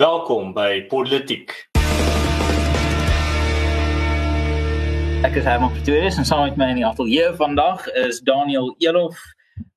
Welkom 0.00 0.54
by 0.56 0.86
Politiek. 0.88 1.50
Ek 5.20 5.34
is 5.36 5.44
Herman 5.44 5.74
Pretorius 5.74 6.16
en 6.16 6.24
saam 6.24 6.46
met 6.46 6.56
my 6.56 6.68
in 6.72 6.78
die 6.78 6.86
ateljee 6.88 7.26
vandag 7.36 7.84
is 8.06 8.22
Daniel 8.24 8.70
Elof, 8.80 9.20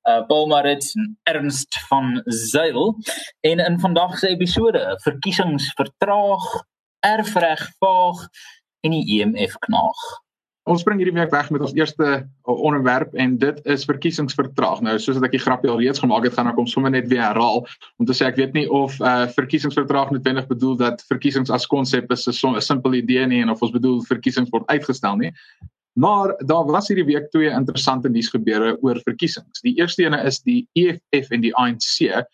uh 0.08 0.22
Paul 0.30 0.48
Marits 0.48 0.94
en 0.96 1.10
Ernst 1.28 1.76
van 1.90 2.22
Zyl. 2.24 2.94
En 3.44 3.60
in 3.60 3.76
vandag 3.84 4.16
se 4.18 4.32
episode, 4.32 4.80
verkiesings 5.04 5.68
vertraag, 5.76 6.48
erfreg 7.04 7.68
vaag 7.84 8.24
en 8.80 8.96
die 8.96 9.04
EMF 9.18 9.60
knaag. 9.68 10.08
Ons 10.64 10.80
spring 10.80 10.96
hierdie 10.96 11.12
week 11.12 11.32
weg 11.32 11.50
met 11.52 11.60
ons 11.60 11.74
eerste 11.76 12.06
onderwerp 12.48 13.12
en 13.20 13.34
dit 13.36 13.58
is 13.68 13.82
verkiesingsvertraag. 13.84 14.80
Nou 14.86 14.94
soos 15.02 15.18
ek 15.20 15.34
die 15.36 15.42
grapjie 15.42 15.68
al 15.68 15.82
reeds 15.82 16.00
gemaak 16.00 16.24
het, 16.24 16.36
gaan 16.38 16.48
ek 16.48 16.56
hom 16.56 16.68
sommer 16.70 16.94
net 16.94 17.10
weer 17.10 17.20
herhaal 17.20 17.66
om 18.00 18.08
te 18.08 18.16
sê 18.16 18.30
ek 18.30 18.40
weet 18.40 18.56
nie 18.56 18.64
of 18.72 18.96
uh 19.04 19.26
verkiesingsvertraag 19.36 20.14
noodwendig 20.14 20.48
bedoel 20.48 20.78
dat 20.80 21.04
verkiesings 21.10 21.52
as 21.52 21.68
konsep 21.68 22.08
is 22.16 22.24
'n 22.28 22.60
simpel 22.64 22.96
idee 22.96 23.26
nie 23.26 23.42
en 23.42 23.52
of 23.52 23.60
ons 23.60 23.76
bedoel 23.76 24.00
verkiesings 24.08 24.48
word 24.50 24.64
uitgestel 24.72 25.20
nie. 25.20 25.32
Maar 26.00 26.32
daar 26.46 26.64
was 26.64 26.88
hierdie 26.88 27.06
week 27.12 27.30
twee 27.30 27.50
interessante 27.50 28.08
nuus 28.08 28.30
gebeure 28.32 28.78
oor 28.82 28.98
verkiesings. 29.04 29.60
Die 29.60 29.76
eerste 29.76 30.02
ene 30.08 30.24
is 30.24 30.40
die 30.40 30.66
EFF 30.74 31.30
en 31.30 31.40
die 31.40 31.54
ANC 31.54 32.24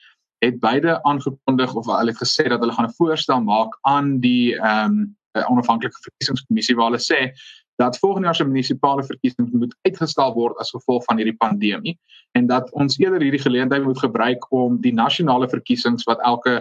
het 0.40 0.60
beide 0.60 1.02
aangekondig 1.02 1.74
of 1.74 1.86
hulle 1.86 2.14
het 2.14 2.22
gesê 2.22 2.48
dat 2.48 2.60
hulle 2.60 2.72
gaan 2.72 2.86
'n 2.86 2.94
voorstel 2.96 3.42
maak 3.42 3.74
aan 3.82 4.20
die 4.20 4.54
ehm 4.54 4.86
um, 4.86 5.16
onafhanklike 5.50 5.98
verkiesingskommissie 6.02 6.74
waar 6.76 6.90
hulle 6.90 7.02
sê 7.02 7.34
dat 7.80 7.98
volgende 7.98 8.28
jaar 8.28 8.36
se 8.36 8.44
munisipale 8.44 9.04
verkiesings 9.04 9.52
moet 9.52 9.76
uitgestel 9.88 10.34
word 10.36 10.58
as 10.60 10.72
gevolg 10.74 11.04
van 11.08 11.20
hierdie 11.20 11.36
pandemie 11.40 11.96
en 12.38 12.46
dat 12.50 12.68
ons 12.76 12.98
eerder 13.00 13.24
hierdie 13.24 13.42
geleentheid 13.42 13.84
moet 13.84 13.98
gebruik 13.98 14.44
om 14.52 14.76
die 14.84 14.94
nasionale 14.94 15.48
verkiesings 15.48 16.04
wat 16.10 16.20
elke 16.32 16.60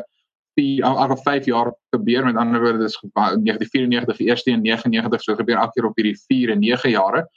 elke 0.60 1.16
5 1.24 1.46
jaar 1.48 1.70
gebeur 1.96 2.26
met 2.26 2.36
ander 2.36 2.60
woorde 2.60 2.84
dis 2.84 2.98
1994 3.00 4.18
die 4.18 4.28
eerste 4.28 4.52
en 4.52 4.66
99 4.66 5.22
so 5.24 5.36
gebeur 5.36 5.62
elke 5.62 5.78
keer 5.78 5.88
op 5.88 6.02
hierdie 6.02 6.18
4 6.28 6.52
en 6.56 6.60
9 6.60 6.92
jare 6.92 7.28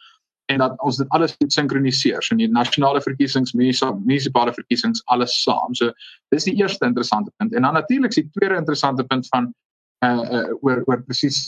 en 0.52 0.58
dat 0.58 0.78
ons 0.82 0.96
dit 1.00 1.08
alles 1.16 1.34
moet 1.38 1.52
sinkroniseer 1.52 2.22
so 2.22 2.36
die 2.38 2.50
nasionale 2.50 3.02
verkiesings 3.04 3.54
munisipale 3.56 4.54
verkiesings 4.54 5.02
alles 5.14 5.34
saam. 5.42 5.74
So 5.78 5.92
dis 6.34 6.48
die 6.48 6.56
eerste 6.60 6.86
interessante 6.88 7.32
punt. 7.36 7.54
En 7.54 7.62
dan 7.62 7.78
natuurlik 7.78 8.14
die 8.14 8.28
tweede 8.34 8.58
interessante 8.60 9.04
punt 9.04 9.28
van 9.32 9.52
uh, 10.04 10.22
uh 10.38 10.48
oor 10.60 10.82
oor 10.86 11.02
presies 11.06 11.46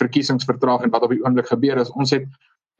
verkiesingsvertraag 0.00 0.84
en 0.84 0.90
wat 0.90 1.02
op 1.02 1.14
die 1.14 1.22
oomblik 1.24 1.48
gebeur 1.52 1.80
is 1.80 1.90
ons 1.90 2.10
het 2.10 2.26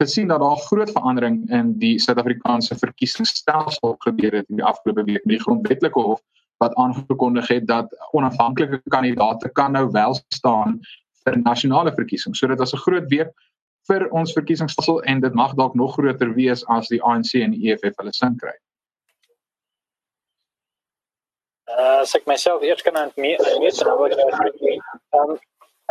gesien 0.01 0.27
dat 0.27 0.39
daar 0.39 0.57
groot 0.57 0.91
verandering 0.91 1.49
in 1.49 1.73
die 1.81 1.97
Suid-Afrikaanse 1.99 2.77
verkiesingsstelsel 2.77 3.95
gebeur 4.05 4.39
het 4.41 4.49
in 4.49 4.61
die 4.61 4.65
afgelope 4.65 5.03
week 5.03 5.25
met 5.25 5.37
die 5.37 5.43
grondwetlike 5.43 5.99
hof 5.99 6.21
wat 6.61 6.75
aangekondig 6.75 7.47
het 7.47 7.67
dat 7.67 7.93
onafhanklike 8.11 8.81
kandidaate 8.89 9.49
kan 9.49 9.71
nou 9.71 9.89
wel 9.91 10.19
staan 10.35 10.79
vir 11.25 11.37
nasionale 11.41 11.93
verkiesings. 11.93 12.39
So 12.39 12.47
dit 12.47 12.59
was 12.59 12.73
'n 12.73 12.77
groot 12.85 13.09
week 13.09 13.33
vir 13.87 14.07
ons 14.11 14.33
verkiesingsstelsel 14.33 15.01
en 15.03 15.19
dit 15.19 15.33
mag 15.33 15.53
dalk 15.53 15.75
nog 15.75 15.93
groter 15.93 16.33
wees 16.33 16.65
as 16.65 16.87
die 16.87 17.01
ANC 17.01 17.33
en 17.33 17.51
die 17.51 17.71
EFF 17.71 17.95
hulle 17.97 18.13
sin 18.13 18.37
kry. 18.37 18.55
Uh, 21.67 21.99
as 22.01 22.15
ek 22.15 22.25
myself 22.25 22.63
eers 22.63 22.81
kan 22.81 22.97
aan 22.97 23.11
meer 23.15 23.39
aan 23.43 23.59
meer 23.59 23.75
dan 23.83 23.97
wat 23.97 25.41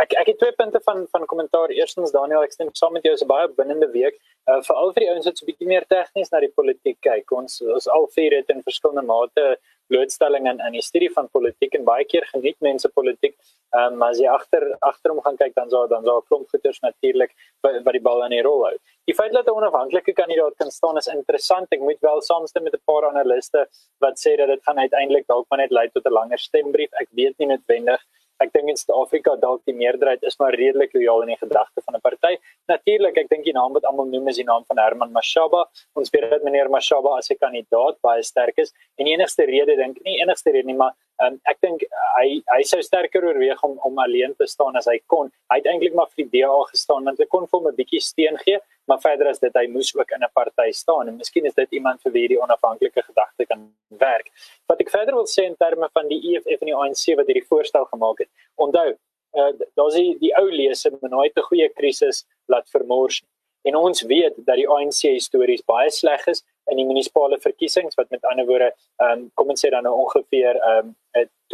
ek 0.02 0.16
Ek 0.20 0.26
het 0.26 0.38
twee 0.38 0.52
punte 0.52 0.80
van 0.84 1.06
van 1.10 1.26
kommentaar. 1.26 1.70
Eerstens 1.70 2.10
Daniel, 2.10 2.42
ek 2.42 2.52
stem 2.52 2.68
saam 2.72 2.92
met 2.92 3.04
jou, 3.04 3.14
is 3.14 3.22
'n 3.22 3.26
baie 3.26 3.48
binnende 3.48 3.88
week. 3.90 4.18
Uh 4.48 4.60
veral 4.62 4.92
vir 4.92 5.00
die 5.00 5.10
ouens 5.10 5.26
wat 5.26 5.38
so 5.38 5.44
'n 5.44 5.50
bietjie 5.50 5.68
meer 5.68 5.84
tegnies 5.88 6.30
na 6.30 6.40
die 6.40 6.52
politiek 6.58 6.98
kyk. 7.00 7.32
Ons 7.32 7.62
ons 7.62 7.88
al 7.88 8.06
vier 8.16 8.36
het 8.36 8.50
in 8.50 8.62
verskillende 8.62 9.02
mate 9.02 9.58
blootstelling 9.88 10.46
in 10.50 10.60
in 10.66 10.72
die 10.72 10.82
studie 10.82 11.10
van 11.12 11.28
politiek 11.28 11.74
en 11.74 11.84
baie 11.84 12.04
keer 12.04 12.24
geniet 12.32 12.56
mense 12.60 12.88
politiek. 12.88 13.34
Ehm 13.74 13.92
um, 13.92 13.98
maar 13.98 14.10
as 14.10 14.18
jy 14.18 14.28
agter 14.28 14.64
agterom 14.80 15.20
gaan 15.24 15.36
kyk 15.36 15.54
dan 15.54 15.70
sou 15.70 15.86
dan 15.88 16.04
sou 16.04 16.16
'n 16.18 16.26
klomp 16.28 16.48
goeters 16.48 16.80
natuurlik 16.80 17.32
wat 17.62 17.92
die 17.92 18.02
bal 18.08 18.24
in 18.24 18.30
die 18.30 18.42
rol 18.42 18.64
hou. 18.64 18.76
Die 19.06 19.14
feit 19.14 19.32
dat 19.32 19.46
'n 19.46 19.58
onafhanklike 19.60 20.12
kandidaat 20.12 20.56
kan 20.56 20.70
staan 20.70 20.96
is 20.96 21.06
interessant. 21.06 21.66
Ek 21.70 21.80
moet 21.80 22.00
wel 22.00 22.20
saamstem 22.20 22.62
met 22.62 22.74
'n 22.74 22.82
paar 22.84 23.04
analiste 23.10 23.66
wat 24.00 24.18
sê 24.18 24.36
dat 24.36 24.48
dit 24.48 24.62
gaan 24.62 24.78
uiteindelik 24.78 25.26
dalk 25.26 25.46
maar 25.50 25.58
net 25.58 25.70
lei 25.70 25.88
tot 25.88 26.04
'n 26.06 26.12
langer 26.12 26.38
stembrief. 26.38 26.90
Ek 26.92 27.08
weet 27.10 27.38
nie 27.38 27.48
noodwendig 27.48 28.00
ek 28.42 28.52
dink 28.52 28.68
in 28.68 28.76
Suid-Afrika 28.76 29.36
dalk 29.40 29.62
die 29.68 29.74
meerderheid 29.74 30.22
is 30.22 30.36
maar 30.40 30.54
redelik 30.54 30.92
lojaal 30.96 31.24
in 31.24 31.32
die 31.34 31.40
gedagte 31.40 31.82
van 31.84 31.96
'n 31.96 32.00
party. 32.00 32.36
Natuurlik, 32.68 33.16
ek 33.18 33.28
dink 33.28 33.44
die 33.44 33.56
naam 33.56 33.72
wat 33.72 33.84
almal 33.84 34.06
noem 34.06 34.28
is 34.28 34.36
die 34.36 34.44
naam 34.44 34.64
van 34.68 34.78
Herman 34.78 35.12
Mashaba. 35.12 35.64
Ons 35.94 36.10
weet 36.10 36.30
dat 36.30 36.42
meneer 36.42 36.68
Mashaba 36.68 37.16
as 37.16 37.30
'n 37.30 37.38
kandidaat 37.38 37.96
baie 38.02 38.22
sterk 38.22 38.58
is 38.58 38.72
en 38.98 39.06
enigste 39.06 39.44
rede 39.44 39.76
dink 39.76 39.96
nie 40.04 40.20
enigste 40.20 40.50
rede 40.50 40.66
nie, 40.66 40.74
maar 40.74 40.94
um, 41.24 41.38
ek 41.50 41.60
dink 41.64 41.84
hy 42.16 42.26
hy 42.52 42.62
sou 42.68 42.80
sterker 42.84 43.24
oorweeg 43.24 43.62
om 43.66 43.76
om 43.88 43.98
alleen 44.04 44.34
te 44.38 44.46
staan 44.50 44.76
as 44.76 44.88
hy 44.90 44.98
kon. 45.12 45.30
Hy 45.52 45.60
het 45.60 45.68
eintlik 45.72 45.94
maar 45.94 46.10
vir 46.12 46.24
die 46.24 46.40
DA 46.40 46.56
gestaan 46.70 47.08
want 47.08 47.20
hy 47.22 47.28
kon 47.32 47.46
vir 47.46 47.58
hom 47.58 47.68
'n 47.70 47.78
bietjie 47.78 48.02
steun 48.04 48.38
gee, 48.44 48.58
maar 48.88 49.00
verder 49.02 49.30
as 49.32 49.40
dit 49.42 49.56
hy 49.56 49.66
moes 49.76 49.94
ook 49.96 50.12
in 50.16 50.24
'n 50.24 50.32
party 50.34 50.70
staan 50.72 51.08
en 51.08 51.16
miskien 51.16 51.46
is 51.46 51.54
dit 51.54 51.78
iemand 51.80 52.02
vir 52.02 52.12
wie 52.12 52.28
die 52.28 52.40
onafhanklike 52.40 53.02
gedagte 53.02 53.46
kan 53.46 53.70
werk. 53.88 54.30
Wat 54.68 54.80
ek 54.80 54.90
verder 54.90 55.14
wil 55.14 55.26
sê 55.26 55.44
in 55.44 55.56
terme 55.56 55.88
van 55.92 56.08
die 56.08 56.20
EFF 56.32 56.60
en 56.60 56.72
die 56.72 56.78
ANC 56.82 57.16
wat 57.16 57.26
hierdie 57.26 57.48
voorstel 57.48 57.84
gemaak 57.84 58.18
het. 58.18 58.30
Onthou, 58.56 58.88
uh, 59.36 59.52
daar's 59.74 59.94
die, 59.94 60.18
die 60.18 60.34
ou 60.36 60.50
lese 60.50 60.90
met 60.90 61.10
nooit 61.10 61.32
'n 61.36 61.48
goeie 61.50 61.68
krisis 61.68 62.26
laat 62.48 62.68
vermors 62.70 63.22
nie. 63.22 63.30
En 63.66 63.76
ons 63.76 64.02
weet 64.02 64.34
dat 64.46 64.56
die 64.60 64.68
ANC 64.70 65.00
histories 65.10 65.64
baie 65.66 65.90
sleg 65.90 66.26
is 66.30 66.44
in 66.70 66.78
die 66.78 66.86
munisipale 66.86 67.38
verkiesings 67.42 67.98
wat 67.98 68.10
met 68.14 68.24
ander 68.30 68.46
woorde, 68.46 68.70
ehm 69.02 69.12
um, 69.12 69.24
kom 69.34 69.50
ons 69.54 69.64
sê 69.64 69.70
dan 69.74 69.86
nou 69.86 69.94
ongeveer 70.04 70.60
ehm 70.60 70.86
um, 70.86 70.94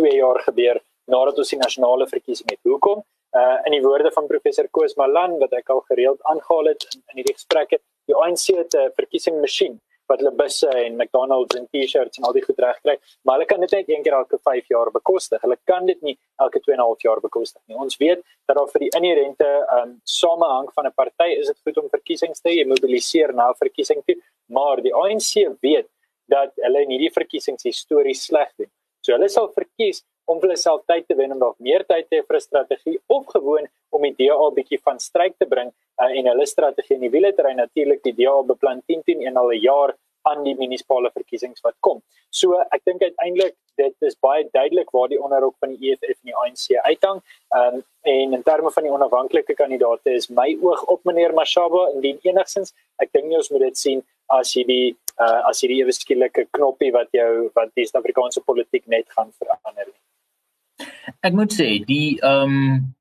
2 0.01 0.17
jaar 0.17 0.41
gebeur 0.49 0.81
nadat 1.07 1.39
ons 1.39 1.51
die 1.51 1.59
nasionale 1.59 2.07
verkiesing 2.07 2.51
het. 2.51 2.61
Hoekom? 2.63 3.03
uh 3.33 3.59
in 3.67 3.73
die 3.73 3.83
woorde 3.85 4.11
van 4.13 4.27
professor 4.27 4.69
Koos 4.77 4.95
Malan 5.01 5.39
wat 5.41 5.55
ek 5.57 5.71
al 5.73 5.81
gereeld 5.89 6.21
aangehaal 6.33 6.69
het 6.73 6.85
in, 6.91 7.01
in 7.13 7.21
hierdie 7.21 7.37
gesprekke 7.39 7.79
die 8.11 8.17
ANC 8.25 8.45
het 8.59 8.77
'n 8.77 8.93
verkiesing 8.99 9.41
masjien 9.41 9.79
wat 10.11 10.21
hulle 10.21 10.33
busse 10.41 10.69
en 10.69 10.97
McDonald's 10.97 11.57
en 11.57 11.67
T-shirts 11.73 12.19
en 12.19 12.27
al 12.29 12.35
die 12.37 12.43
goed 12.45 12.61
regkry 12.65 12.97
maar 13.25 13.39
hulle 13.39 13.49
kan 13.53 13.61
dit 13.65 13.73
net 13.73 13.89
een 13.89 14.03
keer 14.03 14.19
elke 14.19 14.39
5 14.51 14.69
jaar 14.75 14.91
bekostig 14.99 15.41
hulle 15.47 15.57
kan 15.71 15.87
dit 15.87 16.03
nie 16.03 16.17
elke 16.45 16.61
2 16.61 16.75
en 16.75 16.81
'n 16.81 16.87
half 16.89 17.01
jaar 17.03 17.21
bekostig 17.21 17.63
nie 17.69 17.77
ons 17.77 17.97
weet 17.97 18.21
dat 18.47 18.57
daar 18.57 18.69
vir 18.75 18.85
die 18.85 18.93
inherente 19.01 19.51
um 19.79 20.01
samehang 20.05 20.69
van 20.75 20.87
'n 20.87 20.95
party 21.01 21.31
is 21.41 21.47
dit 21.47 21.61
goed 21.65 21.79
om 21.79 21.89
verkiesings 21.89 22.41
te 22.41 22.51
hê 22.51 22.67
mobiliseer 22.67 23.33
na 23.33 23.53
verkiesing 23.65 24.05
toe 24.05 24.17
maar 24.49 24.83
die 24.83 24.95
ANC 24.95 25.33
weet 25.61 25.89
dat 26.29 26.53
hulle 26.57 26.83
in 26.83 26.91
hierdie 26.91 27.13
verkiesings 27.21 27.63
histories 27.63 28.25
sleg 28.25 28.53
doen 28.59 28.71
so 29.03 29.15
hulle 29.17 29.29
sal 29.29 29.51
verkies 29.57 30.03
om 30.31 30.41
vir 30.43 30.55
hulself 30.55 30.85
tyd 30.91 31.09
te 31.09 31.17
wen 31.19 31.35
om 31.35 31.41
dalk 31.43 31.59
meer 31.69 31.85
tyd 31.89 32.09
te 32.09 32.21
hê 32.21 32.27
vir 32.29 32.37
'n 32.39 32.47
strategie 32.49 32.99
of 33.09 33.27
gewoon 33.35 33.67
om 33.91 34.03
die 34.03 34.15
DA 34.21 34.51
bietjie 34.59 34.81
van 34.87 34.99
stryk 34.99 35.35
te 35.39 35.47
bring 35.55 35.69
uh, 36.01 36.11
en 36.19 36.31
hulle 36.33 36.47
strategie 36.47 36.97
in 36.97 37.05
die 37.07 37.15
wiele 37.17 37.33
te 37.33 37.43
ry 37.43 37.55
natuurlik 37.59 38.03
die 38.03 38.17
DA 38.21 38.37
beplan 38.53 38.83
10 38.87 39.03
10 39.07 39.27
en 39.29 39.37
al 39.37 39.53
'n 39.53 39.63
jaar 39.63 39.97
aan 40.31 40.45
die 40.47 40.55
munisipale 40.55 41.11
verkiesings 41.11 41.63
wat 41.67 41.75
kom. 41.81 42.03
So 42.31 42.59
ek 42.71 42.85
dink 42.87 43.03
uiteindelik 43.03 43.57
dit 43.81 44.07
is 44.07 44.17
baie 44.21 44.45
duidelik 44.55 44.91
waar 44.95 45.09
die 45.09 45.19
onderhoud 45.19 45.57
van 45.61 45.75
die 45.75 45.91
EFF 45.91 46.19
en 46.21 46.31
die 46.31 46.37
ANC 46.45 46.67
uithang. 46.87 47.23
Ehm 47.57 47.81
um, 47.81 47.85
en 48.13 48.35
in 48.35 48.43
terme 48.43 48.71
van 48.75 48.83
die 48.83 48.93
onafhanklike 48.93 49.55
kandidaate 49.55 50.11
is 50.11 50.29
my 50.31 50.49
oog 50.61 50.83
op 50.95 51.05
meneer 51.05 51.35
Mashaba 51.35 51.85
indien 51.95 52.19
enigsins 52.23 52.75
ek 52.99 53.13
dink 53.13 53.29
nie 53.31 53.39
ons 53.39 53.51
moet 53.51 53.63
dit 53.69 53.79
sien 53.79 54.03
as 54.27 54.55
hierdie 54.57 54.97
uh, 55.21 55.49
as 55.49 55.61
hierdie 55.63 55.83
ewe 55.83 55.95
skielike 55.95 56.47
knoppie 56.57 56.93
wat 56.95 57.11
jou 57.17 57.51
wat 57.57 57.73
die 57.77 57.87
Suid-Afrikaanse 57.89 58.45
politiek 58.47 58.87
net 58.87 59.09
gaan 59.17 59.33
verander 59.39 59.91
nie. 59.91 60.89
Ek 61.23 61.37
moet 61.37 61.55
sê 61.55 61.69
die 61.87 62.17
ehm 62.23 62.57
um, 62.59 62.95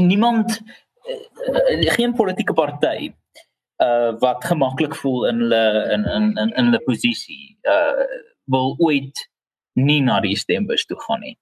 niemand 0.00 0.54
uh, 0.58 1.90
geen 1.94 2.14
politieke 2.16 2.56
party 2.56 3.12
uh 3.84 4.12
wat 4.18 4.44
gemaklik 4.44 4.94
voel 4.98 5.28
in 5.28 5.42
hulle 5.44 5.64
in 5.94 6.06
in 6.16 6.30
in 6.42 6.54
in 6.56 6.70
hulle 6.70 6.80
posisie 6.86 7.56
uh 7.62 8.06
wil 8.50 8.74
ooit 8.78 9.28
nie 9.78 10.00
na 10.02 10.20
die 10.20 10.36
stembus 10.36 10.86
toe 10.86 10.98
gaan 11.06 11.22
nie. 11.26 11.36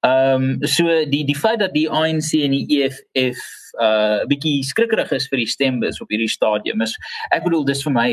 Ehm 0.00 0.42
um, 0.42 0.66
so 0.66 0.84
die 1.14 1.24
die 1.24 1.36
feit 1.36 1.60
dat 1.60 1.72
die 1.76 1.88
ANC 1.88 2.32
en 2.40 2.56
die 2.56 2.80
EFF 2.80 3.40
uh 3.86 4.26
bietjie 4.28 4.60
skrikkerig 4.64 5.12
is 5.12 5.28
vir 5.28 5.42
die 5.44 5.48
stembus 5.54 6.00
op 6.00 6.12
hierdie 6.12 6.32
stadium 6.32 6.84
is 6.84 6.96
ek 7.30 7.44
bedoel 7.44 7.64
dis 7.68 7.82
vir 7.86 7.96
my 7.96 8.10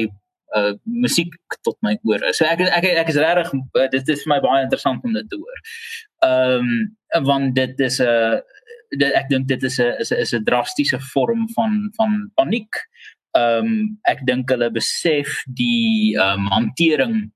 uh 0.56 0.74
musiek 0.84 1.34
tot 1.64 1.78
my 1.82 1.98
ore. 2.08 2.34
So 2.34 2.46
ek 2.46 2.62
ek 2.62 2.86
ek 3.04 3.10
is 3.10 3.20
regtig 3.20 3.54
uh, 3.54 3.88
dit 3.92 4.14
is 4.14 4.24
vir 4.24 4.34
my 4.36 4.40
baie 4.44 4.64
interessant 4.64 5.04
om 5.04 5.14
dit 5.14 5.30
te 5.30 5.40
hoor. 5.40 5.64
Ehm 6.28 6.70
um, 6.70 7.26
want 7.28 7.56
dit 7.56 7.80
is 7.80 8.00
'n 8.00 8.08
uh, 8.08 9.12
ek 9.20 9.30
dink 9.30 9.48
dit 9.48 9.64
is 9.64 9.80
'n 9.80 10.00
is 10.00 10.12
'n 10.12 10.20
is 10.24 10.34
'n 10.34 10.44
drastiese 10.44 11.00
vorm 11.14 11.48
van 11.56 11.92
van 11.98 12.32
paniek. 12.36 12.84
Ehm 13.36 13.66
um, 13.66 14.00
ek 14.08 14.26
dink 14.26 14.50
hulle 14.50 14.72
besef 14.72 15.44
die 15.48 16.16
ehm 16.16 16.48
um, 16.48 16.48
hantering 16.52 17.32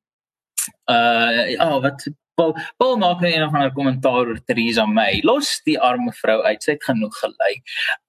uh 0.92 1.50
ja 1.52 1.68
oh, 1.68 1.82
wat 1.82 2.06
Paul 2.36 2.56
Paul 2.78 2.98
maak 2.98 3.20
nou 3.22 3.32
een 3.32 3.44
of 3.44 3.54
ander 3.54 3.74
kommentaar 3.76 4.28
oor 4.28 4.40
Theresa 4.46 4.86
May. 4.86 5.20
Los 5.24 5.60
die 5.68 5.80
arme 5.80 6.14
vrou 6.22 6.40
uit. 6.44 6.64
Sy 6.64 6.76
het 6.78 6.84
genoeg 6.88 7.18
gelei. 7.24 7.54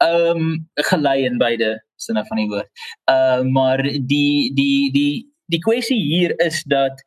Ehm 0.05 0.45
um, 0.45 0.53
gelei 0.91 1.25
in 1.27 1.39
beide 1.43 1.75
sinne 1.97 2.25
van 2.29 2.43
die 2.43 2.49
woord. 2.51 2.71
Ehm 3.11 3.47
uh, 3.47 3.53
maar 3.53 3.83
die 3.83 4.53
die 4.55 4.93
die 4.95 5.15
die 5.53 5.61
kwessie 5.61 6.01
hier 6.01 6.37
is 6.41 6.63
dat 6.63 7.03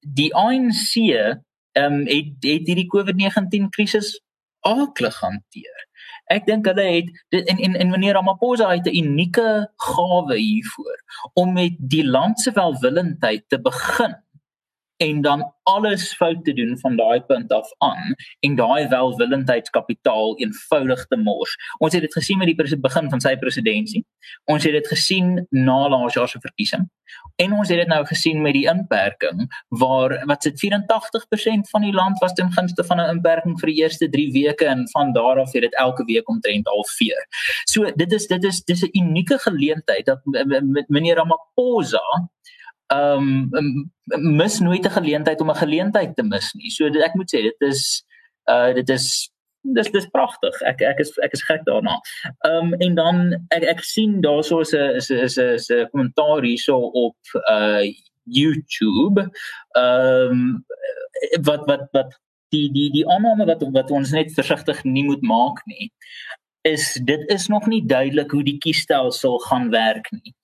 die 0.00 0.30
ANC 0.34 0.96
ehm 0.98 2.02
um, 2.02 2.04
het 2.06 2.44
het 2.46 2.68
hierdie 2.68 2.90
COVID-19 2.94 3.70
krisis 3.70 4.14
aklig 4.62 5.18
hanteer. 5.20 5.86
Ek 6.30 6.46
dink 6.46 6.66
hulle 6.70 6.84
het 6.84 7.08
en 7.48 7.58
en 7.58 7.76
en 7.76 7.90
meneer 7.90 8.14
Ramaphosa 8.14 8.70
het 8.70 8.86
'n 8.86 8.96
unieke 9.04 9.68
gawe 9.76 10.36
hiervoor 10.36 10.98
om 11.34 11.52
met 11.52 11.74
die 11.78 12.06
land 12.06 12.40
se 12.40 12.52
welwillendheid 12.52 13.48
te 13.48 13.60
begin 13.60 14.21
en 15.02 15.20
dan 15.20 15.54
alles 15.62 16.14
fout 16.14 16.44
te 16.44 16.52
doen 16.52 16.78
van 16.78 16.96
daai 16.96 17.20
punt 17.20 17.52
af 17.52 17.68
aan 17.78 18.14
en 18.40 18.54
daai 18.54 18.88
welwillendheidskapitaal 18.88 20.38
eenvoudig 20.38 21.06
te 21.06 21.16
mors. 21.16 21.56
Ons 21.78 21.92
het 21.92 22.02
dit 22.06 22.12
gesien 22.12 22.38
met 22.38 22.50
die 22.50 22.78
begin 22.78 23.10
van 23.10 23.20
sy 23.20 23.36
presidentskap. 23.36 24.04
Ons 24.44 24.64
het 24.64 24.76
dit 24.78 24.86
gesien 24.86 25.46
na 25.50 25.88
laas 25.90 26.14
jaar 26.14 26.28
se 26.30 26.38
verkiesing. 26.40 26.86
En 27.42 27.52
ons 27.52 27.68
het 27.68 27.78
dit 27.82 27.90
nou 27.90 28.00
gesien 28.06 28.42
met 28.42 28.54
die 28.54 28.66
inperking 28.70 29.48
waar 29.82 30.14
wat 30.30 30.46
se 30.46 30.52
84% 30.60 31.70
van 31.74 31.86
die 31.86 31.92
land 31.92 32.18
was 32.22 32.34
ten 32.38 32.52
gunste 32.52 32.84
van 32.84 33.00
'n 33.00 33.10
inperking 33.16 33.58
vir 33.60 33.72
die 33.72 33.80
eerste 33.82 34.08
3 34.08 34.32
weke 34.32 34.66
en 34.66 34.88
van 34.92 35.12
daar 35.12 35.40
af 35.40 35.52
het 35.52 35.62
dit 35.62 35.74
elke 35.74 36.04
week 36.04 36.28
omtrent 36.28 36.68
al 36.68 36.84
veer. 36.96 37.26
So 37.64 37.90
dit 37.94 38.12
is 38.12 38.26
dit 38.26 38.44
is 38.44 38.62
dis 38.64 38.82
'n 38.82 38.98
unieke 39.02 39.38
geleentheid 39.38 40.06
dat 40.06 40.20
meneer 40.88 41.16
Ramaphosa 41.16 42.30
ehm 42.92 43.48
um, 43.58 43.90
mis 44.38 44.58
nooit 44.60 44.84
'n 44.86 44.96
geleentheid 44.98 45.40
om 45.40 45.50
'n 45.50 45.62
geleentheid 45.64 46.16
te 46.16 46.22
mis 46.22 46.52
nie. 46.54 46.70
So 46.70 46.86
ek 46.86 47.14
moet 47.14 47.30
sê 47.34 47.42
dit 47.42 47.60
is 47.70 48.04
uh 48.50 48.72
dit 48.74 48.88
is 48.88 49.30
dis 49.62 49.90
dis 49.90 50.08
pragtig. 50.10 50.62
Ek 50.62 50.80
ek 50.82 50.98
is 50.98 51.12
ek 51.22 51.32
is 51.32 51.44
gek 51.48 51.64
daarna. 51.64 51.98
Ehm 52.46 52.72
um, 52.72 52.74
en 52.74 52.94
dan 52.94 53.46
ek 53.48 53.64
ek 53.74 53.84
sien 53.84 54.20
daarso 54.20 54.60
is 54.60 54.72
'n 54.74 54.96
is 54.96 55.10
is 55.10 55.38
'n 55.38 55.54
is 55.54 55.70
'n 55.70 55.88
kommentaar 55.90 56.42
hierso 56.42 56.76
op 56.78 57.16
uh 57.48 57.84
YouTube. 58.24 59.30
Ehm 59.76 60.30
um, 60.30 60.64
wat 61.42 61.66
wat 61.66 61.88
wat 61.92 62.20
die 62.52 62.68
die 62.72 62.90
die 62.90 63.06
aanname 63.08 63.46
wat 63.46 63.62
wat 63.72 63.90
ons 63.90 64.10
net 64.10 64.32
versigtig 64.32 64.84
nie 64.84 65.04
moet 65.04 65.22
maak 65.22 65.62
nie 65.66 65.90
is 66.62 67.00
dit 67.04 67.30
is 67.30 67.46
nog 67.46 67.66
nie 67.66 67.86
duidelik 67.86 68.30
hoe 68.30 68.42
die 68.44 68.58
kiesstelsel 68.58 69.38
gaan 69.38 69.70
werk 69.70 70.10
nie. 70.10 70.34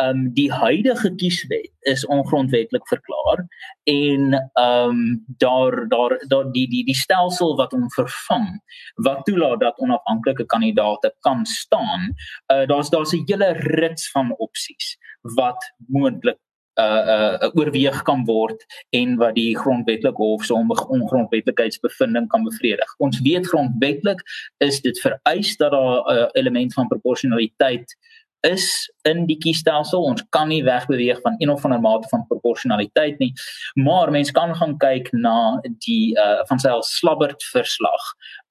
Um 0.00 0.28
die 0.34 0.52
huidige 0.52 1.14
kieswet 1.14 1.70
is 1.90 2.06
ongrondwettig 2.06 2.86
verklaar 2.88 3.44
en 3.90 4.34
um 4.60 5.24
daar 5.42 5.88
daar 5.88 6.18
daar 6.28 6.52
die 6.52 6.68
die 6.70 6.84
die 6.84 6.96
stelsel 6.96 7.56
wat 7.56 7.72
hom 7.72 7.90
vervang 7.90 8.48
wat 8.94 9.24
toelaat 9.26 9.60
dat 9.60 9.78
onafhanklike 9.78 10.46
kandidaate 10.46 11.14
kan 11.20 11.44
staan. 11.46 12.14
Uh 12.52 12.66
daar's 12.66 12.90
daar's 12.90 13.12
'n 13.12 13.26
hele 13.26 13.52
rits 13.52 14.10
van 14.10 14.34
opsies 14.36 14.96
wat 15.22 15.74
moontlik 15.86 16.38
uh 16.80 17.38
uh 17.42 17.50
oorweeg 17.54 18.02
kan 18.02 18.24
word 18.24 18.64
en 18.90 19.16
wat 19.16 19.34
die 19.34 19.56
grondwetlike 19.58 20.22
hof 20.22 20.44
se 20.44 20.54
ongrondwetlikheidsbevinding 20.54 22.26
kan 22.28 22.44
bevredig. 22.44 22.94
Ons 22.98 23.20
weet 23.20 23.46
grondwetlik 23.46 24.22
is 24.58 24.80
dit 24.80 24.98
vereis 25.00 25.56
dat 25.56 25.70
daar 25.70 26.02
'n 26.02 26.16
uh, 26.16 26.28
element 26.32 26.74
van 26.74 26.88
proporsionaliteit 26.88 27.96
is 28.44 28.92
in 29.08 29.24
die 29.28 29.36
kiesstelsel. 29.40 30.04
Ons 30.04 30.24
kan 30.34 30.48
nie 30.48 30.62
wegbeweeg 30.64 31.20
van 31.24 31.36
een 31.38 31.50
of 31.52 31.64
ander 31.64 31.80
mate 31.80 32.08
van 32.10 32.24
proporsionaliteit 32.28 33.18
nie. 33.18 33.32
Maar 33.80 34.10
mens 34.10 34.30
kan 34.30 34.54
gaan 34.56 34.76
kyk 34.80 35.10
na 35.12 35.60
die 35.84 36.14
uh 36.20 36.42
van 36.48 36.60
sy 36.60 36.72
slabbert 36.88 37.44
verslag. 37.52 38.04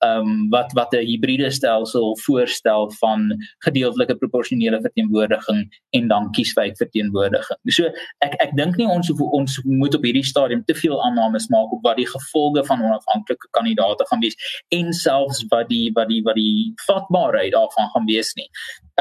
Um 0.05 0.49
wat 0.53 0.73
wat 0.77 0.93
'n 0.93 1.05
hibriede 1.05 1.51
stelsel 1.51 2.17
voorstel 2.25 2.91
van 2.99 3.29
gedeeltelike 3.65 4.15
proporsionele 4.15 4.81
verteenwoordiging 4.81 5.65
en 5.89 6.07
dan 6.07 6.31
kieswyk 6.31 6.77
verteenwoordiging. 6.77 7.59
So 7.69 7.89
ek 8.19 8.33
ek 8.39 8.55
dink 8.55 8.77
nie 8.77 8.87
ons 8.87 9.11
ons 9.17 9.59
moet 9.63 9.95
op 9.95 10.03
hierdie 10.03 10.25
stadium 10.25 10.63
te 10.65 10.75
veel 10.75 11.03
aannames 11.05 11.49
maak 11.49 11.71
op 11.71 11.83
wat 11.83 11.97
die 11.97 12.07
gevolge 12.07 12.65
van 12.65 12.81
onafhanklike 12.81 13.47
kandidaate 13.51 14.05
gaan 14.09 14.19
wees 14.19 14.37
en 14.69 14.93
selfs 14.93 15.45
wat 15.49 15.69
die 15.69 15.91
wat 15.93 16.07
die 16.07 16.21
wat 16.23 16.35
die 16.35 16.73
vatbaarheid 16.87 17.53
daarvan 17.53 17.89
gaan 17.93 18.05
wees 18.05 18.33
nie. 18.35 18.49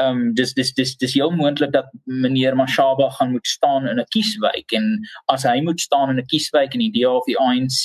Um 0.01 0.33
dis 0.33 0.53
dis 0.53 0.73
dis 0.83 0.95
dis 0.99 1.15
heel 1.17 1.31
moontlik 1.31 1.71
dat 1.73 1.89
meneer 2.03 2.55
Mashaba 2.55 3.09
gaan 3.17 3.31
moet 3.31 3.47
staan 3.47 3.87
in 3.87 3.99
'n 3.99 4.09
kieswyk 4.15 4.75
en 4.79 4.99
as 5.33 5.43
hy 5.43 5.61
moet 5.61 5.79
staan 5.79 6.09
in 6.09 6.19
'n 6.19 6.29
kieswyk 6.31 6.73
en 6.73 6.83
die 6.83 6.91
DA 6.91 7.11
of 7.11 7.25
die 7.25 7.39
ANC 7.39 7.81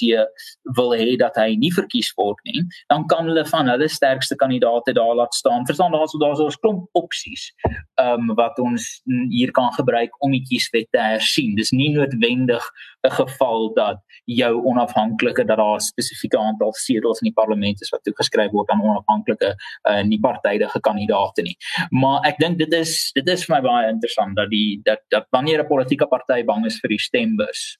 wil 0.76 0.90
hê 1.00 1.16
dat 1.16 1.36
hy 1.36 1.56
nie 1.56 1.72
verkies 1.72 2.12
word 2.16 2.38
nie, 2.44 2.62
dan 2.88 3.06
kan 3.06 3.26
hulle 3.26 3.44
van 3.44 3.68
hulle 3.68 3.88
sterkste 3.88 4.36
kandidaate 4.36 4.92
daar 4.92 5.14
laat 5.14 5.34
staan. 5.34 5.66
Verstaan 5.66 5.92
daar's 5.92 6.16
daar's 6.18 6.40
'n 6.40 6.60
klomp 6.60 6.88
opsies 6.92 7.52
ehm 7.98 8.30
um, 8.30 8.34
wat 8.36 8.58
ons 8.58 9.02
hier 9.30 9.50
kan 9.50 9.72
gebruik 9.72 10.10
om 10.22 10.30
die 10.30 10.44
kieswet 10.48 10.88
te 10.90 10.98
hersien. 10.98 11.54
Dis 11.56 11.70
nie 11.70 11.92
noodwendig 11.92 12.64
'n 13.06 13.10
geval 13.10 13.72
dat 13.74 13.98
jou 14.24 14.64
onafhanklike 14.64 15.44
dat 15.44 15.56
daar 15.56 15.76
'n 15.76 15.80
spesifieke 15.80 16.38
aantal 16.38 16.72
setels 16.72 17.20
in 17.20 17.30
die 17.30 17.38
parlement 17.42 17.80
is 17.80 17.90
wat 17.90 18.02
toegeskryf 18.02 18.50
word 18.50 18.68
aan 18.70 18.82
onafhanklike 18.82 19.54
uh, 19.88 20.02
nie 20.02 20.20
partydige 20.20 20.80
kandidaate 20.80 21.42
nie. 21.42 21.56
Maar 21.90 22.26
ek 22.26 22.38
dink 22.38 22.58
dit 22.58 22.72
is 22.72 22.87
dit 23.16 23.28
is 23.34 23.44
vir 23.46 23.56
my 23.56 23.60
baie 23.66 23.90
interessant 23.90 24.36
dat 24.38 24.50
die 24.52 24.80
dat 24.84 25.04
dat 25.14 25.28
wanneer 25.34 25.62
'n 25.62 25.68
politieke 25.68 26.06
party 26.06 26.42
bang 26.44 26.66
is 26.66 26.80
vir 26.80 26.94
die 26.94 27.04
stembus, 27.08 27.78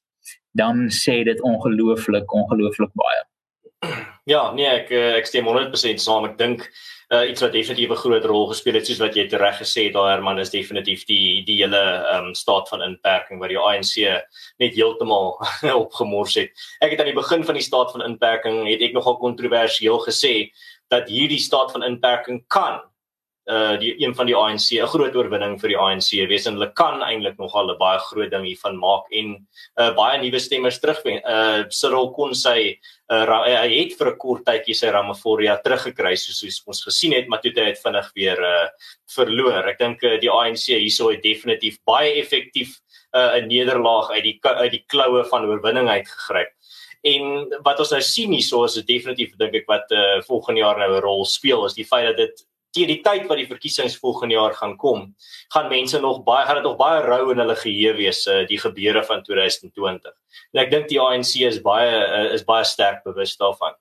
dan 0.55 0.89
sê 0.89 1.25
dit 1.25 1.43
ongelooflik 1.43 2.33
ongelooflik 2.33 2.95
baie. 2.95 3.25
Ja, 4.27 4.53
nee, 4.53 4.67
ek 4.67 4.91
eh, 4.91 5.15
ek 5.17 5.27
stem 5.27 5.47
100% 5.47 6.03
saam. 6.03 6.25
Ek 6.27 6.39
dink 6.39 6.65
uh, 7.15 7.23
iets 7.31 7.41
wat 7.41 7.53
definitief 7.53 7.91
'n 7.91 8.03
groot 8.03 8.25
rol 8.25 8.49
gespeel 8.51 8.75
het 8.75 8.87
soos 8.87 8.99
wat 9.01 9.15
jy 9.17 9.29
reg 9.31 9.61
gesê 9.63 9.85
het 9.87 9.95
daar 9.95 10.11
Herman 10.11 10.39
is 10.39 10.51
definitief 10.51 11.07
die 11.07 11.45
die 11.47 11.63
hele 11.63 11.83
um, 12.15 12.35
staat 12.35 12.69
van 12.69 12.83
inperking 12.83 13.41
wat 13.41 13.49
die 13.49 13.59
ANC 13.59 13.95
net 14.59 14.75
heeltemal 14.75 15.39
opgemors 15.85 16.35
het. 16.35 16.51
Ek 16.81 16.91
het 16.91 17.01
aan 17.01 17.13
die 17.13 17.21
begin 17.23 17.45
van 17.45 17.55
die 17.55 17.65
staat 17.65 17.93
van 17.93 18.03
inperking 18.03 18.67
het 18.69 18.83
ek 18.83 18.93
nogal 18.93 19.17
kontroversieel 19.17 19.99
gesê 20.05 20.51
dat 20.91 21.09
hierdie 21.09 21.41
staat 21.41 21.73
van 21.73 21.83
inperking 21.83 22.45
kan 22.49 22.81
uh 23.49 23.79
die 23.81 23.95
een 23.97 24.15
van 24.15 24.29
die 24.29 24.37
ANC 24.37 24.77
'n 24.77 24.87
groot 24.93 25.15
oorwinning 25.17 25.57
vir 25.61 25.69
die 25.73 25.79
ANC 25.79 26.11
wees 26.29 26.47
en 26.47 26.59
hulle 26.59 26.73
kan 26.73 27.01
eintlik 27.03 27.39
nogal 27.39 27.71
'n 27.71 27.79
baie 27.79 27.99
groot 27.99 28.31
ding 28.31 28.45
hiervan 28.45 28.77
maak 28.77 29.07
en 29.11 29.47
uh 29.81 29.95
baie 29.95 30.21
nuwe 30.21 30.39
stemmers 30.39 30.81
terug 30.81 31.01
uh 31.07 31.65
Cyril 31.71 32.13
kon 32.13 32.35
sy 32.35 32.77
uh 33.09 33.25
hy 33.25 33.73
het 33.73 33.97
vir 33.99 34.11
'n 34.13 34.19
kort 34.19 34.45
tydjie 34.45 34.75
sy 34.75 34.91
Ramaphosa 34.93 35.63
teruggekry 35.65 36.15
soos, 36.17 36.63
ons 36.67 36.85
gesien 36.85 37.13
het 37.13 37.29
maar 37.29 37.41
toe 37.41 37.51
het 37.51 37.59
hy 37.59 37.75
vinnig 37.75 38.13
weer 38.15 38.39
uh 38.39 38.69
verloor. 39.17 39.69
Ek 39.69 39.79
dink 39.79 40.03
uh, 40.05 40.21
die 40.21 40.31
ANC 40.31 40.67
hierso 40.77 41.09
het 41.11 41.23
definitief 41.23 41.79
baie 41.87 42.21
effektief 42.21 42.77
uh 43.17 43.41
'n 43.41 43.49
nederlaag 43.49 44.11
uit 44.11 44.25
die 44.25 44.39
uit 44.43 44.73
die 44.73 44.85
kloue 44.87 45.25
van 45.25 45.49
oorwinning 45.49 45.89
uitgegryp. 45.89 46.53
En 47.03 47.49
wat 47.63 47.79
ons 47.81 47.91
nou 47.91 48.01
sien 48.03 48.33
hierso 48.33 48.65
is 48.65 48.75
definitief 48.75 49.37
dink 49.39 49.55
ek 49.55 49.67
wat 49.67 49.91
uh 49.91 50.21
volgende 50.29 50.61
jaar 50.61 50.79
nou 50.79 50.97
'n 50.97 51.01
rol 51.01 51.25
speel 51.25 51.65
is 51.65 51.75
die 51.75 51.89
feit 51.89 52.05
dat 52.13 52.17
dit 52.17 52.45
teen 52.77 52.91
die 52.91 53.01
tyd 53.05 53.27
wat 53.31 53.41
die 53.41 53.49
verkiesings 53.49 53.97
volgende 54.01 54.37
jaar 54.37 54.55
gaan 54.55 54.77
kom, 54.77 55.07
gaan 55.55 55.69
mense 55.73 56.01
nog 56.01 56.23
baie 56.27 56.47
gaan 56.47 56.61
dit 56.61 56.69
nog 56.69 56.79
baie 56.81 57.03
rou 57.07 57.33
in 57.33 57.43
hulle 57.43 57.57
geheue 57.57 57.95
wees 57.99 58.25
uh, 58.27 58.43
die 58.49 58.61
gebeure 58.61 59.05
van 59.09 59.23
2020. 59.27 60.15
En 60.55 60.63
ek 60.65 60.73
dink 60.73 60.89
die 60.91 61.01
ANC 61.03 61.35
is 61.49 61.61
baie 61.65 61.91
uh, 61.91 62.25
is 62.37 62.47
baie 62.49 62.67
sterk 62.69 63.05
bewus 63.07 63.37
daarvan. 63.41 63.77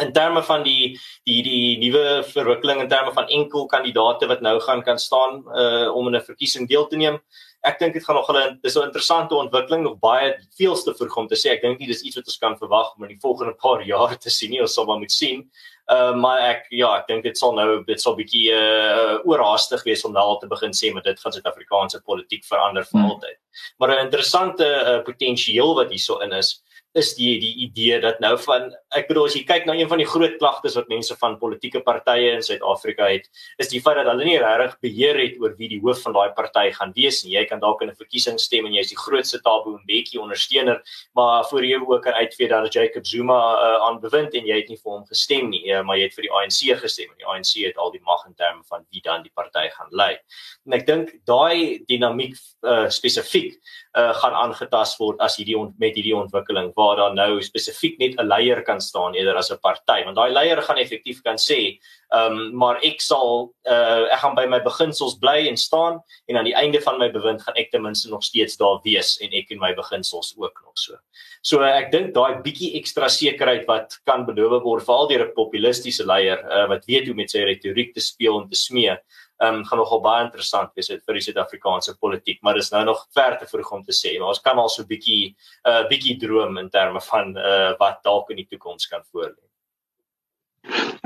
In 0.00 0.12
terme 0.12 0.42
van 0.42 0.62
die 0.62 0.98
die 1.28 1.42
die 1.42 1.78
nuwe 1.78 2.22
verwikkeling 2.24 2.80
in 2.80 2.88
terme 2.88 3.12
van 3.12 3.28
enkel 3.28 3.66
kandidaate 3.66 4.26
wat 4.26 4.40
nou 4.40 4.60
gaan 4.60 4.82
kan 4.82 4.98
staan 4.98 5.42
uh, 5.52 5.94
om 5.94 6.08
in 6.08 6.16
'n 6.16 6.24
verkiesing 6.24 6.68
deel 6.68 6.86
te 6.86 6.96
neem, 6.96 7.20
ek 7.60 7.78
dink 7.80 7.92
dit 7.92 8.04
gaan 8.04 8.16
nog 8.16 8.28
hulle 8.30 8.58
dis 8.62 8.76
'n 8.76 8.88
interessante 8.88 9.34
ontwikkeling 9.34 9.82
nog 9.82 9.98
baie 9.98 10.36
veelste 10.56 10.94
vroeg 10.94 11.16
om 11.16 11.28
te 11.28 11.36
sê. 11.36 11.50
Ek 11.52 11.62
dink 11.62 11.78
nie 11.78 11.86
dis 11.86 12.02
iets 12.02 12.16
wat 12.16 12.26
ons 12.26 12.38
kan 12.38 12.56
verwag 12.56 12.96
om 12.96 13.04
in 13.04 13.12
die 13.12 13.20
volgende 13.20 13.54
paar 13.54 13.82
jaar 13.92 14.16
te 14.16 14.30
sien 14.30 14.50
nie 14.50 14.60
ons 14.60 14.74
sal 14.74 14.86
maar 14.86 14.98
moet 14.98 15.12
sien. 15.12 15.50
Uh, 15.90 16.14
maar 16.14 16.38
ek 16.38 16.66
ja 16.70 16.96
ek 16.98 17.06
dink 17.08 17.24
dit 17.24 17.38
sal 17.38 17.52
nou 17.52 17.84
dit 17.84 18.00
sal 18.00 18.16
bietjie 18.16 18.52
uh, 18.54 19.18
oorhaastig 19.26 19.82
wees 19.84 20.04
om 20.04 20.12
nou 20.12 20.22
al 20.22 20.38
te 20.38 20.46
begin 20.46 20.72
sê 20.72 20.92
maar 20.92 21.02
dit 21.02 21.20
gaan 21.20 21.32
Suid-Afrikaanse 21.32 22.00
politiek 22.06 22.44
verander 22.44 22.84
vir 22.84 23.00
hmm. 23.00 23.10
altyd. 23.10 23.38
Maar 23.78 23.96
'n 23.96 24.04
interessante 24.06 24.64
uh, 24.64 25.02
potensieel 25.02 25.74
wat 25.74 25.90
hierso 25.90 26.18
in 26.18 26.32
is 26.32 26.62
is 26.98 27.12
die 27.14 27.38
die 27.38 27.52
idee 27.66 28.00
dat 28.02 28.18
nou 28.22 28.32
van 28.42 28.72
ek 28.98 29.06
bedoel 29.06 29.28
as 29.28 29.34
jy 29.38 29.44
kyk 29.46 29.66
na 29.66 29.76
een 29.78 29.88
van 29.90 30.00
die 30.02 30.08
groot 30.08 30.34
klagtes 30.40 30.74
wat 30.74 30.88
mense 30.90 31.14
van 31.20 31.36
politieke 31.38 31.82
partye 31.86 32.32
in 32.34 32.42
Suid-Afrika 32.42 33.06
het 33.12 33.28
is 33.62 33.70
die 33.70 33.80
feit 33.84 34.00
dat 34.00 34.08
hulle 34.10 34.26
nie 34.26 34.38
regtig 34.42 34.74
beheer 34.82 35.20
het 35.20 35.36
oor 35.38 35.54
wie 35.58 35.68
die 35.70 35.78
hoof 35.84 36.02
van 36.02 36.16
daai 36.16 36.32
party 36.34 36.66
gaan 36.74 36.90
wees 36.96 37.22
nie. 37.24 37.36
Jy 37.36 37.44
kan 37.46 37.62
dalk 37.62 37.82
in 37.82 37.90
'n 37.90 37.94
verkiesing 37.94 38.40
stem 38.40 38.66
en 38.66 38.74
jy 38.74 38.80
is 38.80 38.90
die 38.90 38.98
grootste 38.98 39.38
Thabo 39.38 39.78
Mbeki 39.84 40.18
ondersteuner, 40.18 40.82
maar 41.14 41.44
voor 41.44 41.64
jy 41.64 41.78
ook 41.78 42.02
kan 42.02 42.14
uitvee 42.14 42.48
dat 42.48 42.72
Jacob 42.72 43.06
Zuma 43.06 43.38
uh, 43.38 43.86
aan 43.86 44.00
bewind 44.00 44.34
en 44.34 44.46
jy 44.46 44.56
het 44.56 44.68
nie 44.68 44.78
vir 44.82 44.92
hom 44.92 45.06
gestem 45.06 45.50
nie, 45.50 45.70
uh, 45.70 45.82
maar 45.82 45.96
jy 45.96 46.08
het 46.08 46.14
vir 46.14 46.26
die 46.26 46.32
ANC 46.32 46.80
gestem 46.82 47.10
en 47.10 47.18
die 47.18 47.26
ANC 47.26 47.52
het 47.66 47.78
al 47.78 47.90
die 47.90 48.02
mag 48.02 48.26
in 48.26 48.34
terme 48.34 48.62
van 48.66 48.84
wie 48.90 49.00
dan 49.02 49.22
die 49.22 49.32
party 49.34 49.68
gaan 49.70 49.90
lei. 49.90 50.18
En 50.66 50.72
ek 50.72 50.86
dink 50.86 51.14
daai 51.24 51.84
dinamiek 51.86 52.34
uh, 52.62 52.88
spesifiek 52.88 53.54
uh, 53.96 54.14
gaan 54.14 54.34
aangetast 54.34 54.98
word 54.98 55.20
as 55.20 55.36
hierdie 55.36 55.58
met 55.78 55.94
hierdie 55.94 56.16
ontwikkeling 56.16 56.72
waar 56.80 56.96
daar 56.96 57.14
nou 57.14 57.42
spesifiek 57.44 57.98
net 58.00 58.16
'n 58.16 58.26
leier 58.26 58.62
kan 58.62 58.80
staan 58.80 59.14
eerder 59.14 59.36
as 59.36 59.50
'n 59.52 59.60
party 59.62 60.00
want 60.04 60.16
daai 60.16 60.32
leier 60.32 60.62
gaan 60.62 60.80
effektief 60.80 61.22
kan 61.22 61.36
sê 61.36 61.78
ehm 62.10 62.38
um, 62.38 62.56
maar 62.56 62.80
ek 62.82 63.00
sal 63.00 63.52
uh, 63.70 64.04
ek 64.10 64.20
gaan 64.22 64.34
by 64.34 64.46
my 64.46 64.60
beginsels 64.64 65.18
bly 65.22 65.46
en 65.48 65.56
staan 65.56 66.00
en 66.26 66.36
aan 66.36 66.48
die 66.48 66.56
einde 66.62 66.80
van 66.82 66.98
my 66.98 67.10
bewind 67.12 67.42
gaan 67.42 67.56
ek 67.56 67.70
ten 67.70 67.82
minste 67.82 68.10
nog 68.10 68.24
steeds 68.24 68.56
daar 68.56 68.80
wees 68.84 69.18
en 69.20 69.30
ek 69.32 69.52
en 69.54 69.62
my 69.62 69.74
beginsels 69.74 70.34
ook 70.36 70.60
nog 70.64 70.74
so. 70.74 70.96
So 71.42 71.62
ek 71.62 71.92
dink 71.92 72.14
daai 72.14 72.42
bietjie 72.42 72.74
ekstra 72.80 73.08
sekerheid 73.08 73.66
wat 73.68 74.00
kan 74.04 74.26
beloof 74.26 74.62
word 74.64 74.84
veral 74.84 75.08
deur 75.08 75.24
'n 75.26 75.34
populistiese 75.34 76.04
leier 76.04 76.42
uh, 76.50 76.66
wat 76.68 76.86
weet 76.86 77.06
hoe 77.06 77.14
met 77.14 77.30
sy 77.30 77.44
retoriek 77.46 77.94
te 77.94 78.00
speel 78.00 78.40
en 78.40 78.48
te 78.48 78.56
smee 78.56 78.96
ehm 79.40 79.60
um, 79.60 79.64
gaan 79.64 79.78
nogal 79.80 80.00
baie 80.04 80.24
interessant 80.24 80.72
wees 80.76 80.90
vir 80.90 81.16
die 81.16 81.22
Suid-Afrikaanse 81.24 81.96
politiek, 81.98 82.42
maar 82.42 82.54
dis 82.54 82.70
nou 82.70 82.84
nog 82.84 83.06
ver 83.16 83.38
te 83.38 83.46
vroeg 83.48 83.70
om 83.72 83.84
te 83.84 83.94
sê. 83.96 84.18
Maar 84.18 84.34
ons 84.34 84.42
kan 84.44 84.58
al 84.58 84.68
so 84.68 84.82
'n 84.82 84.90
bietjie 84.90 85.22
'n 85.28 85.70
uh, 85.70 85.88
bietjie 85.88 86.18
droom 86.20 86.58
in 86.58 86.68
terme 86.70 87.00
van 87.00 87.36
uh, 87.36 87.72
wat 87.78 88.02
dalk 88.02 88.30
in 88.30 88.36
die 88.36 88.48
toekoms 88.50 88.88
kan 88.88 89.02
voorlê. 89.12 89.40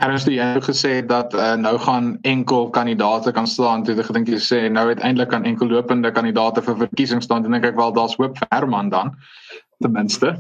En 0.03 0.11
as 0.11 0.25
jy 0.26 0.43
het 0.43 0.64
gesê 0.67 1.07
dat 1.07 1.35
uh, 1.35 1.55
nou 1.55 1.79
gaan 1.79 2.19
enkel 2.23 2.71
kandidaate 2.71 3.33
kan 3.33 3.47
staan, 3.47 3.85
toe 3.85 3.95
ek 3.95 4.12
dink 4.12 4.29
jy 4.29 4.41
sê 4.43 4.59
nou 4.69 4.88
uiteindelik 4.91 5.31
kan 5.31 5.45
enkel 5.45 5.71
lopende 5.71 6.11
kandidaate 6.11 6.62
vir 6.62 6.76
verkiesing 6.76 7.23
staan, 7.23 7.43
dan 7.43 7.53
dink 7.53 7.64
ek 7.64 7.79
wel 7.79 7.95
daar's 7.95 8.17
hoop 8.19 8.35
vir 8.38 8.49
Herman 8.50 8.91
dan 8.91 9.14
ten 9.79 9.93
minste. 9.93 10.35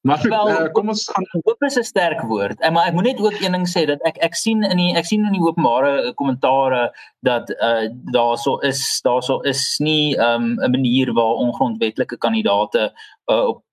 Maar 0.00 0.28
wel, 0.28 0.48
uh, 0.48 0.72
kom 0.72 0.88
ons 0.88 1.10
gaan 1.12 1.26
hoop 1.30 1.62
is 1.62 1.76
'n 1.76 1.82
sterk 1.82 2.20
woord. 2.20 2.60
En 2.60 2.72
maar 2.72 2.86
ek 2.86 2.92
moet 2.92 3.04
net 3.04 3.20
ook 3.20 3.40
een 3.40 3.52
ding 3.52 3.68
sê 3.68 3.84
dat 3.86 4.00
ek 4.02 4.16
ek 4.16 4.34
sien 4.34 4.62
in 4.62 4.76
die 4.76 4.96
ek 4.96 5.04
sien 5.04 5.24
in 5.24 5.32
die 5.32 5.44
openbare 5.44 6.02
eh, 6.02 6.14
kommentare 6.14 6.92
dat 7.20 7.50
uh 7.50 7.88
daarso 8.12 8.56
is 8.56 9.00
daarso 9.04 9.40
is 9.40 9.78
nie 9.78 10.16
um 10.16 10.56
'n 10.56 10.70
manier 10.70 11.12
waar 11.12 11.36
ongrondwetlike 11.44 12.16
kandidaate 12.16 12.92
uh, 13.26 13.46
op 13.46 13.64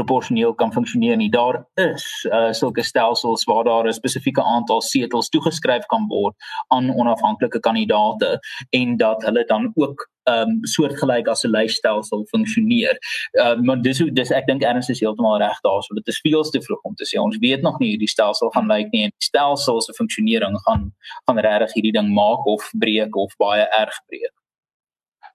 proporsioneel 0.00 0.54
kan 0.54 0.72
funksioneer 0.72 1.18
nie. 1.20 1.30
Daar 1.30 1.62
is 1.80 2.06
uh 2.32 2.52
sulke 2.56 2.82
stelsels 2.82 3.44
waar 3.44 3.64
daar 3.64 3.88
'n 3.88 3.92
spesifieke 3.92 4.42
aantal 4.42 4.80
setels 4.80 5.28
toegeskryf 5.28 5.86
kan 5.86 6.08
word 6.08 6.34
aan 6.68 6.94
onafhanklike 6.94 7.60
kandidaate 7.60 8.38
en 8.70 8.96
dat 8.96 9.22
hulle 9.22 9.44
dan 9.44 9.72
ook 9.74 10.08
um 10.24 10.58
soortgelyk 10.62 11.28
as 11.28 11.44
'n 11.44 11.50
lysstelsel 11.50 12.24
funksioneer. 12.32 12.98
Uh 13.32 13.56
maar 13.60 13.82
dis 13.82 13.98
hoe 13.98 14.10
dis 14.12 14.30
ek 14.30 14.46
dink 14.46 14.62
erns 14.62 14.88
is 14.88 15.00
heeltemal 15.00 15.38
reg 15.38 15.60
daar 15.60 15.82
so 15.82 15.94
dit 15.94 16.08
is 16.08 16.20
veel 16.20 16.42
te 16.42 16.62
vroeg 16.62 16.82
om 16.82 16.94
te 16.94 17.04
sê. 17.04 17.20
Ons 17.20 17.38
weet 17.38 17.62
nog 17.62 17.78
nie 17.78 17.90
hoe 17.90 17.98
die 17.98 18.14
stelsel 18.16 18.50
gaan 18.50 18.66
lyk 18.66 18.90
nie 18.92 19.02
en 19.04 19.12
die 19.18 19.26
stelsel 19.26 19.80
se 19.80 19.92
funksionering 19.92 20.58
gaan 20.66 20.92
gaan 21.26 21.38
regtig 21.38 21.74
hierdie 21.74 21.96
ding 21.98 22.12
maak 22.14 22.46
of 22.46 22.70
breek 22.78 23.16
of 23.16 23.36
baie 23.36 23.66
erg 23.82 24.04
breek. 24.06 24.39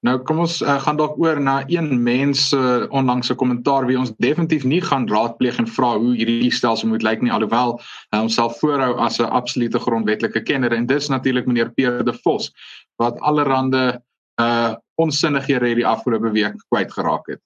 Nou 0.05 0.19
kom 0.27 0.43
ons 0.43 0.59
uh, 0.61 0.75
gaan 0.83 0.99
dalk 0.99 1.15
oor 1.17 1.39
na 1.41 1.63
een 1.71 1.87
mens 2.03 2.49
se 2.51 2.57
uh, 2.57 2.85
onlangse 2.93 3.33
kommentaar 3.39 3.87
wie 3.89 3.97
ons 3.97 4.11
definitief 4.21 4.65
nie 4.67 4.81
gaan 4.83 5.07
raadpleeg 5.09 5.57
en 5.61 5.69
vra 5.77 5.95
hoe 5.97 6.13
hierdie 6.17 6.51
stelsel 6.53 6.91
moet 6.91 7.05
lyk 7.05 7.23
nie 7.25 7.33
alhoewel 7.33 7.77
hy 7.79 8.17
uh, 8.17 8.19
homself 8.19 8.59
voorhou 8.61 8.91
as 9.01 9.17
'n 9.19 9.31
absolute 9.39 9.79
grondwetlike 9.81 10.43
kenner 10.45 10.75
en 10.77 10.85
dis 10.85 11.09
natuurlik 11.09 11.47
meneer 11.49 11.73
Pierre 11.73 12.03
de 12.03 12.13
Vos 12.23 12.51
wat 13.01 13.19
allerhande 13.19 14.01
uh 14.41 14.75
onsinnighede 14.95 15.67
hierdie 15.67 15.87
afgelope 15.87 16.29
week 16.31 16.55
kwyt 16.71 16.91
geraak 16.93 17.25
het. 17.27 17.41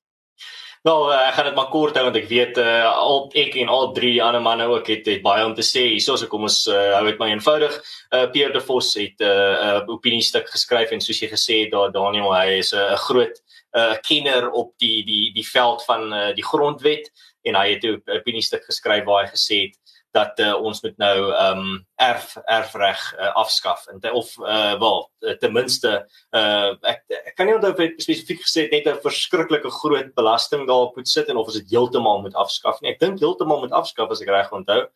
Nou, 0.87 1.09
uh, 1.11 1.15
ek 1.27 1.33
gaan 1.35 1.47
dit 1.49 1.55
maar 1.57 1.71
kort 1.73 1.97
hou 1.99 2.05
want 2.05 2.15
ek 2.15 2.29
weet 2.29 2.57
uh, 2.61 2.85
al 2.87 3.25
ek 3.41 3.57
en 3.59 3.71
al 3.73 3.89
drie 3.97 4.13
ander 4.23 4.39
manne 4.39 4.63
ook 4.71 4.87
het, 4.87 5.09
het 5.11 5.23
baie 5.25 5.43
om 5.43 5.51
te 5.57 5.65
sê. 5.65 5.89
Hierso 5.91 6.15
so 6.15 6.31
kom 6.31 6.45
ons 6.47 6.61
uh, 6.71 6.93
hou 6.95 7.03
dit 7.09 7.19
maar 7.19 7.33
eenvoudig. 7.33 7.75
Uh, 8.15 8.23
Pierre 8.31 8.55
de 8.55 8.61
Vos 8.63 8.93
het 8.95 9.19
'n 9.19 9.27
uh, 9.27 9.57
uh, 9.67 9.81
opiniestuk 9.91 10.47
geskryf 10.47 10.93
en 10.95 11.03
soos 11.03 11.19
jy 11.19 11.27
gesê 11.27 11.59
het, 11.65 11.73
daar 11.75 11.91
Daniel, 11.91 12.31
hy 12.31 12.63
is 12.63 12.71
'n 12.71 12.79
uh, 12.79 12.95
groot 12.95 13.35
uh, 13.75 13.95
kenner 14.07 14.51
op 14.51 14.71
die 14.79 15.03
die 15.03 15.33
die 15.35 15.47
veld 15.47 15.83
van 15.83 16.13
uh, 16.13 16.31
die 16.35 16.47
grondwet 16.47 17.11
en 17.43 17.55
hy 17.59 17.67
het 17.75 17.83
'n 17.83 17.99
opiniestuk 18.15 18.63
geskryf 18.63 19.03
waar 19.03 19.25
hy 19.25 19.31
gesê 19.35 19.57
het 19.67 19.75
dat 20.11 20.39
uh, 20.39 20.55
ons 20.55 20.81
moet 20.81 20.97
nou 20.97 21.15
ehm 21.31 21.59
um, 21.59 21.85
erf 21.99 22.37
erfreg 22.45 23.01
uh, 23.17 23.33
afskaf. 23.35 23.85
En 23.87 24.13
of 24.13 24.37
uh, 24.39 24.79
wel 24.79 25.11
ten 25.39 25.53
minste 25.53 25.89
uh, 26.31 26.71
ek, 26.81 27.03
ek 27.07 27.35
kan 27.35 27.45
nie 27.45 27.55
onthou 27.55 27.71
of 27.71 27.81
dit 27.81 28.01
spesifiek 28.01 28.41
gesê 28.41 28.65
net 28.71 28.87
'n 28.87 29.01
verskriklike 29.03 29.69
groot 29.81 30.13
belasting 30.15 30.65
daarop 30.67 30.95
moet 30.95 31.07
sit 31.07 31.27
en 31.27 31.37
of 31.37 31.51
ons 31.51 31.59
dit 31.59 31.75
heeltemal 31.75 32.21
moet 32.21 32.35
afskaf 32.35 32.81
nie. 32.81 32.91
Ek 32.91 32.99
dink 32.99 33.19
heeltemal 33.19 33.59
moet 33.59 33.75
afskaf 33.75 34.09
as 34.09 34.21
ek 34.21 34.33
reg 34.33 34.51
onthou. 34.51 34.87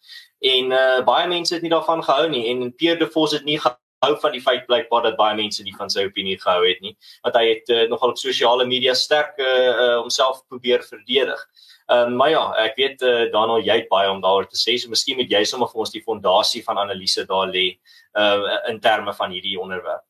En 0.42 0.72
uh, 0.72 1.02
baie 1.06 1.28
mense 1.28 1.54
het 1.54 1.62
nie 1.62 1.72
daarvan 1.72 2.04
gehou 2.04 2.28
nie 2.30 2.48
en 2.50 2.74
Pierre 2.74 3.00
de 3.00 3.08
Vos 3.12 3.32
het 3.32 3.46
nie 3.46 3.60
hou 4.04 4.16
van 4.20 4.34
die 4.36 4.42
feit 4.44 4.66
blykbaar 4.68 5.04
dat 5.08 5.20
baie 5.20 5.36
mense 5.36 5.64
nie 5.64 5.76
van 5.78 5.92
sy 5.92 6.08
opinie 6.08 6.40
gehou 6.40 6.66
het 6.66 6.82
nie. 6.82 6.96
Want 7.24 7.38
hy 7.40 7.46
het 7.50 7.70
uh, 7.70 7.86
nogal 7.92 8.16
op 8.16 8.20
sosiale 8.20 8.66
media 8.68 8.96
sterk 8.98 9.38
homself 9.38 10.42
uh, 10.42 10.42
uh, 10.42 10.48
probeer 10.56 10.84
verdedig 10.84 11.46
Ehm 11.92 12.12
um, 12.12 12.16
maar 12.16 12.30
ja, 12.30 12.44
ek 12.64 12.76
weet 12.80 13.02
eh 13.02 13.26
uh, 13.26 13.32
Daniel 13.32 13.66
jy 13.66 13.76
het 13.82 13.90
baie 13.90 14.10
om 14.12 14.22
daaroor 14.22 14.48
te 14.48 14.60
sê. 14.60 14.78
So 14.80 14.90
miskien 14.90 15.18
moet 15.20 15.32
jy 15.32 15.44
sommer 15.44 15.68
vir 15.68 15.84
ons 15.84 15.92
die 15.92 16.04
fondasie 16.04 16.64
van 16.64 16.78
analise 16.78 17.26
daar 17.28 17.52
lê 17.52 17.68
uh 18.16 18.60
in 18.72 18.80
terme 18.80 19.14
van 19.14 19.32
hierdie 19.32 19.60
onderwerp. 19.60 20.06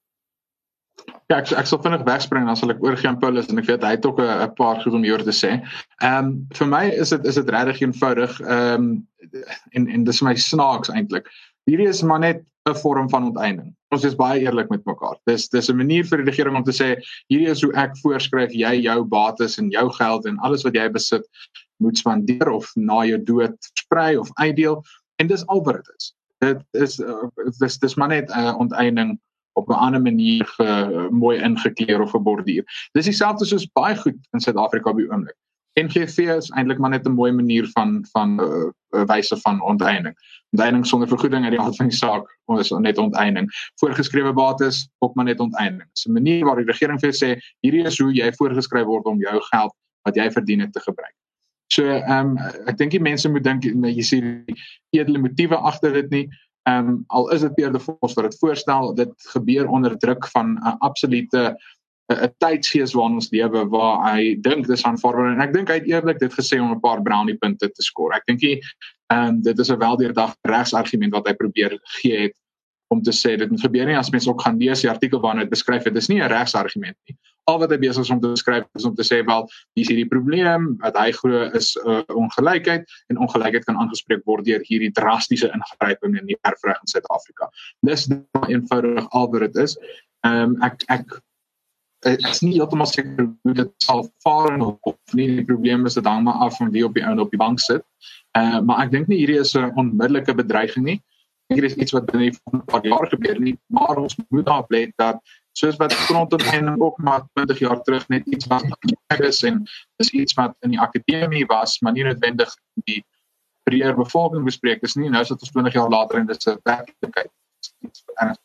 Ja, 1.31 1.39
ek 1.39 1.51
ek 1.57 1.67
sal 1.69 1.81
vinnig 1.81 2.03
wegspring 2.05 2.45
dan 2.45 2.57
sal 2.59 2.71
ek 2.73 2.83
oor 2.83 2.97
gaan 2.99 3.17
Paulus 3.19 3.49
en 3.49 3.61
ek 3.61 3.69
weet 3.71 3.85
hy 3.85 3.95
het 3.95 4.05
ook 4.05 4.19
'n 4.21 4.53
paar 4.59 4.81
goed 4.83 4.93
om 4.93 5.03
hieroor 5.03 5.25
te 5.25 5.35
sê. 5.35 5.51
Ehm 6.01 6.25
um, 6.25 6.47
vir 6.53 6.67
my 6.67 6.83
is 6.89 7.09
dit 7.09 7.25
is 7.25 7.39
dit 7.41 7.49
regtig 7.49 7.81
eenvoudig 7.81 8.39
ehm 8.41 8.75
um, 8.75 9.07
en 9.73 9.87
en 9.87 10.03
dis 10.03 10.21
my 10.21 10.35
snaaks 10.35 10.93
eintlik. 10.93 11.29
Hierdie 11.65 11.89
is 11.89 12.03
maar 12.03 12.19
net 12.19 12.43
'n 12.69 12.75
vorm 12.75 13.09
van 13.09 13.23
onteiening. 13.23 13.73
Ons 13.91 14.05
is 14.07 14.15
baie 14.15 14.41
eerlik 14.41 14.69
met 14.69 14.85
mekaar. 14.85 15.17
Dis 15.25 15.49
dis 15.49 15.69
'n 15.69 15.77
manier 15.77 16.05
vir 16.05 16.17
die 16.21 16.29
regering 16.31 16.55
om 16.55 16.63
te 16.63 16.71
sê 16.71 16.95
hierdie 17.27 17.49
is 17.51 17.61
hoe 17.61 17.73
ek 17.75 17.97
voorskryf 18.03 18.53
jy 18.53 18.73
jou 18.83 19.03
bates 19.03 19.57
en 19.57 19.69
jou 19.69 19.89
geld 19.99 20.25
en 20.25 20.39
alles 20.39 20.63
wat 20.63 20.75
jy 20.75 20.87
besit 20.89 21.25
moet 21.83 21.99
spandeer 21.99 22.49
of 22.49 22.71
na 22.79 23.03
jou 23.07 23.19
dood 23.29 23.55
versprei 23.69 24.17
of 24.17 24.31
uitdeel 24.39 24.81
en 25.21 25.27
dis 25.27 25.45
al 25.47 25.63
wat 25.67 25.81
dit 25.81 25.93
is. 25.97 26.09
Dit 26.43 26.81
is 26.85 26.99
uh, 26.99 27.29
dis 27.59 27.79
dis 27.79 27.95
maar 27.99 28.11
net 28.15 28.31
'n 28.31 28.39
uh, 28.39 28.55
onteiening 28.65 29.19
op 29.53 29.69
'n 29.69 29.83
ander 29.85 30.01
manier 30.01 30.45
ge, 30.45 30.63
uh, 30.63 31.09
mooi 31.09 31.37
ingekleer 31.41 32.01
of 32.01 32.11
geborduur. 32.11 32.63
Dis 32.91 33.05
dieselfde 33.05 33.45
soos 33.45 33.69
baie 33.71 33.95
goed 33.95 34.19
in 34.31 34.39
Suid-Afrika 34.39 34.89
op 34.89 34.97
die 34.97 35.09
oomblik. 35.11 35.37
NGV 35.73 36.17
is 36.37 36.51
eintlik 36.53 36.77
maar 36.77 36.89
net 36.89 37.07
'n 37.07 37.11
mooi 37.11 37.31
manier 37.31 37.67
van 37.73 38.05
van 38.11 38.41
uh, 38.41 39.05
wyse 39.05 39.37
van 39.37 39.61
onteiening. 39.61 40.15
Onteiening 40.49 40.85
sonder 40.85 41.07
vergoeding 41.07 41.43
uit 41.43 41.51
die 41.51 41.61
aard 41.61 41.75
van 41.75 41.87
die 41.87 41.97
saak 41.97 42.39
is 42.59 42.69
net 42.69 42.97
onteiening. 42.97 43.47
Voorgeskrewe 43.75 44.33
bates 44.33 44.89
op 44.97 45.15
maar 45.15 45.25
net 45.25 45.39
onteiening. 45.39 45.89
Dis 45.93 46.05
'n 46.05 46.11
manier 46.11 46.45
waar 46.45 46.55
die 46.55 46.65
regering 46.65 46.99
vir 46.99 47.13
sê 47.13 47.39
hierdie 47.59 47.85
is 47.85 47.99
hoe 47.99 48.13
jy 48.13 48.31
voorgeskryf 48.31 48.85
word 48.85 49.05
om 49.05 49.19
jou 49.19 49.41
geld 49.41 49.73
wat 50.01 50.15
jy 50.15 50.31
verdien 50.31 50.59
het 50.59 50.73
te 50.73 50.79
gebruik. 50.79 51.15
So 51.71 51.85
ehm 51.85 52.33
um, 52.33 52.37
ek 52.67 52.77
dink 52.77 52.91
die 52.91 53.01
mense 53.01 53.29
moet 53.29 53.45
dink 53.45 53.65
jy 53.65 54.05
sien 54.05 54.31
edele 54.95 55.21
motiewe 55.21 55.57
agter 55.57 55.93
dit 56.01 56.09
nie. 56.11 56.25
Ehm 56.69 56.89
um, 56.89 56.97
al 57.09 57.29
is 57.35 57.41
dit 57.41 57.55
Pierre 57.55 57.73
de 57.73 57.79
Vos 57.79 58.17
wat 58.17 58.29
dit 58.29 58.39
voorstel, 58.39 58.93
dit 58.95 59.13
gebeur 59.35 59.67
onder 59.67 59.97
druk 59.99 60.27
van 60.35 60.57
'n 60.57 60.77
absolute 60.79 61.55
'n 62.11 62.31
tydsgees 62.43 62.93
waarin 62.93 63.19
ons 63.21 63.31
lewe 63.31 63.65
waar 63.69 64.13
hy 64.13 64.35
dink 64.41 64.67
dis 64.67 64.83
aanvaarbaar 64.83 65.33
en 65.33 65.41
ek 65.41 65.53
dink 65.53 65.69
hy 65.69 65.79
het 65.79 65.87
eerlik 65.87 66.19
dit 66.19 66.33
gesê 66.33 66.59
om 66.61 66.71
'n 66.71 66.79
paar 66.79 67.01
brownie 67.01 67.37
punte 67.37 67.69
te 67.69 67.83
skoor. 67.83 68.13
Ek 68.13 68.25
dink 68.27 68.41
hy 68.41 68.59
ehm 69.11 69.27
um, 69.27 69.41
dit 69.41 69.59
is 69.59 69.71
'n 69.71 69.79
weldeurdagte 69.79 70.49
regsargument 70.49 71.13
wat 71.13 71.27
hy 71.27 71.33
probeer 71.33 71.79
gee 72.01 72.17
het 72.27 72.35
om 72.93 73.01
te 73.01 73.11
sê 73.11 73.37
dit 73.37 73.61
gebeur 73.61 73.85
nie 73.85 73.97
as 73.97 74.11
mense 74.11 74.29
ook 74.29 74.41
gaan 74.41 74.59
lees 74.59 74.81
die 74.81 74.89
artikel 74.89 75.19
waarin 75.19 75.41
dit 75.41 75.49
beskryf 75.49 75.83
het 75.83 75.93
dis 75.93 76.09
nie 76.09 76.21
'n 76.21 76.29
regsargument 76.29 76.97
nie 77.07 77.17
al 77.49 77.59
wat 77.59 77.73
hy 77.73 77.79
besig 77.81 78.05
is 78.05 78.11
om 78.13 78.21
te 78.23 78.31
beskryf 78.31 78.67
is 78.79 78.85
om 78.87 78.95
te 78.95 79.05
sê 79.07 79.19
wel 79.27 79.43
hier 79.75 79.83
is 79.83 79.91
hierdie 79.91 80.09
probleem 80.09 80.69
wat 80.83 80.97
hy 80.99 81.09
glo 81.17 81.43
is 81.59 81.73
'n 81.83 81.89
uh, 81.89 82.15
ongelykheid 82.23 82.87
en 83.11 83.21
ongelykheid 83.25 83.65
kan 83.67 83.79
aangespreek 83.81 84.23
word 84.29 84.45
deur 84.45 84.63
hierdie 84.69 84.93
drastiese 84.99 85.51
ingryping 85.51 86.17
in 86.19 86.25
die 86.31 86.39
erfreg 86.49 86.79
in 86.79 86.93
Suid-Afrika. 86.93 87.49
Dis 87.81 88.07
eenvoudig 88.47 89.07
al 89.11 89.29
wat 89.31 89.47
dit 89.47 89.61
is. 89.67 89.77
Ehm 90.25 90.55
um, 90.55 90.57
ek 90.63 90.83
ek 90.87 91.19
is 92.03 92.41
nie 92.43 92.57
heeltemal 92.57 92.87
seker 92.87 93.29
hoe 93.43 93.53
dit 93.55 93.71
sal 93.83 94.03
vaar 94.23 94.59
of 94.59 94.97
nie. 95.13 95.27
Die 95.39 95.47
probleem 95.47 95.85
is 95.85 95.95
dit 95.99 96.05
hang 96.05 96.23
maar 96.23 96.41
af 96.47 96.57
van 96.57 96.71
wie 96.71 96.85
op 96.85 96.93
die 96.93 97.03
ou 97.03 97.15
op 97.19 97.31
die 97.31 97.39
bank 97.39 97.59
sit. 97.59 97.83
Uh, 98.37 98.59
maar 98.59 98.85
ek 98.85 98.91
dink 98.91 99.07
nie 99.07 99.23
hierdie 99.23 99.39
is 99.39 99.55
'n 99.55 99.71
onmiddellike 99.75 100.35
bedreiging 100.35 100.85
nie. 100.85 100.99
Hier 101.53 101.63
is 101.63 101.75
iets 101.75 101.91
wat 101.91 102.05
binne 102.11 102.31
'n 102.31 102.65
paar 102.65 102.85
jaar 102.85 103.07
gebeur 103.07 103.39
nie 103.39 103.57
maar 103.67 103.97
ons 103.97 104.15
moet 104.29 104.45
daar 104.45 104.65
bly 104.67 104.91
dat 104.97 105.19
soos 105.53 105.77
wat 105.77 105.93
grondontheeming 105.93 106.81
ook 106.81 106.97
maar 106.97 107.21
20 107.33 107.59
jaar 107.59 107.81
terug 107.81 108.07
net 108.09 108.25
iets 108.25 108.47
was 108.51 108.63
is 109.19 109.43
en 109.43 109.63
dis 110.01 110.09
iets 110.09 110.33
wat 110.33 110.55
in 110.65 110.73
die 110.73 110.79
akademie 110.81 111.45
was 111.45 111.79
maar 111.79 111.93
nie 111.93 112.03
noodwendig 112.03 112.55
die 112.87 113.03
breër 113.63 113.95
bevolking 113.95 114.43
bespreek 114.45 114.81
is 114.81 114.95
nie. 114.99 115.09
Nou 115.09 115.21
is 115.23 115.31
dit 115.31 115.45
ons 115.45 115.53
20 115.55 115.77
jaar 115.77 115.89
later 115.89 116.19
en 116.19 116.27
dit 116.31 116.37
is 116.37 116.49
'n 116.51 116.59
werklikheid. 116.63 117.31
En 118.15 118.35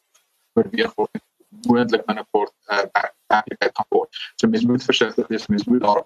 verweeg 0.58 0.94
word 0.94 1.24
moontlik 1.66 2.04
binnekort 2.06 2.54
uh, 2.70 2.84
werklikheid 3.26 3.74
gaan 3.74 3.90
word. 3.96 4.08
So 4.36 4.48
mens 4.48 4.64
moet 4.64 4.84
versigtig 4.84 5.26
wees 5.26 5.46
mens 5.46 5.64
moet 5.64 5.80
daar 5.80 6.04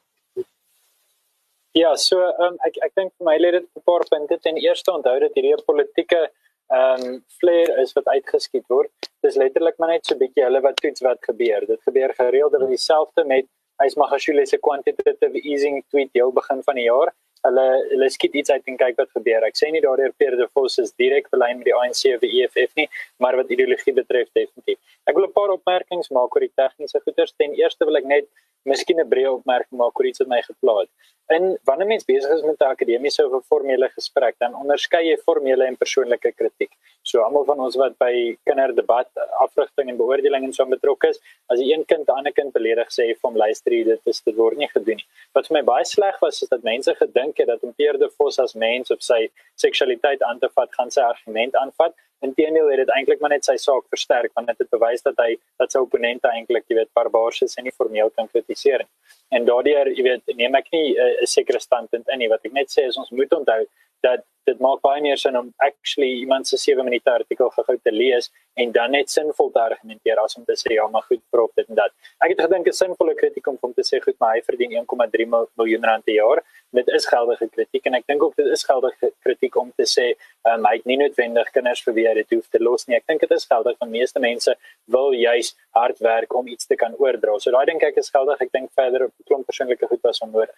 Ja, 1.72 1.94
so 1.96 2.20
um, 2.44 2.56
ek 2.68 2.76
ek 2.84 2.94
dink 3.00 3.12
vir 3.16 3.26
my 3.26 3.36
lê 3.40 3.50
dit 3.50 3.64
'n 3.64 3.84
paar 3.84 4.04
punte. 4.08 4.38
Ten 4.38 4.56
eerste 4.56 4.92
onthou 4.92 5.18
dat 5.20 5.32
hierdie 5.34 5.64
politieke 5.64 6.30
ehm 6.78 7.06
um, 7.06 7.16
flare 7.38 7.80
is 7.82 7.92
wat 7.98 8.06
uitgeskiet 8.14 8.66
word. 8.68 8.92
Dis 9.26 9.36
letterlik 9.36 9.78
maar 9.78 9.92
net 9.94 10.06
so 10.06 10.14
'n 10.14 10.22
bietjie 10.24 10.44
hulle 10.44 10.60
wat 10.68 10.76
toets 10.76 11.02
wat 11.08 11.20
gebeur. 11.30 11.66
Dit 11.66 11.82
gebeur 11.88 12.14
gereeld 12.20 12.54
oor 12.54 12.68
dieselfde 12.68 13.24
met 13.24 13.46
hy's 13.82 13.96
Magashule 13.96 14.46
se 14.46 14.58
quantitative 14.58 15.42
easing 15.42 15.84
tweet 15.90 16.10
heel 16.12 16.32
begin 16.32 16.62
van 16.62 16.74
die 16.80 16.88
jaar 16.88 17.12
hulle 17.46 17.64
hulle 17.90 18.08
skiet 18.14 18.36
iets 18.38 18.52
uit 18.54 18.70
en 18.70 18.78
kyk 18.80 18.98
wat 19.00 19.10
gebeur. 19.16 19.44
Ek 19.48 19.58
sê 19.58 19.70
nie 19.74 19.82
daardeur 19.84 20.14
Pierre 20.18 20.38
de 20.38 20.46
Vos 20.54 20.78
is 20.82 20.94
direk 21.00 21.28
belyn 21.34 21.58
met 21.60 21.68
die 21.68 21.74
ANC 21.74 22.04
of 22.14 22.22
die 22.22 22.32
EFF 22.42 22.76
nie, 22.78 22.88
maar 23.22 23.36
wat 23.40 23.50
ideologie 23.54 23.94
betref 23.96 24.30
definitief. 24.38 24.78
Ek 25.10 25.16
wil 25.18 25.26
'n 25.26 25.34
paar 25.38 25.54
opmerkings 25.56 26.10
maak 26.10 26.34
oor 26.36 26.46
die 26.46 26.54
tegniese 26.54 27.00
goeders. 27.04 27.34
Ten 27.36 27.54
eerste 27.58 27.84
wil 27.84 27.96
ek 27.96 28.06
net 28.14 28.28
miskien 28.64 29.00
'n 29.00 29.08
breë 29.08 29.30
opmerking 29.38 29.78
maak 29.78 29.98
oor 29.98 30.06
iets 30.06 30.18
wat 30.22 30.28
my 30.28 30.42
gepla 30.42 30.80
het. 30.80 30.90
In 31.30 31.58
wanneer 31.64 31.86
mens 31.86 32.04
besig 32.04 32.30
is 32.30 32.42
met 32.42 32.60
'n 32.60 32.72
akademiese 32.74 33.26
of 33.26 33.32
'n 33.32 33.46
formele 33.52 33.88
gesprek, 33.88 34.34
dan 34.38 34.54
onderskei 34.54 35.02
jy 35.08 35.16
formele 35.16 35.64
en 35.64 35.76
persoonlike 35.76 36.32
kritiek. 36.32 36.72
So 37.02 37.20
almal 37.20 37.44
van 37.44 37.60
ons 37.60 37.76
wat 37.76 37.96
by 37.98 38.36
kinderdebat, 38.44 39.08
afrigting 39.38 39.88
en 39.88 39.96
beoordeling 39.96 40.44
en 40.44 40.52
so 40.52 40.66
betrokke 40.66 41.08
is, 41.08 41.20
as 41.48 41.58
'n 41.58 41.70
een 41.70 41.84
kind 41.84 42.08
'n 42.08 42.12
ander 42.12 42.32
kind 42.32 42.52
beledig 42.52 42.88
sê 42.88 43.04
vir 43.14 43.28
hom 43.28 43.36
luister 43.36 43.72
jy 43.72 43.84
dit 43.84 44.00
is 44.04 44.20
dit 44.20 44.34
word 44.34 44.56
nie 44.56 44.68
gedoen 44.68 44.96
nie. 44.96 45.06
Wat 45.32 45.46
vir 45.46 45.56
my 45.56 45.62
baie 45.62 45.84
sleg 45.84 46.20
was 46.20 46.42
is 46.42 46.48
dat 46.48 46.62
mense 46.62 46.94
gedink 46.94 47.38
het 47.38 47.46
dat 47.46 47.62
om 47.62 47.72
Pierre 47.74 47.98
de 47.98 48.10
Vos 48.10 48.38
as 48.38 48.54
mens 48.54 48.90
op 48.90 49.00
sy 49.00 49.30
seksualiteit 49.54 50.22
aan 50.22 50.38
te 50.38 50.48
vat, 50.48 50.74
gaan 50.74 50.90
sy 50.90 51.00
argument 51.00 51.54
aanvat. 51.56 51.94
Inteendeel 52.22 52.70
het 52.70 52.82
dit 52.84 52.92
eintlik 52.96 53.20
maar 53.20 53.34
net 53.34 53.44
sy 53.44 53.56
saak 53.60 53.84
versterk 53.94 54.32
want 54.38 54.50
dit 54.52 54.58
het 54.62 54.70
bewys 54.70 55.02
dat 55.02 55.18
hy 55.18 55.36
dat 55.60 55.72
sy 55.72 55.82
opponente 55.82 56.28
eintlik, 56.30 56.64
jy 56.68 56.80
weet, 56.80 56.92
barbaars 56.94 57.42
is 57.46 57.56
en 57.58 57.68
nie 57.68 57.74
formeel 57.74 58.10
kan 58.16 58.28
kritiseer 58.28 58.84
nie. 58.84 58.90
En 59.36 59.46
daardeur, 59.48 59.90
jy 59.96 60.04
weet, 60.06 60.34
neem 60.36 60.54
ek 60.54 60.68
nie 60.72 60.96
'n 60.98 61.26
sekere 61.26 61.60
standpunt 61.60 62.08
in 62.08 62.18
nie. 62.18 62.28
Wat 62.28 62.44
ek 62.44 62.52
net 62.52 62.68
sê 62.70 62.86
is 62.88 62.98
ons 62.98 63.10
moet 63.10 63.32
onthou 63.32 63.66
dat 64.02 64.24
dit 64.48 64.58
maak 64.62 64.80
baie 64.82 65.02
meer 65.02 65.18
sin 65.20 65.36
om 65.38 65.50
actually 65.62 66.08
iemand 66.20 66.48
se 66.48 66.56
7 66.58 66.84
minute 66.84 67.10
artikel 67.10 67.50
gou 67.56 67.76
te 67.78 67.92
lees 67.94 68.30
en 68.62 68.72
dan 68.74 68.90
net 68.90 69.10
sinvol 69.10 69.50
te 69.54 69.60
argumenteer 69.62 70.18
as 70.18 70.34
om 70.38 70.44
te 70.48 70.56
sê 70.58 70.74
ja 70.74 70.86
maar 70.90 71.04
goed 71.10 71.22
prof 71.30 71.52
dit 71.56 71.68
en 71.70 71.78
dat. 71.78 71.94
Ek 72.26 72.34
het 72.34 72.40
gedink 72.46 72.66
'n 72.66 72.78
sinvolle 72.80 73.14
kritiek 73.14 73.46
om 73.46 73.58
om 73.60 73.72
te 73.72 73.84
sê 73.90 74.00
goed 74.02 74.18
maar 74.18 74.34
hy 74.34 74.42
verdien 74.42 74.72
1,3 74.78 75.26
miljoen 75.60 75.84
rand 75.90 76.04
per 76.04 76.14
jaar. 76.14 76.42
Dit 76.72 76.88
is 76.88 77.06
geldige 77.06 77.48
kritiek 77.48 77.86
en 77.86 77.94
ek 77.94 78.06
dink 78.06 78.22
ook 78.22 78.36
dit 78.36 78.46
is 78.46 78.64
geldige 78.64 79.12
kritiek 79.22 79.56
om 79.56 79.72
te 79.76 79.86
sê 79.86 80.06
um, 80.50 80.66
hy 80.66 80.74
het 80.76 80.86
nie 80.86 80.96
noodwendig 80.96 81.50
kinders 81.50 81.82
vir 81.86 81.94
wie 81.94 82.08
hy 82.12 82.20
dit 82.20 82.36
hoef 82.36 82.48
te 82.52 82.60
los 82.62 82.86
nie. 82.86 82.96
Ek 83.00 83.06
dink 83.10 83.24
dit 83.24 83.34
is 83.36 83.46
geldig 83.50 83.78
want 83.80 83.92
meeste 83.92 84.22
mense 84.22 84.54
wil 84.96 85.12
juis 85.16 85.52
hard 85.78 86.00
werk 86.04 86.34
om 86.38 86.48
iets 86.54 86.68
te 86.70 86.78
kan 86.78 86.96
oordra. 87.00 87.38
So 87.40 87.54
daai 87.54 87.66
dink 87.72 87.84
ek 87.88 88.00
is 88.02 88.12
geldig. 88.14 88.40
Ek 88.44 88.52
dink 88.52 88.72
verder 88.78 89.08
op 89.08 89.28
klomp 89.30 89.48
persoonlike 89.50 89.88
goed 89.90 90.02
was 90.08 90.22
onnodig. 90.26 90.56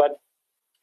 Wat 0.00 0.18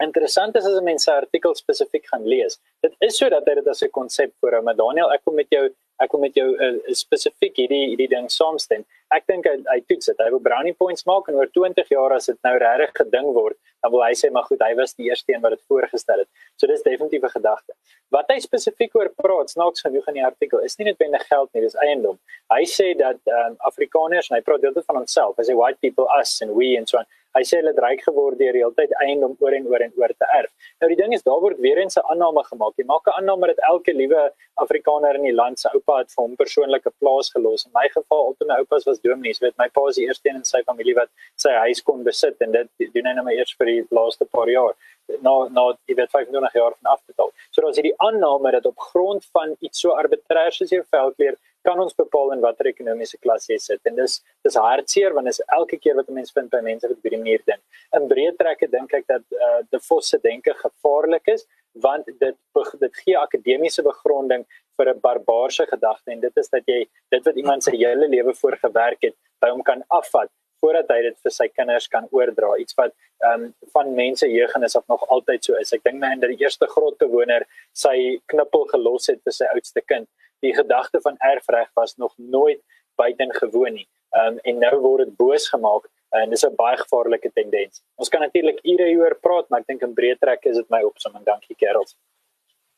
interessant 0.02 0.56
is 0.58 0.66
as 0.66 0.78
'n 0.80 0.84
mens 0.84 1.08
'n 1.08 1.20
artikel 1.24 1.56
spesifiek 1.56 2.06
gaan 2.14 2.26
lees. 2.26 2.60
Dit 2.82 2.94
is 3.00 3.18
sodat 3.18 3.48
hy 3.48 3.56
dit 3.56 3.68
as 3.68 3.84
'n 3.84 3.90
konsep 3.90 4.32
voorhou, 4.40 4.62
maar 4.62 4.76
Daniel, 4.76 5.12
ek 5.12 5.24
kom 5.26 5.36
met 5.36 5.50
jou 5.50 5.70
ek 6.00 6.12
wil 6.12 6.22
met 6.22 6.34
jou 6.36 6.48
uh, 6.58 6.80
spesifiek 6.98 7.56
hierdie 7.56 7.84
hierdie 7.92 8.10
ding 8.10 8.30
saamstem. 8.30 8.86
Ek 9.12 9.26
dink 9.28 9.48
hy, 9.50 9.58
hy 9.68 9.80
toets 9.90 10.08
dit. 10.08 10.22
Hy 10.24 10.30
wil 10.32 10.40
brownie 10.44 10.74
points 10.78 11.04
maak 11.10 11.28
en 11.28 11.36
oor 11.36 11.50
20 11.52 11.90
jaar 11.92 12.16
as 12.16 12.30
dit 12.32 12.38
nou 12.48 12.54
regtig 12.64 12.94
geding 13.02 13.32
word, 13.36 13.58
dan 13.84 13.92
wil 13.92 14.04
hy 14.06 14.14
sê 14.16 14.30
maar 14.32 14.46
goed, 14.48 14.62
hy 14.64 14.72
was 14.80 14.96
die 14.96 15.10
eerste 15.10 15.34
een 15.34 15.44
wat 15.44 15.58
dit 15.58 15.64
voorgestel 15.68 16.24
het. 16.24 16.30
So 16.56 16.68
dis 16.72 16.86
definitief 16.86 17.24
'n 17.28 17.34
gedagte. 17.36 17.74
Wat 18.16 18.32
hy 18.32 18.40
spesifiek 18.40 18.96
oor 18.96 19.10
praat, 19.10 19.50
snaaks 19.50 19.82
genoeg 19.82 20.08
in 20.08 20.20
die 20.20 20.26
artikel, 20.26 20.60
is 20.60 20.78
nie 20.78 20.86
net 20.86 20.98
binne 20.98 21.20
geld 21.20 21.50
nie, 21.54 21.62
dis 21.62 21.76
eiendom. 21.76 22.20
Hy 22.52 22.64
sê 22.64 22.94
dat 22.98 23.20
um, 23.28 23.56
Afrikaners, 23.60 24.32
en 24.32 24.38
hy 24.38 24.42
praat 24.42 24.62
dit 24.62 24.86
van 24.86 24.96
homself, 24.96 25.36
hy 25.38 25.44
sê 25.44 25.56
white 25.56 25.80
people 25.82 26.08
us 26.20 26.42
and 26.42 26.52
we 26.56 26.78
and 26.78 26.88
so 26.88 26.98
on. 26.98 27.06
Hy 27.38 27.44
sê 27.48 27.60
hulle 27.62 27.72
het 27.72 27.80
ryk 27.80 28.02
geword 28.04 28.40
deur 28.40 28.56
die 28.58 28.64
hele 28.64 28.76
tyd 28.76 28.92
eiendom 29.04 29.38
oor 29.40 29.56
en 29.56 29.68
oor 29.72 29.84
en 29.86 29.94
oor 30.00 30.14
te 30.20 30.28
erf. 30.38 30.52
Nou 30.82 30.90
die 30.92 30.98
ding 31.00 31.14
is 31.16 31.24
daar 31.24 31.40
word 31.44 31.60
weer 31.64 31.80
eens 31.80 31.98
'n 31.98 32.04
aanname 32.12 32.44
gemaak. 32.44 32.74
Jy 32.78 32.86
maak 32.86 33.08
'n 33.08 33.18
aanname 33.20 33.48
dat 33.48 33.62
elke 33.72 33.94
liewe 33.94 34.22
Afrikaner 34.64 35.16
in 35.16 35.24
die 35.24 35.38
land 35.42 35.60
se 35.60 35.70
oupa 35.74 36.00
het 36.00 36.12
vir 36.12 36.24
hom 36.24 36.36
persoonlike 36.36 36.92
plaas 37.00 37.32
gelos. 37.32 37.66
In 37.66 37.72
my 37.74 37.88
geval, 37.88 38.26
al 38.28 38.36
toe 38.38 38.48
my 38.48 38.58
oupas 38.60 38.86
was 38.86 39.00
dominees, 39.00 39.40
weet 39.40 39.58
my 39.58 39.70
pa 39.70 39.88
is 39.88 39.96
die 39.96 40.08
eerste 40.08 40.30
een 40.30 40.36
in 40.36 40.44
sy 40.44 40.62
familie 40.64 40.96
wat 40.96 41.10
sy 41.36 41.52
huis 41.66 41.82
kon 41.82 42.04
besit 42.04 42.36
en 42.42 42.52
dit 42.52 42.70
doen 42.94 43.06
hy 43.06 43.14
nou 43.14 43.24
maar 43.24 43.34
eers 43.34 43.56
vir 43.58 43.66
die 43.66 43.82
laaste 43.90 44.26
paar 44.26 44.50
jaar 44.50 44.76
nou 45.22 45.50
nou 45.50 45.68
jy 45.90 45.96
weet 45.96 46.12
25 46.12 46.54
jaar 46.54 46.76
van 46.80 46.92
afbetaal. 46.96 47.32
So 47.52 47.62
daar's 47.62 47.80
hierdie 47.80 47.98
aanname 47.98 48.52
dat 48.52 48.66
op 48.66 48.80
grond 48.92 49.26
van 49.32 49.56
iets 49.60 49.80
so 49.84 49.96
arbitrair 50.04 50.54
soos 50.56 50.70
jou 50.70 50.84
velkleur 50.90 51.38
kan 51.68 51.80
ons 51.80 51.94
bepaal 51.96 52.32
in 52.34 52.42
watter 52.42 52.72
ekonomiese 52.72 53.20
klas 53.22 53.46
jy 53.50 53.58
sit 53.62 53.90
en 53.90 53.96
dis 54.00 54.18
dis 54.46 54.58
hartseer 54.58 55.14
want 55.18 55.30
is 55.30 55.42
elke 55.58 55.78
keer 55.78 55.96
wat 56.00 56.10
'n 56.10 56.18
mens 56.20 56.34
vind 56.38 56.50
by 56.50 56.62
mense 56.62 56.88
wat 56.88 56.98
op 56.98 57.04
hierdie 57.04 57.24
manier 57.24 57.42
dink. 57.46 57.62
In 57.98 58.08
breë 58.10 58.36
trekke 58.38 58.68
dink 58.68 58.94
ek 58.94 59.08
dat 59.08 59.24
uh, 59.32 59.62
die 59.72 59.80
fosse 59.80 60.18
denke 60.24 60.54
gevaarlik 60.64 61.28
is 61.28 61.46
want 61.74 62.06
dit 62.06 62.36
dit 62.80 62.96
gee 63.04 63.18
akademiese 63.18 63.84
begronding 63.84 64.46
vir 64.78 64.94
'n 64.94 65.00
barbaarse 65.00 65.66
gedagte 65.66 66.12
en 66.12 66.20
dit 66.20 66.38
is 66.38 66.50
dat 66.50 66.64
jy 66.66 66.86
dit 67.12 67.26
wat 67.26 67.36
iemand 67.36 67.64
sy 67.64 67.76
hele 67.78 68.08
lewe 68.08 68.34
voor 68.34 68.58
gewerk 68.58 69.02
het 69.02 69.16
by 69.42 69.50
hom 69.50 69.64
kan 69.64 69.84
afvat 69.88 70.30
voordat 70.62 70.92
hy 70.94 71.00
dit 71.08 71.18
vir 71.26 71.34
sy 71.36 71.48
kinders 71.52 71.88
kan 71.92 72.08
oordra. 72.16 72.54
Iets 72.62 72.78
wat 72.80 72.94
ehm 73.26 73.48
um, 73.48 73.54
van 73.76 73.94
mense 73.98 74.28
jeugennis 74.30 74.76
af 74.80 74.88
nog 74.92 75.06
altyd 75.16 75.46
so 75.46 75.58
is. 75.60 75.74
Ek 75.78 75.84
dink 75.88 76.04
in 76.04 76.22
dat 76.24 76.34
die 76.34 76.42
eerste 76.42 76.68
grotbewoner 76.68 77.46
sy 77.78 77.96
knippel 78.34 78.68
gelos 78.74 79.10
het 79.12 79.22
vir 79.26 79.38
sy 79.38 79.50
oudste 79.56 79.82
kind. 79.94 80.10
Die 80.46 80.54
gedagte 80.58 81.02
van 81.02 81.18
erfreg 81.32 81.70
was 81.78 81.98
nog 81.98 82.14
nooit 82.18 82.62
buitengewoon 83.02 83.74
nie. 83.82 83.88
Um, 84.12 84.40
en 84.44 84.60
nou 84.60 84.78
word 84.84 85.06
dit 85.06 85.18
boos 85.18 85.50
gemaak 85.50 85.90
en 86.12 86.30
dis 86.30 86.44
'n 86.46 86.56
baie 86.56 86.78
gevaarlike 86.78 87.32
tendens. 87.34 87.84
Ons 87.96 88.10
kan 88.10 88.22
natuurlik 88.22 88.60
ure 88.64 88.88
hieroor 88.88 89.18
praat 89.22 89.50
maar 89.50 89.62
ek 89.62 89.68
dink 89.68 89.82
in 89.82 89.96
breë 89.96 90.20
trek 90.20 90.46
is 90.46 90.58
dit 90.58 90.70
my 90.70 90.82
opsomming. 90.84 91.24
Dankie 91.26 91.56
kerels 91.56 91.96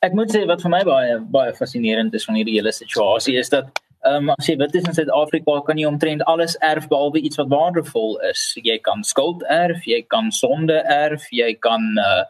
ek 0.04 0.16
moet 0.18 0.34
sê 0.34 0.44
wat 0.50 0.64
vir 0.64 0.72
my 0.74 0.84
baie 0.88 1.16
baie 1.32 1.56
fascinerend 1.56 2.14
is 2.18 2.26
van 2.28 2.36
hierdie 2.36 2.58
hele 2.58 2.74
situasie 2.76 3.38
is 3.40 3.52
dat 3.54 3.70
Ehm 4.04 4.30
um, 4.30 4.36
as 4.36 4.48
jy 4.50 4.58
wit 4.60 4.74
is 4.76 4.88
in 4.90 4.96
Suid-Afrika 4.96 5.62
kan 5.64 5.80
jy 5.80 5.88
omtrent 5.88 6.24
alles 6.28 6.58
erf 6.60 6.90
behalwe 6.92 7.22
iets 7.24 7.40
wat 7.40 7.52
waardevol 7.54 8.18
is. 8.30 8.42
Jy 8.60 8.76
kan 8.84 9.04
skuld 9.08 9.44
erf, 9.48 9.86
jy 9.88 10.02
kan 10.12 10.32
sonde 10.32 10.82
erf, 10.92 11.30
jy 11.32 11.54
kan 11.64 11.86
uh 12.04 12.26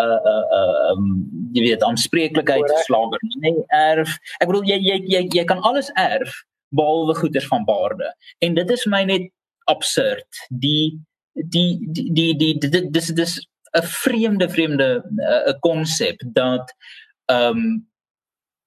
uh 0.00 0.34
uh 0.58 0.74
um 0.90 1.06
jy 1.54 1.62
weet 1.68 1.86
aanspreeklikheid 1.86 2.74
slager 2.84 3.24
nee 3.40 3.64
erf. 3.78 4.18
Ek 4.40 4.50
bedoel 4.50 4.68
jy 4.68 4.78
jy 4.82 4.98
jy 5.14 5.22
jy 5.38 5.46
kan 5.48 5.64
alles 5.64 5.88
erf 5.96 6.42
behalwe 6.76 7.16
goeder 7.22 7.48
van 7.48 7.64
waarde. 7.64 8.12
En 8.44 8.60
dit 8.60 8.76
is 8.76 8.84
my 8.86 9.04
net 9.08 9.30
absurd. 9.72 10.44
Die 10.50 11.00
die 11.32 11.78
die 11.88 12.12
die 12.12 12.52
die 12.58 12.84
dis 12.90 13.08
dis 13.16 13.38
'n 13.72 13.82
vreemde 13.82 14.48
vreemde 14.48 15.02
'n 15.08 15.58
konsep 15.60 16.20
dat 16.36 16.76
ehm 17.32 17.56
um, 17.56 17.88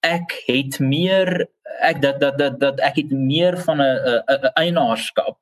ek 0.01 0.33
het 0.45 0.79
meer 0.79 1.47
ek 1.81 2.01
dat 2.01 2.19
dat 2.19 2.37
dat 2.37 2.59
dat 2.59 2.79
ek 2.79 2.95
het 2.95 3.11
meer 3.11 3.57
van 3.57 3.81
'n 3.81 4.21
'n 4.27 4.51
eienaarskap 4.53 5.37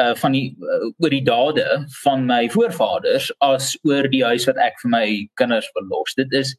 uh 0.00 0.14
van 0.14 0.32
die 0.32 0.56
uh, 0.60 0.90
oor 0.98 1.10
die 1.10 1.24
dade 1.24 1.86
van 2.02 2.26
my 2.26 2.48
voorvaders 2.50 3.32
as 3.38 3.78
oor 3.82 4.08
die 4.08 4.24
huis 4.24 4.46
wat 4.46 4.56
ek 4.56 4.78
vir 4.82 4.90
my 4.90 5.06
kinders 5.34 5.70
belos. 5.72 6.14
Dit 6.14 6.32
is 6.32 6.56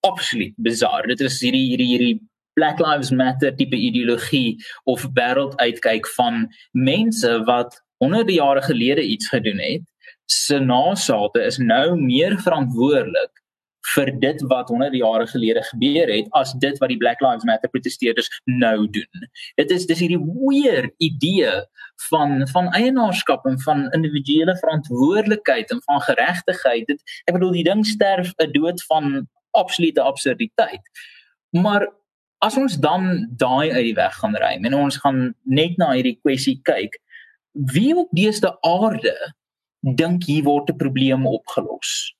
absoluut 0.00 0.54
bizar. 0.56 1.06
Dit 1.06 1.20
is 1.20 1.40
hierdie 1.40 1.68
hierdie 1.68 1.90
hierdie 1.92 2.20
Black 2.56 2.78
Lives 2.80 3.10
Matter 3.10 3.56
tipe 3.56 3.76
ideologie 3.76 4.56
of 4.84 5.08
wêreld 5.14 5.56
uitkyk 5.56 6.08
van 6.16 6.48
mense 6.72 7.44
wat 7.44 7.82
honderde 7.98 8.32
jare 8.32 8.62
gelede 8.62 9.02
iets 9.02 9.28
gedoen 9.28 9.58
het. 9.58 9.84
Se 10.26 10.58
nageslagte 10.58 11.42
is 11.42 11.58
nou 11.58 12.00
meer 12.00 12.38
verantwoordelik 12.38 13.32
vir 13.94 14.10
dit 14.20 14.42
wat 14.50 14.68
honderde 14.72 14.98
jare 15.00 15.26
gelede 15.30 15.62
gebeur 15.70 16.10
het 16.10 16.30
as 16.38 16.52
dit 16.62 16.78
wat 16.82 16.90
die 16.92 16.98
Black 17.00 17.20
Lives 17.24 17.44
Matter 17.44 17.70
protesteerders 17.70 18.30
nou 18.44 18.88
doen. 18.90 19.26
Dit 19.60 19.70
is 19.70 19.86
dis 19.86 20.02
hierdie 20.02 20.20
weird 20.20 20.94
idee 20.98 21.52
van 22.08 22.48
van 22.52 22.72
eienaarskap 22.74 23.46
en 23.46 23.60
van 23.60 23.86
individuele 23.96 24.56
verantwoordelikheid 24.58 25.70
en 25.70 25.82
van 25.84 26.02
geregtigheid. 26.08 26.86
Dit 26.86 27.16
ek 27.26 27.38
bedoel 27.38 27.60
die 27.60 27.66
ding 27.68 27.86
sterf 27.86 28.32
'n 28.42 28.52
dood 28.52 28.82
van 28.90 29.28
absolute 29.50 30.02
absurditeit. 30.02 30.82
Maar 31.50 31.88
as 32.38 32.56
ons 32.56 32.76
dan 32.76 33.28
daai 33.36 33.72
uit 33.72 33.84
die 33.84 33.94
weg 33.96 34.14
gaan 34.14 34.36
ruim 34.36 34.64
en 34.64 34.74
ons 34.74 34.96
gaan 34.96 35.34
net 35.42 35.76
na 35.76 35.92
hierdie 35.92 36.18
kwessie 36.20 36.60
kyk, 36.62 36.98
wie 37.52 37.94
op 37.96 38.08
dese 38.12 38.52
aarde 38.60 39.14
dink 39.80 40.24
hier 40.24 40.44
word 40.44 40.70
'n 40.70 40.76
probleem 40.76 41.26
opgelos? 41.26 42.15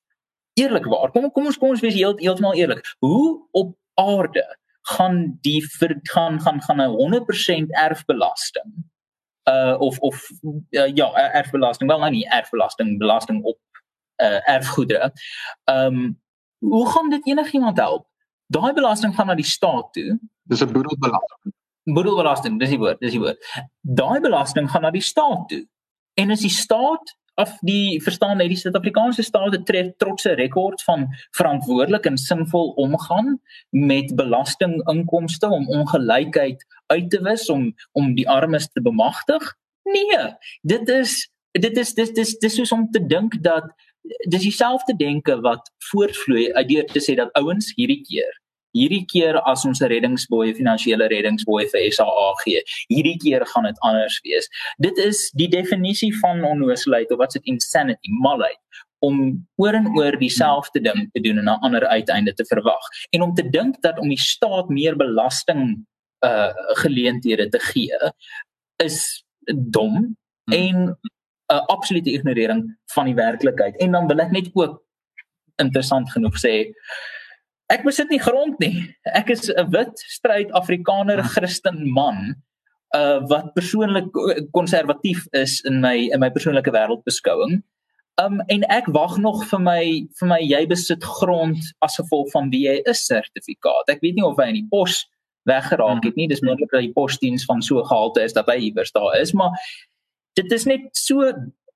Eerlikwaar. 0.57 1.11
Kom 1.15 1.31
kom 1.33 1.49
ons 1.51 1.59
kom 1.61 1.75
ons 1.75 1.83
wees 1.85 1.95
heel, 1.95 2.17
heeltemal 2.23 2.57
eerlik. 2.59 2.85
Hoe 3.05 3.47
op 3.57 3.75
aarde 4.01 4.45
gaan 4.93 5.39
die 5.45 5.61
vir, 5.79 5.97
gaan 6.13 6.41
gaan 6.41 6.63
gaan 6.63 6.81
'n 6.81 6.95
100% 6.97 7.71
erfbelasting 7.71 8.73
uh 9.49 9.77
of 9.79 9.99
of 9.99 10.31
uh, 10.71 10.91
ja, 10.95 11.13
erfbelasting, 11.33 11.91
wel 11.91 11.99
nou 11.99 12.11
nie 12.11 12.29
erfbelasting, 12.29 12.99
belasting 12.99 13.43
op 13.43 13.59
uh 14.23 14.49
erfgoedere. 14.49 15.13
Um 15.65 16.21
hoe 16.59 16.91
gaan 16.91 17.11
dit 17.11 17.27
enigiemand 17.27 17.77
help? 17.79 18.07
Daai 18.47 18.73
belasting 18.73 19.15
gaan 19.15 19.27
na 19.27 19.35
die 19.35 19.45
staat 19.45 19.93
toe. 19.93 20.19
Dis 20.43 20.61
'n 20.61 20.73
boedelbelasting. 20.73 21.55
Boedelbelasting, 21.83 22.59
dis 22.59 22.69
die 22.69 22.79
woord, 22.79 23.01
dis 23.01 23.11
die 23.11 23.21
woord. 23.21 23.67
Daai 23.81 24.21
belasting 24.21 24.71
gaan 24.71 24.83
na 24.83 24.91
die 24.91 25.01
staat 25.01 25.49
toe. 25.49 25.69
En 26.15 26.31
as 26.31 26.41
die 26.41 26.51
staat 26.51 27.17
of 27.37 27.53
die 27.69 28.01
verstaan 28.03 28.41
net 28.41 28.49
die 28.49 28.59
Suid-Afrikaanse 28.59 29.23
staat 29.23 29.53
het 29.53 29.67
tref 29.69 29.93
trotse 30.01 30.33
rekord 30.39 30.83
van 30.83 31.07
verantwoordelik 31.37 32.09
en 32.09 32.17
sinvol 32.17 32.73
omgaan 32.81 33.37
met 33.71 34.15
belastinginkomste 34.17 35.49
om 35.49 35.69
ongelykheid 35.69 36.65
uit 36.87 37.11
te 37.11 37.21
wis 37.23 37.49
om 37.53 37.75
om 37.93 38.15
die 38.15 38.29
armes 38.29 38.71
te 38.73 38.83
bemagtig. 38.83 39.53
Nee, 39.85 40.23
dit 40.63 40.89
is 40.89 41.19
dit 41.53 41.77
is 41.77 41.95
dis 41.95 42.13
dis 42.13 42.39
dis 42.39 42.57
soos 42.61 42.73
om 42.73 42.89
te 42.91 43.05
dink 43.07 43.37
dat 43.45 43.69
dis 44.33 44.43
dieselfde 44.43 44.97
denke 44.97 45.41
wat 45.41 45.71
voortvloei 45.91 46.53
uit 46.53 46.69
deur 46.69 46.91
te 46.93 47.03
sê 47.05 47.17
dat 47.21 47.33
ouens 47.41 47.73
hierdie 47.77 48.03
keer 48.09 48.33
hierdie 48.77 49.05
keer 49.13 49.39
as 49.53 49.65
ons 49.69 49.81
'n 49.81 49.91
reddingsboei 49.93 50.55
finansiële 50.61 51.09
reddingsboei 51.13 51.67
vir 51.73 51.89
SAA 51.99 52.29
gee 52.45 52.63
hierdie 52.93 53.19
keer 53.25 53.47
gaan 53.53 53.69
dit 53.71 53.81
anders 53.91 54.21
wees 54.25 54.49
dit 54.79 54.99
is 54.99 55.31
die 55.43 55.49
definisie 55.49 56.13
van 56.21 56.45
onnoosheid 56.45 57.11
of 57.13 57.19
wat 57.19 57.33
dit 57.39 57.53
insanity 57.55 58.13
malheid 58.23 58.61
om 59.05 59.47
oor 59.61 59.75
en 59.77 59.89
oor 59.97 60.17
dieselfde 60.19 60.81
ding 60.81 61.11
te 61.13 61.21
doen 61.21 61.39
en 61.39 61.49
'n 61.51 61.61
ander 61.69 61.87
uiteinde 61.87 62.33
te 62.35 62.45
verwag 62.45 62.85
en 63.11 63.23
om 63.23 63.35
te 63.35 63.49
dink 63.49 63.81
dat 63.83 63.99
om 63.99 64.09
die 64.09 64.21
staat 64.21 64.69
meer 64.69 64.97
belasting 64.97 65.87
uh 66.25 66.53
geleenthede 66.83 67.49
te 67.49 67.59
gee 67.59 68.11
is 68.77 69.25
dom 69.55 69.95
hmm. 69.97 70.53
en 70.53 70.77
'n 70.87 70.97
uh, 71.53 71.67
absolute 71.67 72.11
ignorering 72.11 72.79
van 72.95 73.05
die 73.05 73.15
werklikheid 73.15 73.77
en 73.77 73.93
dan 73.93 74.07
wil 74.07 74.21
ek 74.21 74.31
net 74.31 74.51
ook 74.55 74.83
interessant 75.57 76.11
genoeg 76.13 76.37
sê 76.41 76.55
ek 77.73 77.85
besit 77.85 78.11
nie 78.11 78.23
grond 78.23 78.59
nie 78.61 78.87
ek 79.15 79.31
is 79.31 79.49
'n 79.51 79.71
wit 79.71 80.03
stryd 80.17 80.53
afrikaner 80.53 81.21
hmm. 81.21 81.33
christen 81.37 81.87
man 81.93 82.35
uh 82.95 83.21
wat 83.29 83.55
persoonlik 83.55 84.11
konservatief 84.53 85.27
is 85.33 85.61
in 85.65 85.81
my 85.81 85.97
in 86.13 86.21
my 86.21 86.31
persoonlike 86.31 86.71
wêreldbeskouing 86.71 87.63
Um 88.17 88.41
en 88.49 88.63
ek 88.73 88.87
wag 88.97 89.19
nog 89.21 89.43
vir 89.45 89.61
my 89.61 89.83
vir 90.19 90.29
my 90.31 90.39
jy 90.41 90.63
besit 90.71 91.05
grond 91.05 91.61
as 91.85 91.99
gevolg 92.01 92.31
van 92.33 92.49
wie 92.49 92.63
jy 92.65 92.79
is 92.89 93.03
sertifikaat. 93.11 93.91
Ek 93.93 94.01
weet 94.01 94.17
nie 94.17 94.25
of 94.25 94.41
hy 94.41 94.47
in 94.55 94.57
die 94.63 94.69
pos 94.71 95.03
weggeraak 95.51 96.01
het 96.07 96.17
nie. 96.17 96.29
Dis 96.31 96.41
moontlik 96.41 96.73
dat 96.73 96.87
die 96.87 96.95
posdiens 96.97 97.45
van 97.45 97.61
so 97.61 97.85
gehalte 97.85 98.25
is 98.25 98.33
dat 98.33 98.49
hy 98.49 98.57
iewers 98.71 98.95
daar 98.97 99.19
is, 99.21 99.35
maar 99.37 99.53
dit 100.41 100.53
is 100.53 100.65
net 100.65 100.89
so 100.97 101.29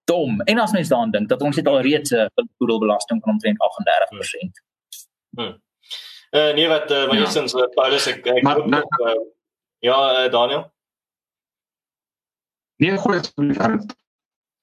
dom. 0.08 0.40
En 0.48 0.62
as 0.64 0.72
mens 0.72 0.88
daaraan 0.88 1.12
dink 1.12 1.28
dat 1.28 1.44
ons 1.44 1.60
het 1.60 1.68
al 1.68 1.82
reeds 1.84 2.16
'n 2.16 2.48
boedelbelasting 2.56 3.20
van 3.20 3.36
omtrent 3.36 3.60
38%. 3.60 4.64
Hmm. 5.36 5.60
Uh 6.30 6.52
nee 6.54 6.68
wat 6.70 6.90
uh, 6.94 7.06
my 7.10 7.18
ja. 7.18 7.30
sins 7.30 7.54
uh, 7.58 7.66
Paulus 7.74 8.06
ek, 8.06 8.20
ek 8.22 8.44
maar, 8.46 8.60
hoop, 8.60 8.68
nou, 8.70 8.82
uh, 9.02 9.16
ja 9.82 9.96
uh, 9.98 10.28
Daniel. 10.30 10.68
Nee, 12.80 12.96
goed. 13.02 13.32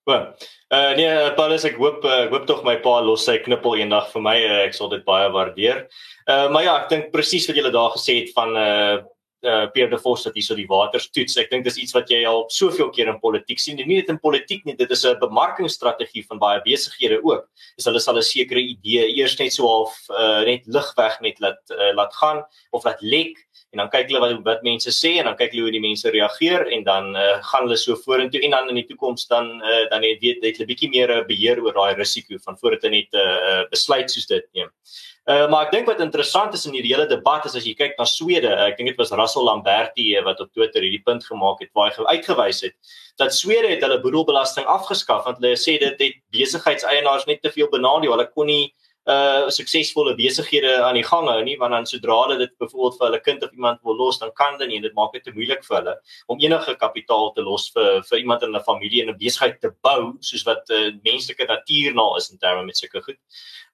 Goed. 0.07 0.45
Uh 0.71 0.93
nee, 0.95 1.09
uh, 1.11 1.33
Paulus, 1.35 1.65
ek 1.67 1.75
hoop 1.81 2.05
uh, 2.07 2.21
ek 2.23 2.31
hoop 2.31 2.47
tog 2.47 2.63
my 2.63 2.77
pa 2.85 3.01
los 3.03 3.27
sy 3.27 3.35
knippel 3.43 3.75
eendag 3.81 4.07
vir 4.13 4.23
my. 4.23 4.37
Uh, 4.45 4.61
ek 4.63 4.79
sal 4.79 4.93
dit 4.93 5.03
baie 5.07 5.27
waardeer. 5.35 5.83
Uh 6.23 6.47
maar 6.55 6.63
ja, 6.63 6.77
ek 6.83 6.89
dink 6.93 7.11
presies 7.11 7.49
wat 7.51 7.59
jy 7.59 7.67
daar 7.67 7.93
gesê 7.97 8.21
het 8.21 8.31
van 8.37 8.55
uh 8.55 8.97
uh 9.45 9.67
Pierre 9.73 9.89
de 9.89 9.97
Vos 10.01 10.23
dat 10.23 10.35
hy 10.35 10.41
so 10.41 10.55
die 10.57 10.67
waters 10.69 11.09
toets. 11.13 11.37
Ek 11.37 11.51
dink 11.51 11.65
dis 11.67 11.77
iets 11.77 11.93
wat 11.93 12.09
jy 12.09 12.23
al 12.25 12.45
soveel 12.53 12.89
keer 12.95 13.11
in 13.11 13.19
politiek 13.21 13.59
sien. 13.61 13.77
Nie 13.77 13.99
net 13.99 14.09
in 14.09 14.19
politiek 14.19 14.65
nie, 14.65 14.75
dit 14.75 14.91
is 14.91 15.05
'n 15.05 15.19
bemarkingsstrategie 15.19 16.25
van 16.27 16.39
baie 16.39 16.61
besighede 16.65 17.21
ook. 17.23 17.47
Dis 17.77 17.85
hulle 17.85 17.99
sal 17.99 18.17
'n 18.17 18.23
sekere 18.23 18.59
idee 18.59 19.05
eers 19.17 19.37
net 19.39 19.53
so 19.53 19.67
half 19.67 19.97
uh 20.09 20.43
net 20.45 20.65
lig 20.65 20.93
weg 20.97 21.21
net 21.21 21.39
laat 21.39 21.61
uh, 21.71 21.93
laat 21.93 22.13
gaan 22.13 22.45
of 22.71 22.83
laat 22.83 23.01
lek 23.01 23.37
en 23.71 23.79
dan 23.79 23.89
kyk 23.89 24.07
hulle 24.09 24.21
wat 24.21 24.43
wat 24.45 24.63
mense 24.63 24.91
sê 24.91 25.17
en 25.19 25.25
dan 25.25 25.35
kyk 25.35 25.51
hulle 25.51 25.67
hoe 25.67 25.75
die 25.75 25.83
mense 25.83 26.09
reageer 26.09 26.67
en 26.71 26.83
dan 26.83 27.15
uh, 27.15 27.37
gaan 27.49 27.67
hulle 27.67 27.77
so 27.77 27.95
vorentoe 27.95 28.41
en 28.41 28.51
dan 28.51 28.69
in 28.69 28.79
die 28.81 28.87
toekoms 28.87 29.27
dan 29.27 29.61
uh, 29.61 29.83
dan 29.91 30.03
het 30.03 30.21
weet 30.21 30.43
het 30.43 30.57
hulle 30.57 30.71
bietjie 30.71 30.89
meer 30.89 31.25
beheer 31.27 31.61
oor 31.61 31.73
daai 31.73 31.93
risiko 31.99 32.39
van 32.45 32.57
voordat 32.57 32.81
hulle 32.87 33.03
net 33.03 33.13
'n 33.13 33.17
uh, 33.17 33.63
besluit 33.69 34.11
soos 34.11 34.25
dit 34.25 34.45
neem. 34.53 34.67
Uh, 34.67 35.16
maar 35.27 35.65
ek 35.65 35.73
dink 35.73 35.89
wat 35.89 35.99
interessant 35.99 36.53
is 36.55 36.63
in 36.69 36.75
hierdie 36.77 36.93
hele 36.93 37.07
debat 37.09 37.43
is 37.45 37.55
as 37.59 37.65
jy 37.67 37.73
kyk 37.75 37.97
na 37.99 38.05
Swede, 38.07 38.47
ek 38.63 38.77
dink 38.77 38.93
dit 38.93 38.99
was 39.01 39.11
Russell 39.11 39.43
Lamberti 39.43 40.13
wat 40.23 40.39
op 40.39 40.53
Twitter 40.55 40.85
hierdie 40.85 41.03
punt 41.03 41.25
gemaak 41.27 41.59
het 41.59 41.73
waar 41.75 41.91
hy 41.91 42.05
uitgewys 42.15 42.61
het 42.63 42.77
dat 43.19 43.35
Swede 43.35 43.73
het 43.73 43.83
hulle 43.83 43.99
boedelbelasting 43.99 44.67
afgeskaf 44.71 45.25
want 45.27 45.41
hulle 45.41 45.57
sê 45.59 45.75
dit 45.81 45.99
het 46.05 46.19
besigheidseienaars 46.31 47.25
net 47.27 47.41
te 47.43 47.51
veel 47.51 47.67
benadeel. 47.73 48.13
Hulle 48.13 48.29
kon 48.31 48.47
nie 48.47 48.71
uh 49.07 49.47
suksesvolle 49.47 50.15
besighede 50.19 50.71
aan 50.83 50.97
die 50.99 51.05
gang 51.09 51.27
hou 51.31 51.43
nie 51.43 51.55
want 51.59 51.71
dan 51.71 51.85
sodra 51.87 52.15
hulle 52.25 52.37
dit 52.41 52.51
byvoorbeeld 52.59 52.97
vir 52.99 53.05
hulle 53.07 53.19
kind 53.27 53.43
of 53.45 53.53
iemand 53.55 53.79
wil 53.87 53.95
los 53.95 54.19
dan 54.19 54.33
kan 54.35 54.57
dit 54.59 54.67
nie 54.67 54.79
en 54.81 54.87
dit 54.87 54.97
maak 54.97 55.13
dit 55.15 55.23
te 55.23 55.31
moeilik 55.35 55.63
vir 55.67 55.77
hulle 55.77 55.93
om 56.27 56.41
enige 56.43 56.75
kapitaal 56.81 57.31
te 57.37 57.45
los 57.45 57.69
vir 57.75 58.01
vir 58.09 58.19
iemand 58.19 58.43
in 58.43 58.55
'n 58.55 58.63
familie 58.67 59.03
en 59.03 59.13
'n 59.13 59.17
besigheid 59.17 59.61
te 59.61 59.71
bou 59.87 60.17
soos 60.19 60.43
wat 60.49 60.69
uh, 60.69 60.91
menslike 61.05 61.47
natuur 61.47 61.95
nou 61.95 62.17
is 62.17 62.31
in 62.31 62.37
terme 62.37 62.65
met 62.65 62.77
sulke 62.77 63.01
goed. 63.01 63.19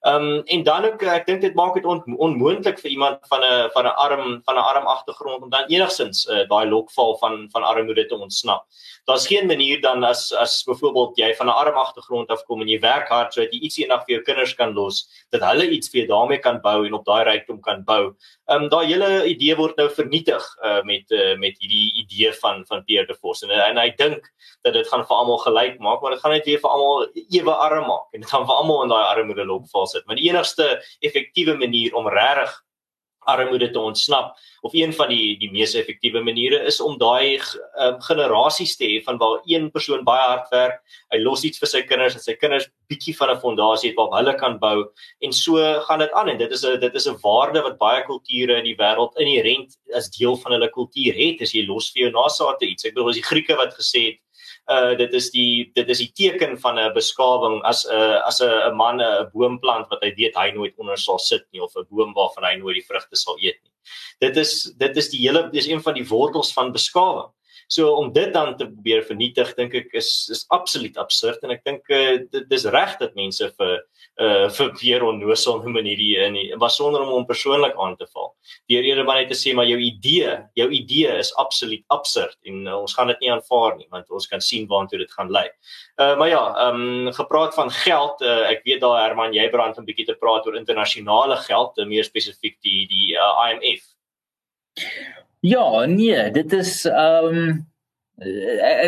Um 0.06 0.42
en 0.44 0.62
dan 0.62 0.84
ook 0.84 1.02
ek 1.02 1.26
dink 1.26 1.40
dit 1.40 1.54
maak 1.54 1.74
dit 1.74 1.84
on, 1.84 2.02
onmoontlik 2.20 2.78
vir 2.78 2.90
iemand 2.90 3.18
van 3.28 3.40
'n 3.40 3.70
van 3.72 3.86
'n 3.86 3.96
arm 4.06 4.42
van 4.44 4.54
'n 4.54 4.66
arm 4.70 4.86
agtergrond 4.86 5.42
om 5.42 5.50
dan 5.50 5.64
enigsins 5.66 6.26
uh, 6.26 6.44
daai 6.48 6.68
lokval 6.68 7.16
van 7.18 7.48
van 7.50 7.62
armoede 7.62 8.06
te 8.06 8.14
ontsnap. 8.14 8.66
Daar's 9.04 9.26
geen 9.26 9.46
manier 9.46 9.80
dan 9.80 10.04
as 10.04 10.32
as 10.32 10.62
byvoorbeeld 10.62 11.16
jy 11.16 11.34
van 11.34 11.46
'n 11.46 11.58
arm 11.62 11.76
agtergrond 11.76 12.28
afkom 12.28 12.60
en 12.60 12.68
jy 12.68 12.78
werk 12.80 13.08
hard 13.08 13.32
sodat 13.32 13.52
jy 13.52 13.60
iets 13.60 13.78
eendag 13.78 14.04
vir 14.04 14.14
jou 14.14 14.22
kinders 14.22 14.54
kan 14.54 14.74
los 14.74 15.08
dat 15.34 15.44
hulle 15.50 15.66
iets 15.76 15.90
vir 15.92 16.06
daarmee 16.10 16.40
kan 16.44 16.60
bou 16.64 16.84
en 16.86 16.96
op 16.98 17.04
daai 17.08 17.24
rykdom 17.28 17.60
kan 17.64 17.84
bou. 17.86 18.14
Ehm 18.50 18.66
um, 18.66 18.68
daai 18.72 18.86
hele 18.92 19.10
idee 19.30 19.56
word 19.58 19.76
nou 19.80 19.88
vernietig 19.90 20.48
uh, 20.62 20.80
met 20.88 21.10
uh, 21.10 21.34
met 21.40 21.58
hierdie 21.60 21.92
idee 22.04 22.32
van 22.42 22.64
van 22.70 22.84
Pierre 22.88 23.06
de 23.10 23.16
Vos 23.20 23.42
en, 23.46 23.54
en 23.54 23.80
hy 23.80 23.88
dink 23.98 24.30
dat 24.66 24.76
dit 24.78 24.88
gaan 24.88 25.04
vir 25.08 25.16
almal 25.16 25.40
gelyk 25.44 25.80
maak, 25.80 26.02
maar 26.02 26.16
dit 26.16 26.24
gaan 26.24 26.36
net 26.36 26.46
weer 26.48 26.60
vir 26.62 26.70
almal 26.70 27.06
ewe 27.40 27.56
arm 27.68 27.88
maak 27.90 28.16
en 28.16 28.24
dit 28.24 28.30
gaan 28.30 28.46
vir 28.48 28.60
almal 28.60 28.84
in 28.84 28.94
daai 28.94 29.04
armoede 29.04 29.44
lokval 29.48 29.90
sit. 29.90 30.06
Maar 30.06 30.20
die 30.20 30.28
enigste 30.30 30.68
effektiewe 31.00 31.56
manier 31.60 31.94
om 31.94 32.08
regtig 32.08 32.60
armoede 33.26 33.70
te 33.70 33.80
ontsnap 33.80 34.34
of 34.64 34.72
een 34.74 34.92
van 34.96 35.10
die 35.12 35.36
die 35.40 35.50
mees 35.52 35.74
effektiewe 35.76 36.22
maniere 36.24 36.62
is 36.70 36.80
om 36.80 36.96
daai 36.98 37.36
um, 37.36 37.98
generasies 38.06 38.76
te 38.80 38.88
hê 38.88 39.02
van 39.04 39.18
waar 39.20 39.42
een 39.50 39.70
persoon 39.70 40.04
baie 40.04 40.24
hard 40.24 40.48
werk, 40.54 40.80
hy 41.12 41.20
los 41.20 41.44
iets 41.44 41.60
vir 41.60 41.70
sy 41.70 41.82
kinders 41.88 42.16
en 42.16 42.24
sy 42.24 42.36
kinders 42.40 42.70
bietjie 42.88 43.14
van 43.18 43.30
'n 43.34 43.40
fondasie 43.42 43.90
het 43.90 43.98
waarop 43.98 44.16
hulle 44.18 44.34
kan 44.40 44.58
bou 44.58 44.88
en 45.20 45.32
so 45.32 45.60
gaan 45.88 46.00
dit 46.04 46.12
aan 46.12 46.28
en 46.32 46.38
dit 46.38 46.52
is 46.52 46.64
'n 46.64 46.80
dit 46.80 46.94
is 46.94 47.08
'n 47.08 47.20
waarde 47.22 47.62
wat 47.62 47.78
baie 47.78 48.02
kulture 48.04 48.58
in 48.58 48.64
die 48.64 48.76
wêreld 48.76 49.12
inherënt 49.20 49.76
as 49.94 50.10
deel 50.10 50.36
van 50.36 50.52
hulle 50.52 50.70
kultuur 50.70 51.14
het 51.14 51.42
as 51.42 51.52
jy 51.52 51.66
los 51.66 51.92
vir 51.92 52.04
jou 52.04 52.12
nageslagte 52.12 52.66
iets. 52.66 52.84
Ek 52.84 52.94
bedoel 52.94 53.10
as 53.10 53.20
die 53.20 53.28
Grieke 53.30 53.56
wat 53.56 53.74
gesê 53.74 54.00
het 54.08 54.18
uh 54.72 54.96
dit 54.96 55.12
is 55.12 55.30
die 55.30 55.70
dit 55.74 55.88
is 55.88 55.98
die 55.98 56.12
teken 56.16 56.56
van 56.60 56.78
'n 56.78 56.94
beskawing 56.94 57.60
as 57.62 57.84
'n 57.84 57.92
uh, 57.92 58.20
as 58.24 58.40
'n 58.40 58.74
man 58.76 59.00
'n 59.00 59.30
boom 59.32 59.58
plant 59.58 59.88
wat 59.90 60.02
hy 60.02 60.14
weet 60.16 60.36
hy 60.36 60.50
nooit 60.50 60.74
onder 60.78 60.96
sal 60.96 61.18
sit 61.18 61.44
nie 61.52 61.60
of 61.60 61.76
'n 61.76 61.86
boom 61.90 62.14
waarvan 62.14 62.44
hy 62.44 62.56
nooit 62.56 62.80
die 62.80 62.88
vrugte 62.88 63.16
sal 63.16 63.36
eet 63.36 63.60
nie. 63.62 63.72
Dit 64.20 64.36
is 64.36 64.72
dit 64.78 64.96
is 64.96 65.10
die 65.10 65.20
hele 65.20 65.50
dis 65.50 65.68
een 65.68 65.82
van 65.82 65.94
die 65.94 66.08
wortels 66.08 66.52
van 66.52 66.72
beskawing. 66.72 67.30
So 67.68 67.94
om 67.96 68.12
dit 68.12 68.32
dan 68.32 68.56
te 68.56 68.66
probeer 68.66 69.04
vernietig 69.06 69.54
dink 69.56 69.74
ek 69.74 69.94
is 69.96 70.28
is 70.32 70.44
absoluut 70.54 70.96
absurd 71.00 71.42
en 71.44 71.54
ek 71.54 71.64
dink 71.64 71.90
uh, 71.90 72.18
dis 72.50 72.66
reg 72.74 72.96
dat 73.00 73.14
mense 73.18 73.50
vir 73.58 73.74
uh 74.22 74.48
vir 74.56 74.70
weer 74.78 75.02
onnoosel 75.02 75.62
noem 75.62 75.80
in 75.80 75.88
hierdie 75.90 76.12
in 76.22 76.36
die 76.38 76.44
was 76.62 76.76
sonder 76.78 77.02
om 77.02 77.10
hom 77.10 77.26
persoonlik 77.26 77.74
aan 77.80 77.96
te 77.96 78.06
val. 78.12 78.34
Deur 78.70 78.86
eerder 78.86 79.04
maar 79.04 79.20
net 79.22 79.32
te 79.32 79.38
sê 79.38 79.54
maar 79.54 79.66
jou 79.66 79.78
idee, 79.80 80.36
jou 80.54 80.68
idee 80.70 81.16
is 81.18 81.32
absoluut 81.40 81.82
absurd 81.94 82.36
en 82.46 82.66
uh, 82.66 82.78
ons 82.78 82.94
gaan 82.94 83.10
dit 83.10 83.24
nie 83.24 83.32
aanvaar 83.34 83.78
nie 83.80 83.88
want 83.90 84.10
ons 84.10 84.28
kan 84.30 84.44
sien 84.44 84.68
waartoe 84.70 85.02
dit 85.02 85.16
gaan 85.18 85.32
lei. 85.32 85.48
Uh 85.98 86.14
maar 86.20 86.30
ja, 86.30 86.44
ehm 86.66 86.80
um, 87.08 87.12
gepraat 87.12 87.54
van 87.54 87.70
geld, 87.70 88.22
uh, 88.22 88.44
ek 88.50 88.62
weet 88.68 88.80
daar 88.84 89.00
Herman, 89.02 89.34
jy 89.34 89.48
brand 89.50 89.78
'n 89.78 89.88
bietjie 89.88 90.06
te 90.06 90.18
praat 90.20 90.46
oor 90.46 90.56
internasionale 90.56 91.36
geld, 91.48 91.82
meer 91.86 92.04
spesifiek 92.04 92.58
die 92.62 92.86
die 92.86 93.14
uh, 93.18 93.50
IMF. 93.50 93.90
Ja, 95.44 95.84
nee, 95.84 96.30
dit 96.30 96.52
is 96.52 96.84
ehm 96.84 97.26
um, 97.26 97.72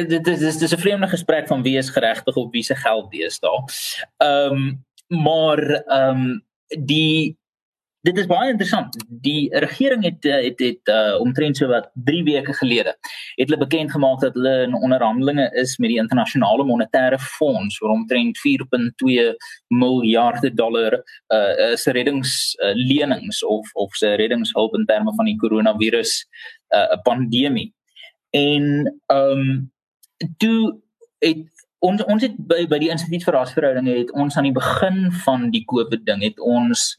dit 0.09 0.27
is 0.27 0.38
dit 0.38 0.62
is 0.62 0.73
'n 0.73 0.79
vreemde 0.79 1.09
gesprek 1.09 1.47
van 1.47 1.62
wie 1.62 1.77
is 1.77 1.90
geregtig 1.90 2.37
op 2.37 2.53
wie 2.53 2.62
se 2.62 2.75
geld 2.75 3.11
deesdae. 3.11 3.64
Ehm 4.16 4.53
um, 4.53 4.85
maar 5.07 5.59
ehm 5.71 6.21
um, 6.21 6.45
die 6.85 7.38
dit 8.07 8.19
is 8.23 8.29
baie 8.31 8.53
interessant. 8.53 8.95
Die 9.25 9.49
regering 9.62 10.05
het 10.07 10.25
eh, 10.29 10.42
het 10.47 10.61
het 10.62 10.90
uh, 10.92 11.16
omtrent 11.21 11.59
so 11.59 11.69
wat 11.71 11.88
3 12.09 12.23
weke 12.27 12.55
gelede 12.55 12.95
het 13.37 13.49
hulle 13.49 13.59
bekend 13.59 13.90
gemaak 13.92 14.21
dat 14.23 14.35
hulle 14.38 14.55
in 14.66 14.75
onderhandelinge 14.75 15.49
is 15.62 15.77
met 15.83 15.90
die 15.90 15.99
internasionale 16.03 16.64
monetaire 16.64 17.19
fonds 17.19 17.79
vir 17.83 17.95
omtrent 17.95 18.38
4.2 18.45 19.27
miljard 19.75 20.47
dollar 20.57 21.01
uh 21.35 21.75
se 21.75 21.92
reddingslenings 21.92 23.42
uh, 23.42 23.49
of 23.49 23.71
of 23.75 23.99
se 23.99 24.14
reddingshulp 24.23 24.75
in 24.79 24.87
terme 24.87 25.14
van 25.14 25.31
die 25.31 25.38
koronavirus 25.42 26.19
uh 26.75 27.01
pandemie. 27.03 27.73
En 28.31 28.64
ehm 29.07 29.38
um, 29.40 29.73
toe 30.37 30.77
het 31.19 31.45
ons 31.79 32.05
ons 32.05 32.23
het 32.23 32.37
by 32.51 32.64
by 32.71 32.79
die 32.83 32.90
instituut 32.92 33.25
vir 33.27 33.37
rasverhoudinge 33.37 33.99
het 33.99 34.12
ons 34.16 34.37
aan 34.37 34.49
die 34.49 34.57
begin 34.57 35.11
van 35.25 35.51
die 35.53 35.64
COVID 35.69 36.07
ding 36.09 36.23
het 36.25 36.40
ons 36.40 36.95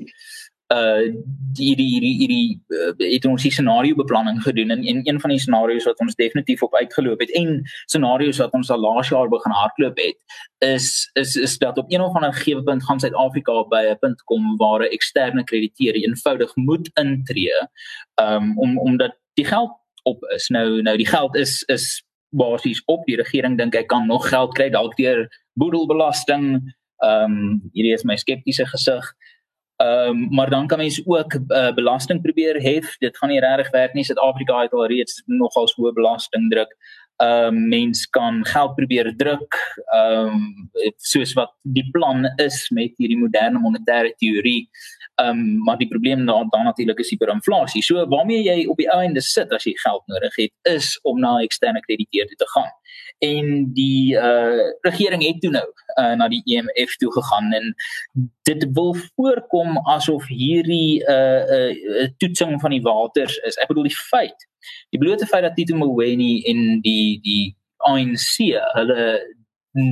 die 0.67 1.75
die 1.75 1.99
die 1.99 2.27
die 2.27 2.47
uh, 2.75 2.91
het 3.13 3.25
ons 3.25 3.41
die 3.41 3.51
scenario 3.51 3.95
beplanning 3.95 4.41
gedoen. 4.43 4.69
En 4.69 4.88
een, 4.88 4.99
een 5.03 5.19
van 5.19 5.30
die 5.30 5.39
scenario's 5.39 5.88
wat 5.88 5.99
ons 5.99 6.15
definitief 6.15 6.63
op 6.63 6.75
uitgeloop 6.75 7.19
het 7.19 7.32
en 7.32 7.62
scenario's 7.86 8.38
wat 8.38 8.51
ons 8.51 8.69
al 8.69 8.80
laas 8.80 9.10
jaar 9.10 9.30
begin 9.32 9.51
hardloop 9.51 9.97
het 9.97 10.19
is 10.65 11.10
is 11.13 11.36
is 11.36 11.58
dat 11.58 11.77
op 11.77 11.91
een 11.91 12.01
of 12.01 12.15
ander 12.15 12.34
gegewe 12.34 12.63
punt 12.63 12.84
gaan 12.84 12.99
Suid-Afrika 12.99 13.63
by 13.71 13.84
'n 13.91 13.99
punt 13.99 14.23
kom 14.23 14.58
waar 14.58 14.84
'n 14.84 14.91
eksterne 14.91 15.43
krediteur 15.43 15.95
eenvoudig 15.95 16.56
moet 16.56 16.91
intree 16.93 17.53
um 18.21 18.58
om 18.60 18.80
omdat 18.80 19.15
die 19.34 19.45
geld 19.45 19.71
op 20.03 20.23
is. 20.23 20.47
Nou 20.47 20.82
nou 20.82 20.97
die 20.97 21.08
geld 21.08 21.36
is 21.36 21.63
is 21.63 22.03
basies 22.30 22.82
op. 22.86 23.06
Die 23.06 23.15
regering 23.15 23.58
dink 23.58 23.75
ek 23.75 23.88
kan 23.88 24.08
nog 24.08 24.30
geld 24.30 24.53
kry 24.53 24.69
dalk 24.69 24.95
deur 24.97 25.27
boedelbelasting. 25.53 26.75
Ehm 26.97 27.23
um, 27.23 27.69
hierdie 27.73 27.93
is 27.93 28.03
my 28.03 28.17
skeptiese 28.17 28.65
gesig. 28.65 29.13
Ehm 29.77 30.09
um, 30.09 30.27
maar 30.29 30.49
dan 30.49 30.67
kan 30.67 30.77
mens 30.77 31.01
ook 31.05 31.33
uh, 31.33 31.73
belasting 31.73 32.21
probeer 32.21 32.61
hef. 32.61 32.97
Dit 32.97 33.17
gaan 33.17 33.29
nie 33.29 33.39
regtig 33.39 33.69
werk 33.71 33.93
nie. 33.93 34.03
Suid-Afrika 34.03 34.61
het 34.61 34.73
al 34.73 34.87
reeds 34.87 35.21
nogal 35.25 35.69
hoë 35.75 35.93
belasting 35.93 36.49
druk. 36.49 36.73
Ehm 37.17 37.56
um, 37.56 37.67
mens 37.67 38.06
kan 38.10 38.45
geld 38.45 38.75
probeer 38.75 39.13
druk. 39.15 39.56
Ehm 39.86 40.27
um, 40.27 40.69
soos 40.97 41.34
wat 41.34 41.53
die 41.62 41.89
plan 41.91 42.25
is 42.36 42.69
met 42.69 42.93
hierdie 42.97 43.17
moderne 43.17 43.60
monetêre 43.60 44.12
teorie. 44.21 44.69
Ehm 45.15 45.30
um, 45.30 45.63
maar 45.65 45.77
die 45.77 45.88
probleem 45.88 46.25
dan 46.25 46.47
dan 46.49 46.63
natuurlik 46.63 46.99
is 46.99 47.10
hiperinflasie. 47.10 47.82
So 47.84 48.08
waarmee 48.08 48.43
jy 48.43 48.65
op 48.69 48.77
die 48.77 48.89
einde 48.93 49.21
sit 49.21 49.51
as 49.51 49.65
jy 49.65 49.73
geld 49.82 50.03
nodig 50.06 50.36
het, 50.36 50.53
is 50.62 50.99
om 51.01 51.19
na 51.19 51.39
eksterne 51.41 51.82
krediteure 51.82 52.36
te 52.36 52.49
gaan. 52.53 52.69
En 53.19 53.73
die 53.73 54.13
uh 54.13 54.69
regering 54.82 55.23
het 55.25 55.41
toe 55.41 55.51
nou 55.51 55.65
uh, 55.97 56.13
na 56.13 56.27
die 56.27 56.43
IMF 56.45 56.93
e 56.93 56.99
toe 57.01 57.12
gegaan 57.13 57.49
en 57.53 57.73
dit 58.45 58.67
wil 58.77 58.93
voorkom 58.93 59.77
asof 59.77 60.27
hierdie 60.30 61.01
uh 61.01 61.41
uh 61.58 62.08
toetsing 62.17 62.62
van 62.62 62.77
die 62.77 62.82
waters 62.82 63.38
is. 63.38 63.58
Ek 63.58 63.73
bedoel 63.73 63.89
die 63.89 63.97
feit 63.97 64.47
die 64.93 65.02
blote 65.02 65.28
feit 65.30 65.46
dat 65.48 65.56
Tito 65.56 65.76
Mboweni 65.76 66.43
en 66.52 66.82
die 66.86 67.20
die 67.24 67.56
ANC 67.88 68.48
hulle 68.76 69.08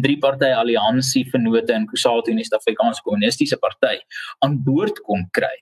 drie 0.02 0.18
party 0.18 0.50
alliansie 0.50 1.26
vennote 1.30 1.74
in 1.74 1.88
Kusatu 1.90 2.32
en 2.32 2.40
die 2.40 2.46
Suid-Afrikaanse 2.48 3.04
Kommunistiese 3.06 3.58
Party 3.62 4.00
aan 4.46 4.58
boord 4.66 5.02
kom 5.06 5.28
kry. 5.36 5.54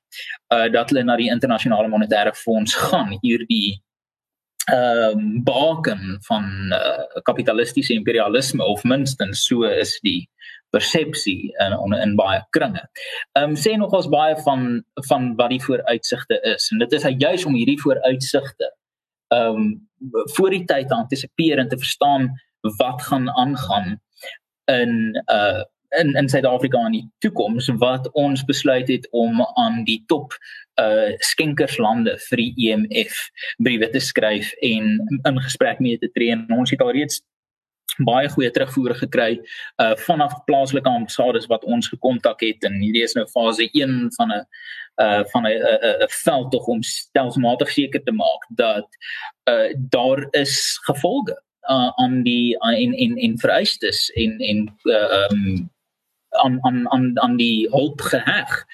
Uh 0.54 0.70
dat 0.72 0.94
hulle 0.94 1.04
na 1.04 1.18
die 1.20 1.32
internasionale 1.34 1.92
monetêre 1.92 2.36
fonds 2.38 2.76
gaan 2.88 3.18
hierdie 3.22 3.82
ehm 4.72 5.20
um, 5.20 5.44
baken 5.44 6.20
van 6.28 6.46
uh, 6.72 7.22
kapitalistiese 7.28 7.94
imperialisme 7.94 8.64
of 8.64 8.84
minstens 8.84 9.44
so 9.46 9.64
is 9.68 9.98
die 10.02 10.30
persepsie 10.72 11.52
in 11.60 11.94
in, 11.94 12.16
baie 12.16 12.40
kringe. 12.56 12.86
Ehm 13.36 13.50
um, 13.50 13.56
sê 13.56 13.76
nogals 13.78 14.08
baie 14.08 14.38
van 14.46 14.84
van 15.10 15.36
wat 15.36 15.50
die 15.50 15.64
vooruitsigte 15.66 16.40
is 16.56 16.70
en 16.72 16.80
dit 16.80 16.94
is 16.94 17.10
juis 17.26 17.46
om 17.46 17.60
hierdie 17.60 17.82
vooruitsigte 17.82 18.72
ehm 19.34 19.60
um, 19.64 19.68
voor 20.36 20.52
die 20.52 20.66
tyd 20.68 20.88
te 20.88 20.96
antisipeer 20.96 21.58
en 21.58 21.70
te 21.72 21.78
verstaan 21.78 22.32
wat 22.78 23.02
gaan 23.02 23.30
aangaan 23.30 24.02
in 24.66 25.24
uh 25.32 25.64
in 25.94 26.14
in 26.14 26.30
Suid-Afrika 26.30 26.86
in 26.86 26.92
die 26.92 27.08
toekoms 27.18 27.68
wat 27.82 28.10
ons 28.18 28.46
besluit 28.46 28.88
het 28.88 29.08
om 29.12 29.42
aan 29.54 29.84
die 29.86 30.04
top 30.10 30.34
uh 30.82 31.12
skenkerslande 31.18 32.16
vir 32.30 32.42
die 32.42 32.70
EMF 32.70 33.20
briewe 33.58 33.90
te 33.94 34.02
skryf 34.02 34.52
en 34.62 34.98
in 35.22 35.42
gesprek 35.46 35.80
mee 35.80 35.98
te 35.98 36.10
tree. 36.12 36.32
En 36.34 36.48
ons 36.58 36.74
het 36.74 36.82
al 36.82 36.92
reeds 36.98 37.22
baie 37.98 38.30
goeie 38.30 38.52
terugvoer 38.52 38.96
gekry 38.96 39.40
uh 39.82 39.94
vanaf 40.06 40.34
plaaslike 40.46 40.90
ambassades 40.90 41.46
wat 41.52 41.64
ons 41.64 41.88
gekontak 41.88 42.42
het 42.42 42.64
en 42.64 42.80
hierdie 42.82 43.04
is 43.04 43.14
nou 43.14 43.26
fase 43.28 43.70
1 43.72 44.12
van 44.18 44.32
'n 44.32 44.46
uh 45.02 45.24
van 45.32 45.48
'n 45.48 45.58
'n 46.06 46.12
veld 46.24 46.52
tog 46.52 46.68
om 46.68 46.84
stelselmatig 46.84 47.72
seker 47.72 48.04
te 48.04 48.12
maak 48.12 48.44
dat 48.50 48.88
uh 49.50 49.70
daar 49.90 50.28
is 50.32 50.80
gevolge 50.84 51.38
uh, 51.70 51.92
aan 51.96 52.24
die 52.24 52.58
uh, 52.60 52.80
in 52.80 52.94
in 52.94 53.18
in 53.18 53.38
vereistes 53.38 54.10
in 54.10 54.40
in 54.40 54.70
uh, 54.84 55.28
um 55.32 55.70
aan 56.30 56.58
aan 56.62 56.90
aan 56.92 57.20
aan 57.20 57.36
die 57.38 57.70
hulp 57.70 58.02
geheg 58.02 58.66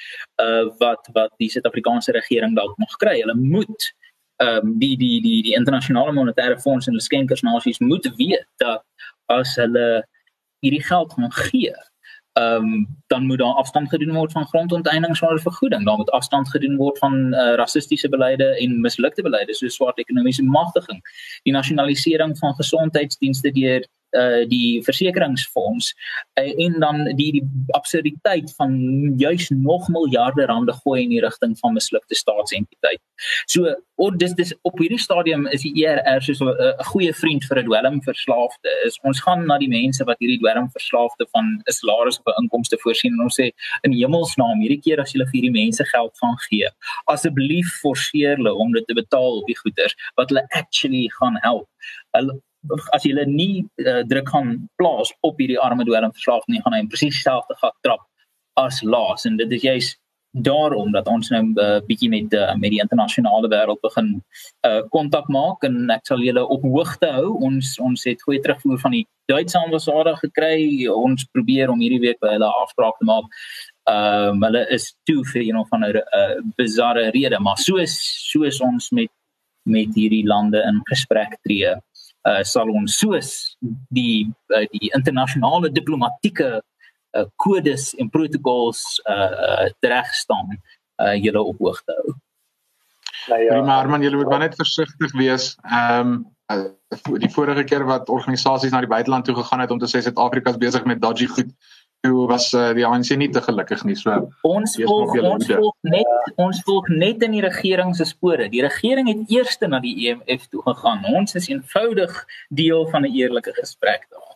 uh 0.41 0.65
wat 0.77 1.10
wat 1.13 1.34
die 1.38 1.49
Suid-Afrikaanse 1.49 2.12
regering 2.12 2.55
dalk 2.55 2.77
nog 2.77 2.95
kry. 2.95 3.19
Hulle 3.19 3.36
moet 3.36 3.93
ehm 4.39 4.67
um, 4.67 4.80
die 4.80 4.95
die 4.97 5.21
die 5.21 5.41
die 5.43 5.56
internasionale 5.56 6.13
monetêre 6.15 6.60
fonds 6.63 6.88
en 6.88 6.95
die 6.95 7.04
skenkersnasies 7.04 7.80
moet 7.80 8.08
weet 8.15 8.45
dat 8.63 8.84
as 9.25 9.56
hulle 9.60 9.88
hierdie 10.63 10.84
geld 10.84 11.13
gaan 11.13 11.32
gee, 11.32 11.73
ehm 12.39 12.63
um, 12.63 12.88
dan 13.08 13.25
moet 13.25 13.39
daar 13.39 13.60
afstand 13.62 13.89
gedoen 13.89 14.13
word 14.15 14.32
van 14.32 14.47
grondonteiening 14.47 15.17
sonder 15.17 15.41
vergoeding. 15.41 15.86
Dan 15.86 15.97
moet 15.97 16.12
afstand 16.12 16.49
gedoen 16.49 16.78
word 16.78 16.97
van 16.97 17.34
uh, 17.34 17.56
rassistiese 17.56 18.10
beleide 18.10 18.47
en 18.63 18.80
mislukte 18.82 19.21
beleide 19.21 19.56
soos 19.56 19.75
swart 19.75 19.99
ekonomiese 19.99 20.43
magtiging. 20.43 21.02
Die 21.43 21.54
nasionalisering 21.54 22.38
van 22.38 22.56
gesondheidsdienste 22.56 23.52
deur 23.52 23.88
uh 24.17 24.45
die 24.50 24.82
versekeringsfonds 24.84 25.93
uh, 26.39 26.65
en 26.65 26.80
dan 26.80 27.04
die 27.15 27.32
die 27.32 27.43
absurditeit 27.78 28.54
van 28.58 28.74
juis 29.17 29.50
nog 29.50 29.88
miljarde 29.88 30.45
rande 30.45 30.74
gooi 30.84 31.04
in 31.04 31.10
die 31.10 31.22
rigting 31.22 31.58
van 31.60 31.74
mislukte 31.74 32.15
staatsentiteit. 32.15 33.02
So 33.45 33.76
or 33.95 34.17
dis 34.17 34.34
dis 34.34 34.54
op 34.62 34.80
hierdie 34.80 35.00
stadium 35.00 35.48
is 35.48 35.62
die 35.62 35.86
ERR 35.86 36.22
soos 36.24 36.41
'n 36.41 36.50
uh, 36.50 36.86
goeie 36.91 37.13
vriend 37.13 37.45
vir 37.45 37.60
'n 37.60 37.65
dwelmverslaafde. 37.69 38.69
Is 38.86 39.00
ons 39.04 39.22
gaan 39.22 39.45
na 39.45 39.58
die 39.58 39.69
mense 39.69 40.04
wat 40.04 40.19
hierdie 40.19 40.39
dwelmverslaafde 40.39 41.28
van 41.32 41.45
'n 41.67 41.72
salaris 41.80 42.19
of 42.19 42.26
'n 42.26 42.43
inkomste 42.43 42.78
voorsien 42.84 43.13
en 43.13 43.26
ons 43.28 43.39
sê 43.39 43.52
in 43.84 43.91
hemelsnaam 43.91 44.60
hierdie 44.62 44.82
keer 44.82 45.00
as 45.02 45.13
jy 45.13 45.19
vir 45.19 45.38
hierdie 45.38 45.58
mense 45.62 45.84
geld 45.86 46.13
van 46.17 46.36
gee, 46.50 46.67
asseblief 47.06 47.69
forceer 47.82 48.38
hulle 48.38 48.54
om 48.54 48.72
dit 48.72 48.88
te 48.88 48.93
betaal 48.93 49.41
op 49.41 49.48
die 49.48 49.60
goeder 49.63 49.91
wat 50.15 50.30
hulle 50.30 50.45
actually 50.50 51.10
gaan 51.19 51.38
help. 51.41 51.67
Hulle 52.15 52.41
as 52.93 53.06
jy 53.08 53.26
nie 53.26 53.63
uh, 53.86 54.04
druk 54.08 54.30
gaan 54.30 54.69
plaas 54.76 55.13
op 55.22 55.39
hierdie 55.39 55.60
arme 55.60 55.86
dwelmverslaaf 55.88 56.45
nie 56.48 56.62
gaan 56.62 56.76
hy 56.76 56.86
presies 56.91 57.15
dieselfde 57.15 57.56
gat 57.62 57.76
trap 57.86 58.06
as 58.60 58.82
laas. 58.84 59.26
En 59.26 59.38
dit 59.39 59.52
is 59.52 59.63
juist 59.63 60.00
daarom 60.32 60.91
dat 60.93 61.08
ons 61.08 61.30
nou 61.30 61.41
'n 61.41 61.54
uh, 61.58 61.76
eh, 61.76 61.82
bietjie 61.88 62.10
met 62.10 62.34
uh, 62.34 62.54
met 62.56 62.69
die 62.69 62.82
internasionale 62.82 63.48
wêreld 63.50 63.82
begin 63.82 64.24
kontak 64.89 65.30
uh, 65.30 65.34
maak. 65.34 65.63
En 65.63 65.89
ek 65.89 66.06
sal 66.06 66.19
julle 66.19 66.48
op 66.48 66.62
hoogte 66.62 67.08
hou. 67.08 67.38
Ons 67.41 67.80
ons 67.80 68.04
het 68.04 68.22
goeie 68.22 68.39
terugvoer 68.39 68.80
van 68.80 68.91
die 68.91 69.08
Duitse 69.26 69.58
ambassade 69.58 70.15
gekry. 70.17 70.88
Ons 70.88 71.26
probeer 71.32 71.69
om 71.69 71.80
hierdie 71.80 72.00
week 72.00 72.19
by 72.19 72.34
hulle 72.34 72.45
afspraak 72.62 72.98
te 72.98 73.06
maak. 73.06 73.26
Ehm 73.89 74.36
um, 74.36 74.43
hulle 74.43 74.65
is 74.69 74.93
toe 75.06 75.24
vir 75.34 75.41
you 75.41 75.54
know 75.54 75.65
van 75.69 75.84
'n 75.84 75.95
uh, 75.95 76.41
bizarre 76.58 77.10
rede. 77.10 77.39
Maar 77.39 77.58
soos 77.58 77.98
soos 78.32 78.62
ons 78.62 78.91
met 78.91 79.12
met 79.63 79.95
hierdie 79.95 80.26
lande 80.26 80.62
in 80.67 80.82
gesprek 80.89 81.38
tree 81.41 81.76
uh, 82.27 82.41
sal 82.43 82.71
ons 82.73 82.97
soos 82.99 83.29
die 83.95 84.27
uh, 84.55 84.65
die 84.73 84.91
internasionale 84.95 85.71
diplomatieke 85.71 86.49
uh, 86.60 87.25
kodes 87.36 87.93
en 87.97 88.10
protokols 88.10 88.84
uh, 89.10 89.69
reg 89.86 90.12
staan 90.15 90.58
uh, 90.58 91.15
julle 91.15 91.43
op 91.43 91.62
hoogte 91.63 91.95
hou. 92.01 92.17
Nou 93.29 93.41
ja, 93.43 93.62
maar 93.62 93.89
man, 93.89 94.01
julle 94.01 94.17
moet 94.17 94.29
maar 94.29 94.45
net 94.47 94.60
versigtig 94.60 95.15
wees. 95.17 95.55
Ehm 95.63 96.13
um, 96.13 96.27
die 97.21 97.29
vorige 97.29 97.63
keer 97.63 97.84
wat 97.86 98.08
organisasies 98.10 98.71
na 98.73 98.79
die 98.82 98.89
buiteland 98.89 99.25
toe 99.25 99.36
gegaan 99.38 99.60
het 99.62 99.71
om 99.71 99.77
te 99.77 99.86
sê 99.86 99.99
Suid-Afrika 100.01 100.49
is 100.49 100.58
besig 100.58 100.88
met 100.89 101.01
dodgy 101.01 101.27
goed 101.29 101.51
toe 102.01 102.27
was 102.27 102.53
uh, 102.53 102.69
die 102.77 102.85
ANC 102.88 103.12
nie 103.19 103.29
te 103.33 103.41
gelukkig 103.43 103.83
nie. 103.88 103.95
So 103.99 104.15
ons 104.47 104.75
volg, 104.79 105.15
ons 105.19 105.47
volg 105.49 105.75
net 105.91 106.39
ons 106.39 106.62
volg 106.67 106.88
net 106.93 107.23
in 107.25 107.35
die 107.35 107.43
regering 107.43 107.95
se 107.97 108.07
spore. 108.07 108.49
Die 108.53 108.63
regering 108.63 109.09
het 109.12 109.31
eers 109.33 109.59
na 109.65 109.81
die 109.83 109.95
EMF 110.07 110.47
toe 110.49 110.63
gegaan. 110.67 111.05
Ons 111.15 111.35
is 111.39 111.49
eenvoudig 111.51 112.25
deel 112.49 112.88
van 112.93 113.05
'n 113.05 113.15
eerlike 113.15 113.53
gesprek 113.59 114.07
daar. 114.09 114.35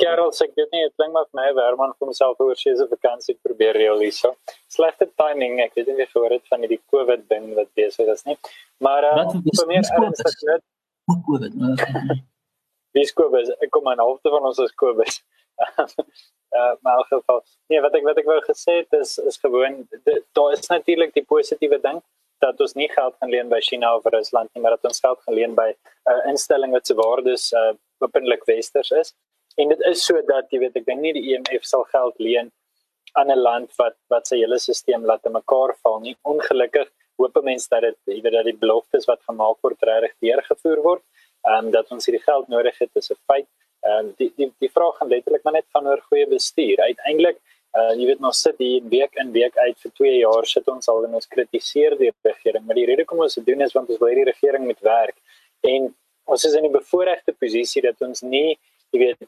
Karel 0.00 0.32
sê 0.32 0.46
dit 0.56 0.70
nie, 0.72 0.82
dit 0.86 0.94
klink 0.96 1.12
maar 1.12 1.26
vir 1.28 1.36
my 1.40 1.62
Herman 1.62 1.92
vir 1.98 2.06
homself 2.08 2.40
oor 2.40 2.56
sy 2.56 2.72
se 2.76 2.86
vakansie 2.88 3.36
probeer 3.42 3.76
realiseer. 3.76 4.32
Slegte 4.68 5.08
timing, 5.20 5.60
ek 5.60 5.76
weet 5.76 5.92
nie 5.92 6.06
of 6.06 6.12
gehoor 6.14 6.32
het 6.36 6.46
van 6.48 6.64
die 6.64 6.80
COVID 6.92 7.28
ding 7.28 7.54
wat 7.58 7.68
besig 7.76 8.08
is 8.08 8.24
nie. 8.24 8.36
Maar 8.80 9.04
uh, 9.10 9.26
vir 9.60 9.66
meer 9.68 9.84
ernstig 9.84 10.36
net 10.48 10.62
COVID. 11.10 11.52
Wie 12.94 13.02
is 13.02 13.12
COVID? 13.12 13.56
Ek 13.60 13.70
kom 13.70 13.88
aan 13.88 14.00
halfte 14.02 14.32
van 14.32 14.46
ons 14.50 14.58
is 14.58 14.74
COVID. 14.74 15.20
Uh, 16.58 16.74
maar 16.80 16.98
in 16.98 17.04
geval 17.10 17.42
nee 17.68 17.80
wat 17.80 17.94
ek 17.94 18.06
wat 18.08 18.18
ek 18.22 18.30
wou 18.32 18.40
gesê 18.46 18.80
het 18.82 18.92
is 19.02 19.18
is 19.18 19.38
gewoon 19.44 19.86
daar 20.38 20.52
is 20.52 20.66
natuurlik 20.68 21.14
die 21.14 21.26
positiewe 21.34 21.78
ding 21.88 22.00
dat 22.44 22.60
ons 22.60 22.74
nie 22.74 22.88
geld 22.88 23.14
gaan 23.20 23.30
leen 23.30 23.48
by 23.48 23.60
China 23.60 23.96
of 23.96 24.06
Rusland 24.14 24.48
nie 24.54 24.62
maar 24.62 24.76
dat 24.76 24.88
ons 24.92 25.00
geld 25.00 25.20
gaan 25.26 25.34
leen 25.34 25.54
by 25.54 25.68
'n 25.70 26.12
uh, 26.12 26.22
instelling 26.32 26.72
wat 26.72 26.86
se 26.86 26.94
waardes 26.94 27.52
uh, 27.52 27.72
openlik 28.00 28.44
westers 28.44 28.90
is. 28.90 29.14
En 29.56 29.68
dit 29.68 29.80
is 29.80 30.04
so 30.04 30.22
dat 30.26 30.50
jy 30.52 30.62
weet 30.64 30.76
ek 30.80 30.86
dink 30.86 31.00
nie 31.04 31.12
die 31.16 31.26
IMF 31.32 31.66
sal 31.68 31.84
geld 31.92 32.18
leen 32.18 32.50
aan 33.18 33.30
'n 33.30 33.42
land 33.42 33.76
wat 33.82 33.96
wat 34.08 34.26
sy 34.26 34.40
hele 34.42 34.58
stelsel 34.58 35.06
laat 35.10 35.22
te 35.22 35.30
mekaar 35.30 35.74
val 35.82 36.00
nie. 36.00 36.16
Ongelukkig 36.22 36.88
hoop 37.20 37.42
mense 37.44 37.68
dat 37.70 37.82
dit 37.82 38.16
jy 38.16 38.20
weet 38.22 38.36
dat 38.38 38.48
die 38.48 38.60
beloftes 38.64 39.08
wat 39.10 39.22
gemaak 39.28 39.58
word 39.62 39.82
regtig 39.90 40.14
deurgevoer 40.26 40.82
word. 40.82 41.02
En 41.42 41.66
um, 41.66 41.70
dat 41.70 41.90
ons 41.90 42.06
hierdie 42.06 42.24
geld 42.24 42.48
nodig 42.48 42.78
het 42.78 42.90
is 42.94 43.10
'n 43.10 43.20
feit 43.26 43.48
Ehm 43.80 44.06
um, 44.06 44.12
die 44.18 44.32
die 44.36 44.52
die 44.58 44.70
vraag 44.70 44.96
gaan 44.98 45.08
letterlik 45.08 45.42
maar 45.44 45.56
net 45.56 45.66
van 45.72 45.86
oor 45.88 46.00
goeie 46.08 46.26
bestuur. 46.28 46.80
Uiteindelik 46.84 47.38
uh 47.78 47.92
jy 47.98 48.06
weet 48.08 48.24
ons 48.30 48.40
sit 48.46 48.58
hier 48.58 48.82
week 48.92 49.14
in 49.22 49.32
week 49.32 49.56
uit 49.56 49.76
vir 49.84 49.92
2 50.00 50.16
jaar 50.18 50.46
sit 50.52 50.68
ons 50.68 50.88
al 50.92 51.04
en 51.06 51.14
ons 51.20 51.30
kritiseer 51.34 51.96
die 51.98 52.10
regering, 52.26 52.66
maar 52.66 52.78
die 52.80 52.86
rede 52.90 53.04
hoekom 53.04 53.22
ons 53.26 53.38
dit 53.38 53.46
doen 53.46 53.62
is 53.66 53.76
want 53.76 53.88
ons 53.88 54.00
wil 54.02 54.10
hierdie 54.12 54.26
regering 54.32 54.66
moet 54.66 54.82
werk. 54.88 55.16
En 55.72 55.88
ons 56.26 56.44
is 56.44 56.56
in 56.58 56.66
'n 56.66 56.72
bevoordeelde 56.72 57.34
posisie 57.44 57.82
dat 57.82 58.02
ons 58.08 58.22
nie 58.22 58.58
jy 58.92 58.98
weet 58.98 59.18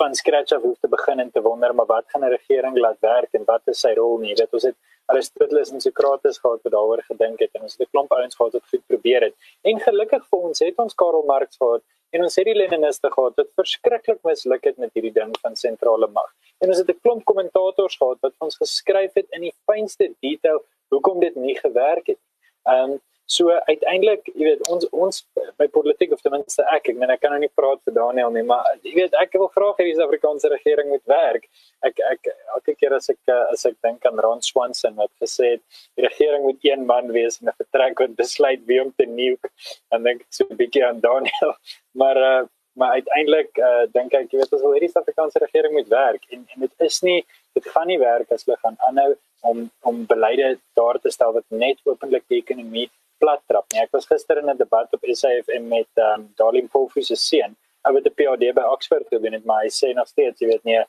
van 0.00 0.14
scratch 0.14 0.52
af 0.56 0.62
hoef 0.62 0.78
te 0.80 0.88
begin 0.88 1.20
en 1.20 1.30
te 1.30 1.42
wonder 1.42 1.74
maar 1.74 1.86
wat 1.86 2.06
gaan 2.08 2.24
'n 2.24 2.34
regering 2.38 2.78
laat 2.78 3.00
werk 3.00 3.34
en 3.38 3.44
wat 3.44 3.62
is 3.66 3.80
sy 3.80 3.92
rol 3.94 4.18
nie. 4.18 4.34
Dit 4.34 4.52
ons 4.52 4.64
het 4.64 4.76
Aristoteles 5.06 5.70
en 5.72 5.80
Sokrates 5.80 6.38
gehad 6.38 6.60
wat 6.62 6.72
daaroor 6.72 7.02
gedink 7.02 7.38
het 7.40 7.50
en 7.54 7.62
ons 7.62 7.76
het 7.76 7.86
'n 7.86 7.90
klomp 7.92 8.12
ouens 8.12 8.36
gehad 8.36 8.52
wat 8.52 8.66
goed 8.70 8.86
probeer 8.86 9.22
het. 9.22 9.34
En 9.62 9.80
gelukkig 9.80 10.22
vir 10.30 10.40
ons 10.40 10.58
het 10.58 10.76
ons 10.78 10.94
Karl 10.94 11.22
Marx 11.22 11.56
gehad 11.56 11.82
En 12.10 12.24
ons 12.26 12.36
het 12.36 12.46
die 12.48 12.54
Leniniste 12.54 13.10
gehad 13.10 13.36
wat 13.38 13.50
verskriklik 13.58 14.18
misluk 14.26 14.64
het 14.64 14.78
met 14.82 14.90
hierdie 14.94 15.14
ding 15.14 15.34
van 15.42 15.56
sentrale 15.56 16.08
mag. 16.10 16.30
En 16.58 16.68
ons 16.68 16.78
het 16.78 16.90
'n 16.90 17.00
klomp 17.02 17.24
kommentators 17.24 17.96
gehad 17.96 18.18
wat 18.20 18.34
ons 18.38 18.56
geskryf 18.56 19.12
het 19.14 19.26
in 19.30 19.46
die 19.48 19.54
fynste 19.66 20.12
detail 20.20 20.64
hoekom 20.88 21.20
dit 21.20 21.34
nie 21.36 21.56
gewerk 21.58 22.06
het. 22.06 22.20
Ehm 22.66 22.90
um, 22.90 23.00
So 23.30 23.52
uiteindelik, 23.68 24.24
jy 24.34 24.42
weet, 24.42 24.62
ons 24.74 24.86
ons 24.90 25.20
by 25.60 25.68
politiek 25.70 26.10
of 26.14 26.22
ten 26.24 26.32
minste 26.34 26.64
ek, 26.74 26.88
ek 26.90 26.96
meen 26.98 27.12
ek 27.14 27.20
kan 27.22 27.30
nou 27.30 27.38
nie 27.44 27.50
praat 27.54 27.78
vir 27.86 27.94
Daniel 27.94 28.32
nie, 28.34 28.42
maar 28.46 28.66
jy 28.82 28.96
weet, 28.96 29.14
ek 29.22 29.36
wil 29.38 29.50
vra 29.54 29.68
of 29.70 29.78
die 29.78 29.92
Suid-Afrikaanse 29.92 30.50
regering 30.50 30.90
moet 30.90 31.04
werk. 31.12 31.46
Ek 31.86 32.02
ek 32.08 32.26
elke 32.56 32.74
keer 32.74 32.96
as 32.98 33.06
ek 33.12 33.34
as 33.36 33.62
ek 33.70 33.76
dink 33.86 34.08
aan 34.08 34.18
Ron 34.26 34.42
Swanson 34.42 34.98
wat 34.98 35.12
gesê 35.22 35.52
het 35.52 35.62
die 35.94 36.08
regering 36.08 36.42
moet 36.48 36.66
een 36.66 36.82
man 36.90 37.12
wees 37.14 37.38
en 37.38 37.52
'n 37.52 37.58
vertrek 37.62 38.02
wat 38.02 38.18
besluit 38.18 38.66
wie 38.66 38.82
om 38.82 38.90
te 38.98 39.06
nuke, 39.06 39.54
dan 39.94 40.02
dink 40.02 40.26
ek 40.26 40.34
so 40.34 40.50
'n 40.50 40.58
bietjie 40.58 40.86
aan 40.86 40.98
Daniel. 41.00 41.54
Maar 42.00 42.16
uh, 42.16 42.46
maar 42.78 42.92
uiteindelik 42.98 43.58
uh, 43.58 43.86
dink 43.92 44.12
ek 44.14 44.30
jy 44.30 44.38
weet 44.38 44.54
as 44.54 44.62
wil 44.62 44.74
hierdie 44.74 44.90
Suid-Afrikaanse 44.90 45.38
regering 45.42 45.74
moet 45.78 45.90
werk 45.90 46.22
en 46.34 46.46
en 46.54 46.66
dit 46.66 46.86
is 46.86 47.02
nie 47.06 47.20
dit 47.58 47.66
gaan 47.74 47.86
nie 47.86 47.98
werk 47.98 48.30
as 48.30 48.46
hulle 48.46 48.58
gaan 48.62 48.78
aanhou 48.88 49.10
om 49.50 49.70
om 49.90 50.06
beleide 50.06 50.58
daar 50.78 50.98
te 50.98 51.10
stel 51.10 51.32
wat 51.36 51.46
net 51.50 51.78
openlik 51.84 52.26
die 52.28 52.42
ekonomie 52.42 52.88
plat 53.20 53.42
trap 53.48 53.66
nie. 53.72 53.82
Ek 53.84 53.92
was 53.96 54.08
gister 54.10 54.38
in 54.38 54.50
'n 54.50 54.56
debat 54.56 54.88
op 54.96 55.04
SAFM 55.04 55.68
met 55.68 55.90
um, 55.96 56.30
Darlene 56.36 56.68
Polfu 56.68 57.02
se 57.02 57.16
seun 57.16 57.56
oor 57.88 58.02
die 58.04 58.12
PhD 58.12 58.52
by 58.54 58.64
Oxford 58.68 59.06
gedoen 59.08 59.32
het, 59.38 59.44
maar 59.48 59.62
hy 59.64 59.70
sê 59.72 59.94
nog 59.96 60.08
steeds, 60.08 60.42
jy 60.42 60.48
weet 60.50 60.64
nie, 60.68 60.80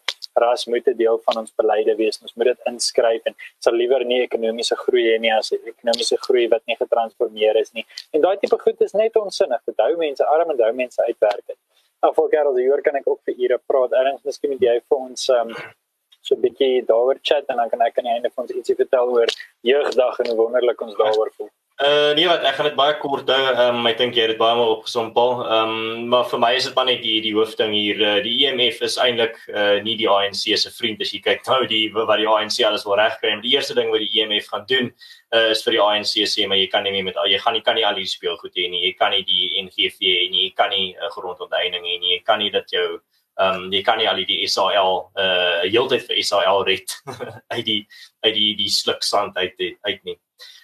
ras 0.44 0.65
moet 0.67 0.88
'n 0.88 0.98
deel 0.98 1.20
van 1.26 1.38
ons 1.41 1.54
beleide 1.56 1.96
wees. 1.96 2.20
Ons 2.22 2.34
moet 2.36 2.48
dit 2.52 2.60
inskryf 2.72 3.22
en 3.26 3.36
sal 3.60 3.74
liewer 3.74 4.04
nie 4.06 4.22
ekonomiese 4.24 4.76
groei 4.76 5.06
hê 5.12 5.20
nie 5.20 5.34
as 5.34 5.52
ekonomiese 5.52 6.17
groei 6.26 6.48
wat 6.50 6.63
nie 6.67 6.76
getransformeer 6.76 7.56
is 7.58 7.72
nie. 7.74 7.86
En 8.13 8.22
daai 8.22 8.38
tipe 8.38 8.58
goed 8.58 8.82
is 8.82 8.94
net 8.94 9.15
onsinnig. 9.15 9.62
Dit 9.65 9.78
hou 9.78 9.96
mense 9.98 10.26
arm 10.26 10.50
en 10.52 10.62
hou 10.62 10.74
mense 10.74 11.02
uitwerk. 11.02 11.56
Afval 12.02 12.30
Karel, 12.30 12.56
hier 12.56 12.82
kan 12.82 12.96
ek 12.96 13.08
ook 13.08 13.22
vir 13.26 13.36
ure 13.38 13.58
praat. 13.67 13.91
Erns, 13.91 14.24
miskien 14.24 14.52
moet 14.52 14.62
jy 14.62 14.82
vir 14.89 14.98
ons 14.98 15.30
um, 15.30 15.56
so 16.22 16.36
'n 16.36 16.41
bietjie 16.41 16.86
daaroor 16.86 17.20
chat 17.22 17.46
en 17.50 17.58
dan 17.58 17.70
kan 17.70 17.82
ek 17.82 17.98
aan 17.98 18.08
die 18.10 18.13
einde 18.13 18.30
van 18.36 18.44
ons 18.44 18.52
ietsie 18.52 18.76
vertel 18.76 19.10
oor 19.10 19.30
jeugdag 19.62 20.20
en 20.20 20.28
hoe 20.30 20.38
wonderlik 20.44 20.82
ons 20.82 20.96
daaroor 20.96 21.32
voel. 21.38 21.50
Uh 21.82 22.13
nee 22.13 22.28
wat 22.30 22.44
ek 22.46 22.60
gaan 22.60 22.67
dit 22.67 22.76
baie 22.78 22.94
kort 23.02 23.30
hou. 23.32 23.38
Ehm 23.50 23.80
um, 23.80 23.88
ek 23.89 23.98
dink 23.98 24.13
jy 24.13 24.28
het 24.28 24.32
dit 24.36 24.38
baie 24.38 24.54
mooi 24.54 24.67
opgesom 24.70 25.08
Paul. 25.15 25.39
Ehm 25.41 25.72
um, 25.72 26.04
maar 26.12 26.28
vir 26.30 26.41
my 26.44 26.52
is 26.54 26.67
dit 26.67 26.76
maar 26.78 26.86
net 26.86 27.00
die 27.02 27.15
die 27.26 27.32
hoofding 27.34 27.74
hier. 27.74 27.98
Uh, 27.98 28.20
die 28.22 28.36
EMF 28.46 28.84
is 28.86 29.00
eintlik 29.02 29.39
uh 29.50 29.80
nie 29.82 29.96
die 29.98 30.06
ANC 30.06 30.44
se 30.62 30.70
vriend 30.76 31.02
as 31.02 31.10
jy 31.15 31.24
kyk 31.26 31.41
nou 31.50 31.63
die 31.72 31.88
wat 31.96 32.22
die 32.22 32.30
ANC 32.30 32.60
alles 32.67 32.86
wil 32.86 33.00
regkry. 33.02 33.34
Die 33.41 33.56
eerste 33.56 33.74
ding 33.74 33.89
wat 33.89 34.06
die 34.06 34.12
EMF 34.22 34.52
gaan 34.54 34.67
doen 34.70 34.91
uh, 35.34 35.48
is 35.56 35.65
vir 35.65 35.80
die 35.80 35.84
ANC 35.88 36.13
sê 36.30 36.46
maar 36.46 36.62
jy 36.62 36.70
kan 36.70 36.86
nie 36.86 36.94
meer 36.94 37.10
met 37.10 37.17
jy 37.34 37.41
gaan 37.41 37.58
nie 37.58 37.65
kan 37.65 37.80
nie 37.80 37.88
al 37.89 37.98
die 37.98 38.06
speel 38.13 38.38
goed 38.38 38.54
hê 38.54 38.70
nie. 38.70 38.86
Jy 38.86 38.94
kan 39.02 39.17
nie 39.17 39.26
die 39.26 39.50
NGV 39.65 39.98
hê 40.06 40.30
nie. 40.30 40.46
Jy 40.52 40.54
kan 40.62 40.70
nie 40.70 40.94
'n 40.94 41.02
uh, 41.02 41.10
grondonteiening 41.17 41.82
hê 41.82 41.98
nie. 41.98 42.13
Jy 42.20 42.24
kan 42.30 42.46
nie 42.46 42.54
dat 42.54 42.70
jou 42.70 43.02
ehm 43.41 43.65
um, 43.65 43.72
jy 43.74 43.82
kan 43.82 43.98
nie 43.98 44.10
al 44.10 44.22
die 44.22 44.46
SAL 44.46 45.10
uh 45.17 45.62
heeltyd 45.65 46.06
vir 46.06 46.22
SAL 46.22 46.65
red 46.67 46.94
uit 47.58 47.65
die 47.65 47.88
uit 48.22 48.36
die 48.36 48.54
die 48.60 48.70
sluk 48.70 49.02
sand 49.02 49.34
uit 49.38 49.58
uit 49.82 50.04
nie. 50.06 50.20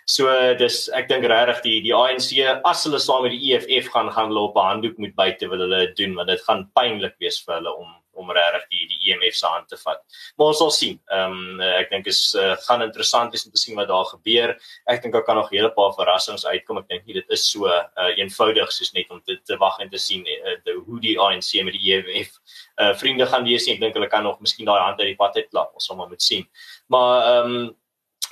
So 0.08 0.32
dis 0.56 0.86
ek 0.96 1.10
dink 1.12 1.26
regtig 1.28 1.63
die 1.65 1.78
die 1.84 1.96
ANC 1.96 2.30
as 2.72 2.86
hulle 2.88 3.00
saam 3.04 3.26
met 3.26 3.34
die 3.36 3.52
EFF 3.52 3.89
gaan 3.91 4.12
gaan 4.15 4.32
hulle 4.32 4.48
op 4.48 4.56
'n 4.56 4.70
handdoek 4.72 4.98
moet 5.04 5.15
byt 5.15 5.39
terwyl 5.39 5.65
hulle 5.65 5.93
doen 6.00 6.15
want 6.15 6.30
dit 6.32 6.43
gaan 6.48 6.70
pynlik 6.80 7.15
wees 7.20 7.43
vir 7.43 7.56
hulle 7.60 7.74
om 7.76 7.89
om 8.17 8.32
regtig 8.32 8.65
die 8.72 8.86
die 8.91 9.12
EMF 9.12 9.36
se 9.38 9.48
hand 9.48 9.67
te 9.70 9.78
vat. 9.78 10.00
Maar 10.38 10.52
ons 10.52 10.62
sal 10.63 10.72
sien. 10.72 11.00
Ehm 11.13 11.36
um, 11.38 11.62
ek 11.62 11.91
dink 11.93 12.08
is 12.08 12.22
uh, 12.36 12.56
gaan 12.67 12.86
interessant 12.86 13.32
wees 13.36 13.46
om 13.46 13.54
te 13.54 13.62
sien 13.62 13.76
wat 13.76 13.89
daar 13.91 14.06
gebeur. 14.10 14.56
Ek 14.89 15.02
dink 15.04 15.13
daar 15.13 15.26
kan 15.28 15.36
nog 15.36 15.52
'n 15.52 15.56
hele 15.58 15.72
paar 15.72 15.93
verrassings 15.93 16.46
uitkom. 16.46 16.80
Ek 16.80 16.89
dink 16.89 17.06
nie 17.06 17.17
dit 17.20 17.30
is 17.30 17.43
so 17.52 17.67
uh, 17.67 18.12
eenvoudig 18.17 18.72
soos 18.72 18.93
net 18.93 19.12
om 19.12 19.22
te, 19.22 19.38
te 19.43 19.58
wag 19.58 19.80
en 19.80 19.89
te 19.89 19.98
sien 19.98 20.26
uh, 20.26 20.56
de, 20.65 20.80
hoe 20.86 21.00
die 21.00 21.17
ANC 21.20 21.52
met 21.63 21.74
die 21.74 21.91
EFF 21.93 22.39
uh, 22.82 22.93
vriende 22.96 23.26
gaan 23.26 23.43
wees. 23.43 23.67
Ek 23.67 23.80
dink 23.80 23.93
hulle 23.93 24.08
kan 24.08 24.24
nog 24.24 24.39
miskien 24.39 24.65
daai 24.65 24.82
hand 24.82 25.00
uit 25.00 25.12
die 25.13 25.20
pad 25.20 25.36
uitklap. 25.36 25.74
Ons 25.74 25.86
sal 25.86 25.96
maar 25.96 26.10
moet 26.10 26.22
sien. 26.22 26.48
Maar 26.88 27.22
ehm 27.34 27.56
um, 27.56 27.76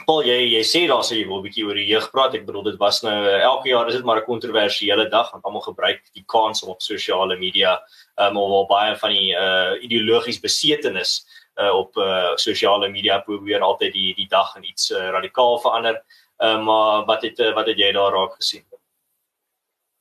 Paul 0.03 0.25
jy 0.27 0.35
jy 0.51 0.61
sê 0.67 0.81
daar 0.91 1.05
sê 1.07 1.21
jy 1.21 1.27
wil 1.29 1.39
'n 1.39 1.45
bietjie 1.47 1.63
oor 1.65 1.77
die 1.79 1.87
jeug 1.87 2.09
praat. 2.11 2.35
Ek 2.35 2.45
bedoel 2.45 2.63
dit 2.63 2.79
was 2.79 3.01
nou 3.03 3.15
uh, 3.15 3.39
elke 3.41 3.69
jaar 3.69 3.87
is 3.87 3.95
dit 3.95 4.03
maar 4.05 4.19
'n 4.19 4.27
kontroversiële 4.27 5.07
dag 5.09 5.31
want 5.31 5.45
almal 5.45 5.63
gebruik 5.63 6.01
die 6.13 6.25
kans 6.27 6.63
om 6.63 6.69
op 6.75 6.81
sosiale 6.81 7.37
media 7.37 7.79
um, 8.19 8.37
om 8.37 8.51
al 8.51 8.67
baie 8.67 8.95
van 8.95 9.11
die 9.11 9.31
uh, 9.31 9.73
ideologies 9.81 10.39
besetenis 10.39 11.23
uh, 11.55 11.71
op 11.71 11.95
uh, 11.97 12.35
sosiale 12.35 12.89
media 12.89 13.19
probeer 13.19 13.61
altyd 13.61 13.93
die 13.93 14.13
die 14.15 14.27
dag 14.27 14.55
in 14.57 14.63
iets 14.63 14.91
uh, 14.91 15.09
radikaal 15.15 15.59
verander. 15.59 16.03
Uh, 16.43 16.59
maar 16.59 17.05
wat 17.05 17.23
het 17.23 17.39
uh, 17.39 17.53
wat 17.55 17.67
het 17.67 17.77
jy 17.77 17.91
daar 17.91 18.11
raak 18.11 18.35
gesien? 18.35 18.65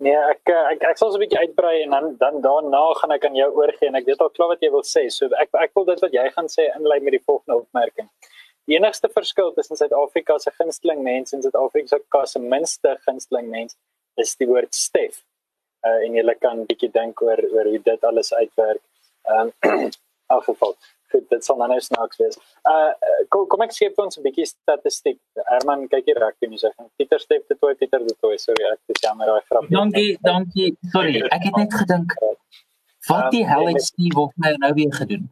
Nee, 0.03 0.17
ek 0.17 0.51
ek 0.51 0.83
ek 0.91 0.99
sal 0.99 1.13
so 1.13 1.17
'n 1.17 1.23
bietjie 1.23 1.39
uitbrei 1.39 1.83
en 1.83 1.91
dan 1.91 2.17
dan 2.19 2.41
daarna 2.43 2.83
gaan 2.99 3.13
ek 3.15 3.25
aan 3.25 3.37
jou 3.39 3.51
oorgie 3.55 3.87
en 3.89 3.95
ek 3.95 4.07
weet 4.11 4.21
al 4.21 4.35
klaar 4.35 4.49
wat 4.49 4.61
jy 4.61 4.71
wil 4.71 4.83
sê. 4.83 5.07
So 5.09 5.31
ek 5.39 5.55
ek 5.55 5.71
wil 5.79 5.85
dit 5.85 6.01
wat 6.03 6.13
jy 6.13 6.25
gaan 6.35 6.51
sê 6.51 6.67
inlei 6.75 6.99
met 7.01 7.15
die 7.15 7.27
volgende 7.27 7.63
opmerking. 7.63 8.11
Die 8.69 8.77
enigste 8.77 9.11
verskil 9.13 9.53
tussen 9.53 9.77
Suid-Afrika 9.77 10.39
se 10.39 10.51
gunsteling 10.59 11.03
mense 11.03 11.37
en 11.37 11.43
Suid-Afrika 11.43 12.25
se 12.27 12.41
minste 12.41 12.97
gunsteling 13.05 13.51
mense 13.53 13.77
is 14.23 14.37
die 14.41 14.49
woord 14.49 14.75
stef. 14.75 15.21
Uh 15.85 16.01
en 16.07 16.17
jy 16.17 16.35
kan 16.41 16.65
bietjie 16.69 16.91
dink 16.93 17.21
oor 17.23 17.41
oor 17.53 17.69
hoe 17.69 17.83
dit 17.91 18.11
alles 18.11 18.33
uitwerk. 18.33 18.83
Ehm 19.29 19.53
um, 19.71 19.91
in 20.35 20.43
geval 20.49 20.77
goed, 21.13 21.27
dit 21.31 21.45
sal 21.45 21.61
nou 21.61 21.81
snaaks 21.81 22.19
wees. 22.23 22.41
Uh 22.73 22.93
kom, 23.29 23.47
kom 23.53 23.67
ek 23.67 23.77
sê 23.77 23.91
vir 23.91 24.05
ons 24.07 24.19
'n 24.19 24.25
bietjie 24.25 24.49
statistiek. 24.49 25.21
Herman, 25.53 25.87
kyk 25.93 26.09
hier 26.11 26.21
reg, 26.25 26.37
jy 26.41 26.65
sê 26.65 26.73
Pieter 26.97 27.21
Stef 27.21 27.45
het 27.49 27.61
toe 27.61 27.75
Pieter 27.75 28.01
het 28.01 28.19
toe, 28.21 28.37
sorry, 28.39 28.71
ek 28.73 28.81
dis 28.89 29.05
jammer 29.05 29.29
daai 29.29 29.45
grap. 29.51 29.69
Dankie, 29.79 30.11
dankie. 30.25 30.71
Sorry, 30.97 31.21
ek 31.29 31.51
het 31.51 31.57
net 31.63 31.81
gedink 31.83 32.17
wat 33.09 33.31
die 33.31 33.45
hel 33.45 33.67
het 33.69 33.83
Steve 33.85 34.21
of 34.21 34.33
my 34.41 34.55
nou 34.57 34.73
weer 34.73 34.95
gedoen. 34.95 35.29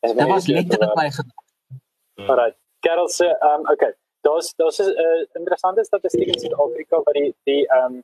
Dit 0.00 0.28
was 0.30 0.46
letterlik 0.46 0.94
my 0.96 1.10
gedagte. 1.10 1.45
Mm. 2.18 2.30
Alright. 2.30 2.56
Karel 2.80 3.08
sê 3.08 3.28
um 3.50 3.62
okay. 3.72 3.92
Daar's 4.26 4.54
daar's 4.58 4.78
'n 4.78 4.90
uh, 5.04 5.22
interessante 5.34 5.84
statistiek 5.84 6.28
in 6.28 6.40
Suid-Afrika 6.40 6.96
wat 7.06 7.14
die 7.14 7.34
die 7.44 7.64
um 7.78 8.02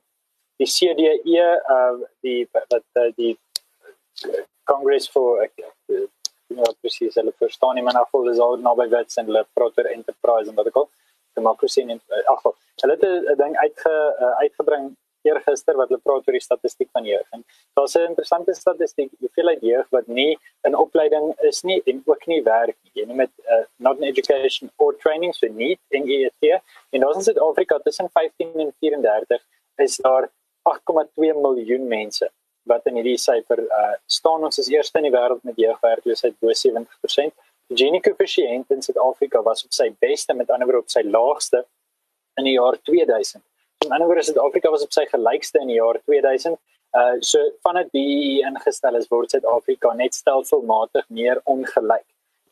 die 0.57 0.69
CDE 0.75 1.49
uh 1.75 1.95
die 2.21 2.47
wat 2.51 2.85
uh, 2.95 3.11
die 3.15 3.37
Congress 4.63 5.09
for 5.09 5.43
ek 5.43 5.53
uh, 5.89 6.07
nou 6.47 6.73
presies 6.81 7.15
hulle 7.19 7.33
verstaan 7.39 7.75
nie 7.75 7.83
maar 7.83 7.97
nou 7.97 8.05
vol 8.11 8.29
is 8.29 8.39
al 8.39 8.57
naby 8.57 8.87
wets 8.89 9.17
en 9.17 9.25
hulle 9.25 9.45
proter 9.53 9.89
enterprise 9.91 10.49
en 10.49 10.55
wat 10.55 10.69
ek 10.71 10.79
al 10.81 10.89
democracy 11.39 11.81
en 11.81 12.01
ag 12.33 12.43
hulle 12.45 12.95
het 12.95 13.03
'n 13.03 13.37
ding 13.41 13.57
uitge 13.65 13.93
uh, 14.23 14.33
uitgebring 14.43 14.95
eergister 15.27 15.77
wat 15.79 15.89
hulle 15.91 16.01
praat 16.03 16.27
oor 16.27 16.37
die 16.37 16.43
statistiek 16.43 16.89
van 16.95 17.07
jeug. 17.07 17.25
En 17.35 17.43
daar's 17.77 17.95
'n 17.95 18.09
interessante 18.11 18.53
statistiek, 18.53 19.11
hoeveelheid 19.19 19.61
jeug 19.61 19.87
wat 19.89 20.07
nie 20.07 20.37
in 20.67 20.75
opleiding 20.75 21.33
is 21.49 21.63
nie 21.63 21.81
en 21.85 22.03
ook 22.05 22.27
nie 22.27 22.41
werk 22.43 22.77
nie. 22.83 22.91
Jy 22.93 23.13
met 23.13 23.31
uh, 23.47 23.63
not 23.77 23.97
in 23.97 24.03
education 24.03 24.71
or 24.77 24.95
training 24.97 25.33
so 25.33 25.47
nie 25.47 25.79
in 25.89 26.07
EET. 26.07 26.61
En 26.91 26.99
daar's 26.99 27.15
in 27.15 27.23
Suid-Afrika 27.23 27.79
tussen 27.79 28.09
15 28.09 28.59
en 28.59 28.73
34 28.79 29.41
is 29.77 29.97
daar 29.97 30.29
8,2 30.63 31.09
miljoen 31.15 31.87
mense 31.87 32.31
wat 32.63 32.85
in 32.85 32.95
hierdie 32.95 33.17
syfer 33.17 33.59
uh, 33.59 33.95
staan. 34.05 34.43
Ons 34.43 34.57
is 34.57 34.69
eerste 34.71 34.97
in 34.97 35.03
die 35.03 35.15
wêreld 35.17 35.43
met 35.43 35.55
jeugwerkloosheid 35.55 36.39
bo 36.39 36.47
70%. 36.47 37.33
Die 37.67 37.77
Gini 37.77 37.99
koëffisiënt 37.99 38.71
in 38.75 38.81
Suid-Afrika 38.81 39.41
was 39.41 39.63
op 39.63 39.71
sy 39.71 39.89
beste, 39.99 40.33
met 40.33 40.49
ander 40.49 40.67
woorde 40.67 40.85
op 40.85 40.89
sy 40.89 41.03
laagste 41.03 41.65
in 42.39 42.43
die 42.43 42.55
jaar 42.55 42.77
2000 42.81 43.43
In 43.83 43.91
ander 43.91 44.07
woorde 44.07 44.23
Suid-Afrika 44.23 44.69
was 44.71 44.83
op 44.83 44.93
sy 44.95 45.03
gelykste 45.11 45.59
in 45.59 45.67
die 45.71 45.75
jaar 45.75 45.97
2000. 46.07 46.55
Uh 46.99 47.15
so 47.29 47.41
vanaf 47.67 47.89
BEE 47.95 48.45
ingestel 48.47 48.95
is 48.99 49.09
word 49.11 49.33
Suid-Afrika 49.33 49.91
net 49.99 50.15
stelselmatig 50.15 51.09
meer 51.17 51.41
ongelyk. 51.53 52.05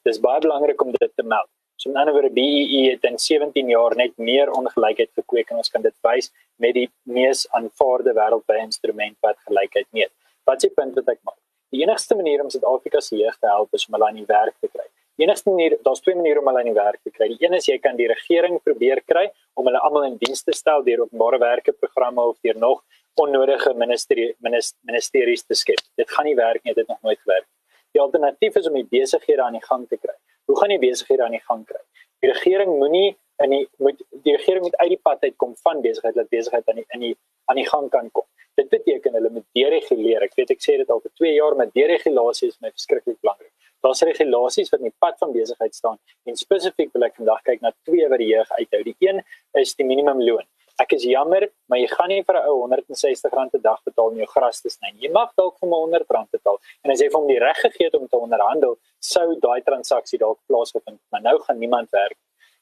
Dis 0.08 0.20
baie 0.26 0.44
belangrik 0.44 0.84
om 0.84 0.92
dit 0.98 1.14
te 1.16 1.26
meld. 1.34 1.48
So 1.80 1.90
in 1.90 2.00
ander 2.02 2.18
woorde 2.18 2.34
BEE 2.36 2.82
het 2.90 3.08
in 3.08 3.20
17 3.28 3.72
jaar 3.76 3.96
net 4.04 4.18
meer 4.18 4.52
ongelykheid 4.60 5.12
gekweek 5.22 5.54
en 5.54 5.64
ons 5.64 5.72
kan 5.72 5.88
dit 5.88 5.96
wys 6.08 6.32
met 6.66 6.76
die 6.76 6.88
mees 7.20 7.46
aanvaarde 7.60 8.16
wêreldwye 8.18 8.66
instrument 8.68 9.18
wat 9.28 9.40
gelykheid 9.48 9.88
meet. 9.96 10.12
Wat 10.50 10.60
die 10.66 10.74
punt 10.76 11.00
wat 11.00 11.16
ek 11.16 11.22
maak? 11.24 11.40
Die 11.72 11.86
enigste 11.86 12.20
manier 12.20 12.44
om 12.44 12.52
Suid-Afrika 12.52 13.00
se 13.00 13.16
jeug 13.24 13.40
te 13.40 13.56
help 13.56 13.80
is 13.80 13.88
om 13.88 13.96
hulle 13.96 14.12
aan 14.12 14.20
die 14.20 14.28
werk 14.36 14.58
te 14.60 14.68
kry 14.68 14.91
enigste 15.20 15.50
manier 15.50 15.78
daar's 15.84 16.02
twee 16.02 16.16
maniere 16.16 16.40
om 16.40 16.48
hulle 16.48 16.64
in 16.66 16.74
werk 16.74 17.00
te 17.04 17.12
kry. 17.12 17.28
Die 17.34 17.46
een 17.46 17.54
is 17.54 17.68
jy 17.68 17.78
kan 17.80 17.98
die 18.00 18.08
regering 18.08 18.60
probeer 18.64 19.02
kry 19.06 19.28
om 19.60 19.68
hulle 19.68 19.80
almal 19.80 20.08
in 20.08 20.18
diens 20.22 20.44
te 20.44 20.56
stel 20.56 20.84
deur 20.84 21.06
openbare 21.06 21.40
werke 21.40 21.74
programme 21.74 22.22
of 22.22 22.38
deur 22.42 22.58
nog 22.58 22.84
onnodige 23.20 23.74
ministerie 23.76 24.36
ministeries 24.40 25.44
te 25.44 25.56
skep. 25.56 25.82
Dit 26.00 26.12
gaan 26.12 26.26
nie 26.26 26.36
werk 26.36 26.64
nie, 26.64 26.74
dit 26.74 26.86
het 26.86 26.88
nog 26.88 27.02
nooit 27.02 27.20
gewerk. 27.20 27.48
Die 27.92 28.02
alternatief 28.02 28.56
is 28.56 28.68
om 28.68 28.78
die 28.80 28.88
besighede 28.88 29.44
aan 29.44 29.58
die 29.60 29.66
gang 29.66 29.88
te 29.88 29.98
kry. 29.98 30.16
Hoe 30.48 30.58
gaan 30.60 30.72
jy 30.72 30.80
besighede 30.80 31.26
aan 31.26 31.36
die 31.36 31.44
gang 31.44 31.66
kry? 31.68 31.82
Die 32.24 32.32
regering 32.32 32.78
moenie 32.78 33.18
in 33.44 33.56
die 33.56 33.64
moet 33.82 34.02
die 34.26 34.36
regering 34.38 34.64
moet 34.68 34.78
uit 34.78 34.94
die 34.94 35.00
pad 35.02 35.24
uitkom 35.26 35.56
van 35.66 35.82
besigheid 35.82 36.16
dat 36.16 36.30
besigheid 36.30 36.68
aan 36.70 36.82
die 36.82 36.86
in 36.96 37.06
die 37.08 37.16
aan 37.52 37.60
die 37.60 37.68
gang 37.68 37.90
kan 37.90 38.10
kom. 38.12 38.28
Dit 38.60 38.70
beteken 38.70 39.16
hulle 39.18 39.32
moet 39.34 39.48
dereguleer. 39.58 40.24
Ek 40.28 40.36
weet 40.40 40.54
ek 40.56 40.64
sê 40.64 40.78
dit 40.80 40.90
al 40.94 41.02
vir 41.04 41.12
2 41.24 41.34
jaar 41.34 41.58
met 41.60 41.74
deregulasie 41.76 42.52
is 42.52 42.60
my 42.62 42.72
verskriklik 42.72 43.18
belangrik. 43.20 43.52
Daar's 43.82 44.02
regulasies 44.06 44.70
wat 44.70 44.80
in 44.80 44.92
die 44.92 45.00
pad 45.00 45.18
van 45.18 45.34
besigheid 45.34 45.76
staan 45.76 46.00
en 46.30 46.36
spesifiek 46.38 46.92
wil 46.94 47.08
ek 47.08 47.16
vandag 47.18 47.42
kyk 47.48 47.62
na 47.62 47.74
twee 47.88 48.08
wat 48.10 48.22
die 48.22 48.32
jeug 48.32 48.52
uithou. 48.60 48.82
Die 48.84 48.98
een 49.00 49.24
is 49.62 49.76
die 49.76 49.86
minimumloon. 49.86 50.46
ek 50.82 50.96
is 50.98 51.04
jammer, 51.06 51.46
maar 51.70 51.78
jy 51.78 51.88
gaan 51.92 52.10
nie 52.10 52.24
vir 52.26 52.38
'n 52.38 52.48
ou 52.50 52.66
R160 52.66 53.54
'n 53.54 53.62
dag 53.62 53.80
betaal 53.86 54.08
om 54.12 54.18
jou 54.18 54.26
gras 54.26 54.62
te 54.62 54.70
sny 54.70 54.90
nie. 54.94 55.08
Jy 55.08 55.12
mag 55.12 55.30
dalk 55.38 55.60
vir 55.60 55.70
hom 55.70 55.94
R100 55.94 56.32
betaal. 56.32 56.58
En 56.84 56.92
as 56.92 57.00
jy 57.02 57.10
vir 57.10 57.20
hom 57.20 57.28
die 57.28 57.40
reg 57.40 57.58
gegee 57.58 57.86
het 57.86 57.96
om 57.96 58.08
te 58.08 58.18
onderhandel, 58.18 58.78
sou 59.00 59.36
daai 59.40 59.62
transaksie 59.62 60.20
dalk 60.20 60.40
plaasgevind, 60.48 61.00
maar 61.12 61.22
nou 61.22 61.38
gaan 61.40 61.60
niemand 61.60 61.90
werk. 61.92 62.18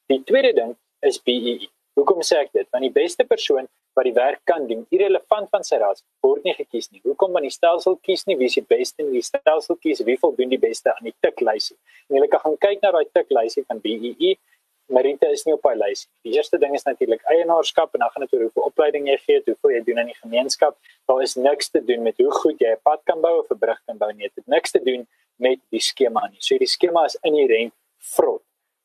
Die 0.09 0.23
tweede 0.23 0.53
ding 0.53 0.75
is 1.01 1.21
BEE. 1.21 1.63
E. 1.63 1.67
Hoekom 1.95 2.21
sê 2.21 2.39
ek 2.39 2.51
dit? 2.51 2.67
Want 2.71 2.83
die 2.83 2.95
beste 3.01 3.23
persoon 3.23 3.67
wat 3.99 4.07
die 4.07 4.15
werk 4.15 4.39
kan 4.47 4.67
doen, 4.67 4.85
irrelevant 4.95 5.49
van 5.51 5.65
sy 5.67 5.77
ras, 5.81 6.05
word 6.23 6.45
nie 6.47 6.53
gekies 6.55 6.87
nie. 6.93 7.01
Hoekom 7.03 7.33
want 7.35 7.47
die 7.49 7.51
stelsel 7.51 7.97
kies 8.07 8.23
nie 8.29 8.37
wie 8.39 8.47
is 8.47 8.55
die 8.55 8.63
beste 8.63 9.03
nie, 9.03 9.19
die 9.19 9.25
stelsel 9.27 9.75
kies 9.83 9.99
wie 10.07 10.15
voldoen 10.21 10.53
die 10.53 10.61
beste 10.61 10.93
aan 10.93 11.09
die 11.09 11.15
tiklysie. 11.25 11.75
En 12.07 12.21
jy 12.21 12.29
kan 12.31 12.43
gaan 12.45 12.55
kyk 12.63 12.85
na 12.85 12.93
daai 12.95 13.09
tiklysie 13.11 13.65
van 13.67 13.83
BEE 13.83 14.13
e. 14.31 14.37
Marita 14.89 15.27
is 15.29 15.43
nie 15.45 15.53
op 15.53 15.67
hy 15.69 15.75
lys. 15.77 16.07
Die 16.25 16.33
eerste 16.37 16.57
ding 16.61 16.73
is 16.77 16.87
natuurlik 16.87 17.21
eienaarskap 17.29 17.93
en 17.93 18.05
dan 18.05 18.13
gaan 18.13 18.25
dit 18.25 18.31
oor 18.33 18.45
hoeveel 18.47 18.69
opleiding 18.71 19.09
jy 19.11 19.17
gee, 19.25 19.41
hoeveel 19.45 19.75
jy 19.75 19.81
doen 19.85 20.01
in 20.05 20.09
die 20.09 20.17
gemeenskap. 20.17 20.79
Daar 21.11 21.21
is 21.25 21.35
niks 21.37 21.69
te 21.69 21.83
doen 21.85 22.01
met 22.07 22.17
hoe 22.23 22.31
goed 22.39 22.63
jy 22.63 22.73
'n 22.73 22.81
pad 22.87 23.03
kan 23.05 23.21
bou 23.21 23.35
of 23.43 23.51
'n 23.51 23.59
brug 23.59 23.81
kan 23.85 23.97
bou 23.97 24.11
nie. 24.13 24.31
Dit 24.31 24.41
het 24.41 24.47
niks 24.47 24.71
te 24.71 24.81
doen 24.81 25.05
met 25.37 25.59
die 25.69 25.83
skema 25.91 26.27
nie. 26.31 26.41
So 26.41 26.57
die 26.57 26.71
skema 26.75 27.05
is 27.05 27.17
inherënt 27.21 27.73
vrot. 28.15 28.43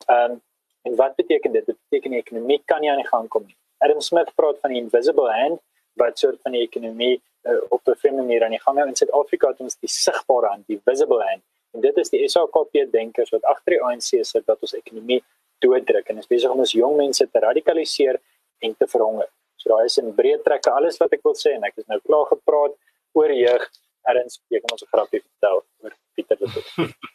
Ehm 0.08 0.32
um, 0.32 0.42
en 0.84 0.96
wat 0.96 1.16
beteken 1.16 1.52
dit? 1.52 1.66
Dit 1.66 1.76
beteken 1.88 2.10
die 2.10 2.20
ekonomie 2.20 2.62
kan 2.66 2.80
nie 2.80 2.90
aan 2.90 3.00
die 3.00 3.08
gang 3.08 3.28
kom 3.28 3.46
nie. 3.46 3.56
Adam 3.84 4.00
Smith 4.00 4.32
praat 4.34 4.60
van 4.62 4.74
die 4.74 4.80
invisible 4.80 5.30
hand 5.32 5.60
wat 6.00 6.18
soort 6.18 6.40
van 6.42 6.56
die 6.56 6.62
ekonomie 6.64 7.14
uh, 7.18 7.60
op 7.68 7.80
'n 7.88 7.98
vreemde 8.00 8.22
manier 8.22 8.44
aan 8.44 8.56
die 8.56 8.64
gang 8.66 8.78
hou 8.78 8.88
in 8.88 8.96
Suid-Afrika 8.96 9.48
het 9.52 9.60
ons 9.60 9.76
die 9.76 9.88
sigbare 9.88 10.48
hand, 10.52 10.66
die 10.66 10.80
visible 10.84 11.22
hand. 11.22 11.42
En 11.74 11.80
dit 11.80 11.96
is 11.96 12.10
die 12.10 12.28
SAKP 12.28 12.90
denkers 12.90 13.30
wat 13.30 13.44
agter 13.44 13.76
die 13.76 13.82
ANC 13.82 14.24
sit 14.24 14.46
dat 14.46 14.60
ons 14.60 14.74
ekonomie 14.74 15.22
dooddruk 15.58 16.08
en 16.08 16.18
is 16.18 16.30
besig 16.30 16.50
om 16.50 16.62
ons 16.64 16.72
jong 16.72 16.96
mense 16.96 17.26
te 17.30 17.38
radikaliseer 17.46 18.20
en 18.58 18.76
te 18.78 18.86
verhonger. 18.86 19.28
So 19.56 19.72
daai 19.72 19.84
is 19.84 19.98
in 19.98 20.12
breë 20.14 20.42
trekke 20.42 20.70
alles 20.70 21.00
wat 21.02 21.12
ek 21.12 21.24
wil 21.26 21.36
sê 21.38 21.54
en 21.56 21.64
ek 21.64 21.82
is 21.82 21.88
nou 21.90 22.00
klaar 22.00 22.26
gepraat 22.32 22.78
oor 23.18 23.32
jeug. 23.32 23.70
Erns, 24.12 24.40
jy 24.52 24.60
kan 24.60 24.76
ons 24.76 24.84
'n 24.84 24.92
grappie 24.92 25.22
vertel 25.22 25.64
oor 25.82 25.98
Pieter 26.14 26.36
Tooy. 26.36 26.88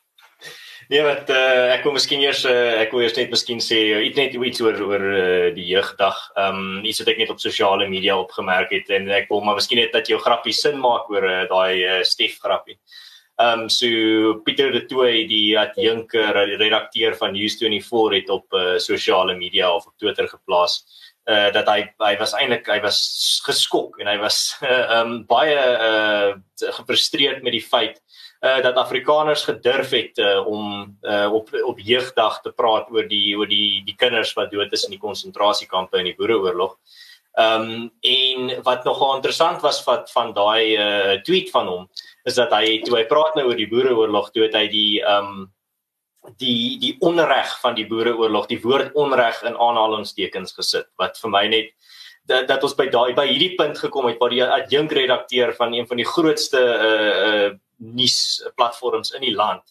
Nee, 0.89 1.03
wat 1.05 1.27
uh, 1.29 1.67
ek 1.69 1.83
wil 1.85 1.93
miskien 1.93 2.23
eers 2.23 2.39
uh, 2.49 2.79
ek 2.81 2.95
wil 2.95 3.03
eers 3.03 3.13
net 3.13 3.29
miskien 3.29 3.59
sê 3.61 3.77
uh, 3.93 3.99
iets 4.07 4.17
net 4.17 4.33
iets 4.33 4.61
oor 4.63 4.79
oor 4.87 5.03
uh, 5.05 5.49
die 5.53 5.67
jeugdag. 5.69 6.17
Ehm 6.33 6.63
um, 6.79 6.87
iets 6.89 7.03
wat 7.03 7.11
ek 7.13 7.19
net 7.21 7.33
op 7.33 7.43
sosiale 7.43 7.85
media 7.91 8.15
opgemerk 8.17 8.73
het 8.73 8.89
en 8.97 9.05
ek 9.13 9.29
wil 9.29 9.43
maar 9.45 9.59
miskien 9.59 9.77
net 9.77 9.93
dat 9.93 10.09
jou 10.09 10.17
grappie 10.23 10.55
sin 10.57 10.81
maak 10.81 11.11
oor 11.13 11.27
uh, 11.29 11.43
daai 11.51 11.83
uh, 11.83 11.99
Stef 12.01 12.39
grappie. 12.41 12.79
Ehm 13.37 13.67
um, 13.67 13.69
so 13.69 14.39
Pieter 14.47 14.73
de 14.73 14.81
Tooy 14.89 15.27
die 15.29 15.53
adjunker 15.61 16.41
redakteur 16.57 17.13
van 17.21 17.37
News24 17.37 18.17
het 18.17 18.33
op 18.33 18.57
uh, 18.57 18.79
sosiale 18.81 19.37
media 19.37 19.69
of 19.69 19.85
op 19.85 19.93
Twitter 20.01 20.25
geplaas 20.33 20.81
uh 21.29 21.51
dat 21.53 21.69
hy 21.69 21.83
hy 22.01 22.15
was 22.17 22.33
eintlik 22.33 22.65
hy 22.65 22.79
was 22.81 22.97
geskok 23.45 23.99
en 24.01 24.09
hy 24.09 24.17
was 24.17 24.41
ehm 24.63 24.73
uh, 24.73 24.99
um, 25.03 25.13
baie 25.29 25.61
uh 25.61 26.33
gefrustreerd 26.81 27.45
met 27.45 27.53
die 27.53 27.61
feit 27.61 28.01
uh 28.39 28.61
dat 28.63 28.75
Afrikaners 28.75 29.43
gedurf 29.43 29.89
het 29.91 30.17
uh, 30.17 30.47
om 30.47 30.97
uh 31.01 31.27
op 31.33 31.49
op 31.63 31.79
jeugdag 31.79 32.41
te 32.41 32.51
praat 32.51 32.87
oor 32.91 33.07
die 33.07 33.35
oor 33.37 33.47
die 33.47 33.83
die 33.85 33.95
kinders 33.95 34.33
wat 34.33 34.51
dood 34.51 34.71
is 34.71 34.85
in 34.87 34.95
die 34.95 35.01
konsentrasiekampe 35.01 35.99
in 35.99 36.11
die 36.11 36.15
Boereoorlog. 36.15 36.77
Ehm 37.39 37.61
um, 37.61 37.91
en 38.01 38.63
wat 38.63 38.83
nogal 38.83 39.15
interessant 39.15 39.61
was 39.61 39.83
wat 39.83 40.11
van 40.11 40.33
daai 40.33 40.75
uh 40.77 41.21
tweet 41.23 41.49
van 41.51 41.67
hom 41.67 41.87
is 42.23 42.35
dat 42.35 42.51
hy 42.51 42.81
toe 42.83 42.97
hy 42.97 43.05
praat 43.07 43.35
nou 43.35 43.45
oor 43.47 43.59
die 43.59 43.69
boereoorlog 43.69 44.31
toe 44.31 44.47
het 44.47 44.55
hy 44.57 44.67
die 44.67 45.01
ehm 45.03 45.29
um, 45.29 45.45
die 46.37 46.77
die 46.81 46.95
onreg 46.99 47.53
van 47.61 47.77
die 47.77 47.87
boereoorlog 47.87 48.49
die 48.49 48.59
woord 48.61 48.93
onreg 48.93 49.39
in 49.47 49.55
aanhalingstekens 49.55 50.57
gesit 50.57 50.89
wat 50.99 51.17
vir 51.21 51.31
my 51.31 51.45
net 51.47 51.71
dat, 52.27 52.47
dat 52.47 52.63
ons 52.63 52.75
by 52.75 52.89
daai 52.91 53.13
by 53.17 53.25
hierdie 53.29 53.55
punt 53.57 53.77
gekom 53.77 54.09
het 54.09 54.19
waar 54.19 54.33
die 54.35 54.43
adjunk 54.43 54.91
redakteur 54.91 55.53
van 55.57 55.73
een 55.73 55.87
van 55.87 56.01
die 56.01 56.09
grootste 56.09 56.59
uh 56.59 57.15
uh 57.29 57.49
nuus 57.79 58.43
platforms 58.55 59.11
in 59.11 59.21
die 59.21 59.35
land 59.35 59.63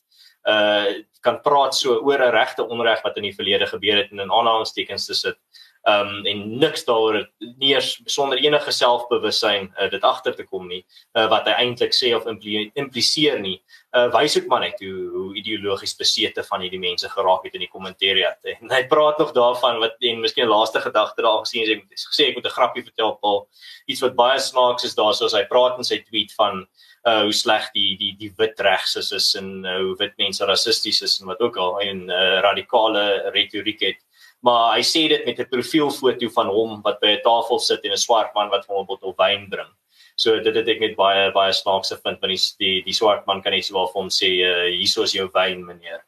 uh 0.48 1.04
kan 1.20 1.40
praat 1.42 1.74
so 1.74 1.98
oor 2.06 2.22
'n 2.22 2.30
regte 2.30 2.62
onreg 2.62 3.02
wat 3.02 3.16
in 3.16 3.26
die 3.26 3.34
verlede 3.34 3.66
gebeur 3.66 3.96
het 3.96 4.10
en 4.10 4.20
in 4.20 4.32
aanhalingstekens 4.32 5.06
te 5.06 5.14
sit. 5.14 5.36
Um 5.82 6.26
en 6.26 6.58
niks 6.58 6.84
daaroor 6.84 7.26
nie 7.58 7.72
eers 7.74 8.00
sonder 8.06 8.38
enige 8.38 8.70
selfbewussyn 8.70 9.72
uh, 9.80 9.90
dit 9.90 10.02
agter 10.02 10.34
te 10.36 10.44
kom 10.44 10.68
nie 10.68 10.84
uh, 11.14 11.26
wat 11.28 11.46
hy 11.46 11.54
eintlik 11.64 11.92
sê 11.92 12.14
of 12.14 12.26
impli 12.26 12.70
impliseer 12.74 13.40
nie. 13.40 13.60
Uh, 13.96 14.06
wys 14.14 14.36
ook 14.38 14.46
maar 14.46 14.60
net 14.60 14.80
hoe, 14.80 15.10
hoe 15.14 15.34
ideologies 15.34 15.96
besete 15.96 16.44
van 16.44 16.60
hierdie 16.60 16.80
mense 16.80 17.08
geraak 17.08 17.44
het 17.44 17.54
in 17.54 17.64
die 17.66 17.72
kommentariat. 17.72 18.38
En 18.44 18.70
hy 18.70 18.82
praat 18.86 19.18
nog 19.18 19.32
daarvan 19.32 19.80
wat 19.80 19.96
en 20.00 20.20
miskien 20.20 20.48
laaste 20.48 20.80
gedagte 20.80 21.22
daar 21.22 21.42
gesien 21.44 21.66
sê 21.66 21.78
ek 21.78 22.06
gesê 22.12 22.28
ek 22.28 22.36
moet 22.36 22.46
'n 22.46 22.56
grappie 22.58 22.84
vertel 22.84 23.18
Paul. 23.20 23.48
Iets 23.86 24.02
wat 24.06 24.14
baie 24.14 24.38
snaaks 24.38 24.84
is 24.84 24.94
daar 24.94 25.14
soos 25.14 25.34
hy 25.34 25.44
praat 25.50 25.78
in 25.78 25.84
sy 25.84 25.98
tweet 25.98 26.32
van 26.38 26.66
uh 27.08 27.22
hoe 27.22 27.32
sleg 27.32 27.70
die 27.74 27.96
die 28.00 28.12
die 28.18 28.32
wit 28.38 28.60
regs 28.60 28.96
is, 28.96 29.34
en 29.40 29.64
uh, 29.64 29.78
hoe 29.84 29.96
wit 29.98 30.14
mense 30.18 30.44
rassisties 30.44 31.02
is 31.02 31.20
en 31.20 31.26
wat 31.26 31.40
ook 31.40 31.56
al 31.56 31.80
en 31.80 32.04
uh, 32.10 32.40
radikale 32.44 33.30
retoriek 33.34 33.80
het 33.80 34.04
maar 34.40 34.76
hy 34.76 34.84
sê 34.86 35.08
dit 35.10 35.24
met 35.26 35.38
'n 35.38 35.50
profielfoto 35.50 36.28
van 36.30 36.46
hom 36.46 36.82
wat 36.82 37.00
by 37.00 37.16
'n 37.16 37.22
tafel 37.22 37.58
sit 37.58 37.84
en 37.84 37.92
'n 37.92 37.96
swart 38.06 38.34
man 38.34 38.50
wat 38.50 38.66
hom 38.66 38.82
'n 38.82 38.86
bottel 38.86 39.14
wyn 39.18 39.48
bring. 39.48 39.72
So 40.16 40.40
dit 40.40 40.54
het 40.54 40.68
ek 40.68 40.80
net 40.80 40.96
baie 40.96 41.30
baie 41.32 41.52
snaaks 41.52 41.90
gevind 41.90 42.20
want 42.20 42.32
die 42.32 42.54
die, 42.58 42.82
die 42.82 42.94
swart 42.94 43.26
man 43.26 43.42
kan 43.42 43.52
net 43.52 43.64
so 43.64 43.74
vir 43.86 43.94
hom 43.94 44.08
sê 44.08 44.30
uh, 44.42 44.66
hierso 44.70 45.02
is 45.02 45.12
jou 45.12 45.28
wyn 45.34 45.64
meneer. 45.64 46.02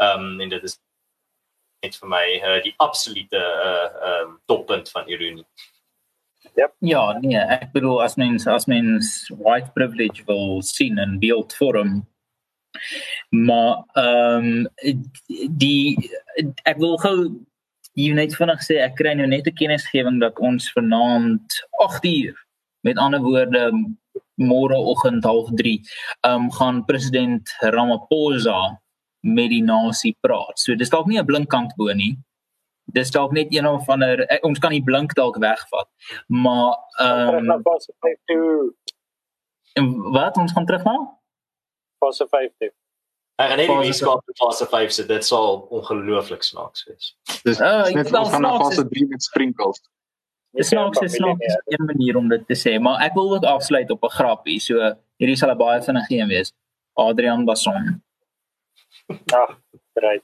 Ehm 0.00 0.20
um, 0.20 0.40
en 0.40 0.48
dit 0.48 0.64
is 0.64 0.78
net 1.82 1.96
vir 1.96 2.08
my 2.08 2.26
uh, 2.44 2.62
die 2.62 2.74
absolute 2.78 3.36
uh 3.36 3.88
um 4.12 4.40
toppunt 4.46 4.90
van 4.90 5.08
ironie. 5.08 5.46
Yep. 6.56 6.72
Ja, 6.80 7.18
nee, 7.20 7.38
ek 7.38 7.72
bedoel 7.72 8.02
as 8.02 8.16
mens 8.16 8.46
as 8.46 8.66
mens 8.66 9.28
white 9.38 9.70
privilege 9.74 10.24
wil 10.26 10.62
sien 10.62 10.98
in 10.98 11.18
beeldvorm 11.18 12.00
maar 13.28 13.84
ehm 13.92 14.46
um, 14.46 14.68
die 15.62 16.10
ek 16.62 16.78
wil 16.78 16.96
gou 17.04 17.16
hier 17.98 18.14
net 18.14 18.34
vinnig 18.38 18.62
sê 18.64 18.78
ek 18.84 18.96
kry 19.00 19.14
nou 19.18 19.26
net 19.26 19.48
'n 19.48 19.58
kennisgewing 19.60 20.20
dat 20.20 20.38
ons 20.38 20.70
vanaand 20.76 21.58
8 21.86 22.04
uur 22.04 22.34
met 22.86 22.98
ander 22.98 23.20
woorde 23.20 23.64
môreoggend 24.36 25.26
03 25.26 25.74
ehm 25.74 26.34
um, 26.34 26.50
gaan 26.58 26.84
president 26.84 27.44
Ramaphosa 27.60 28.80
met 29.20 29.50
die 29.50 29.62
nasie 29.62 30.16
praat. 30.20 30.56
So 30.56 30.74
dis 30.74 30.90
dalk 30.90 31.06
nie 31.06 31.18
'n 31.20 31.26
blinkkant 31.26 31.76
bo 31.76 31.92
nie. 31.92 32.16
Dis 32.92 33.10
dalk 33.10 33.32
net 33.32 33.54
een 33.54 33.66
of 33.66 33.88
ander 33.88 34.24
ek, 34.26 34.44
ons 34.44 34.58
kan 34.58 34.70
die 34.74 34.84
blink 34.84 35.14
dalk 35.14 35.36
wegvat. 35.42 35.88
Maar 36.26 36.76
ehm 36.98 37.50
um, 39.78 40.12
wat 40.12 40.36
ons 40.36 40.52
gaan 40.52 40.66
terug 40.66 40.84
na? 40.84 40.96
Fase 41.98 42.26
5. 42.30 42.50
Ek 43.40 43.48
gaan 43.48 43.58
net 43.58 43.86
die 43.88 43.96
skaap 43.96 44.26
in 44.28 44.36
fase 44.36 44.66
5 44.66 44.92
sit. 44.92 45.08
Dit 45.08 45.24
sal 45.24 45.62
ongelooflik 45.70 46.42
snaaks 46.44 46.84
wees. 46.88 47.14
Dis 47.46 47.60
uh, 47.60 47.86
net 47.94 48.12
ons 48.12 48.28
gaan 48.34 48.44
na 48.44 48.56
fase 48.60 48.84
3 48.88 49.06
met 49.08 49.22
sprinkles. 49.24 49.80
Dis 50.56 50.68
snaaks 50.72 50.98
is 51.06 51.14
snaaks 51.14 51.60
een 51.70 51.84
manier 51.86 52.16
om 52.18 52.28
dit 52.28 52.46
te 52.46 52.56
sê, 52.58 52.74
maar 52.82 53.04
ek 53.06 53.14
wil 53.14 53.36
ook 53.36 53.46
afsluit 53.46 53.90
op 53.90 54.04
'n 54.04 54.16
grappie. 54.18 54.58
So 54.60 54.74
hierdie 55.22 55.36
sal 55.38 55.54
'n 55.54 55.58
baie 55.58 55.82
vinnige 55.82 56.14
een 56.18 56.28
wees. 56.28 56.52
Adrian 56.92 57.44
Basson. 57.44 58.02
Ag, 59.32 59.58
reg. 59.94 60.22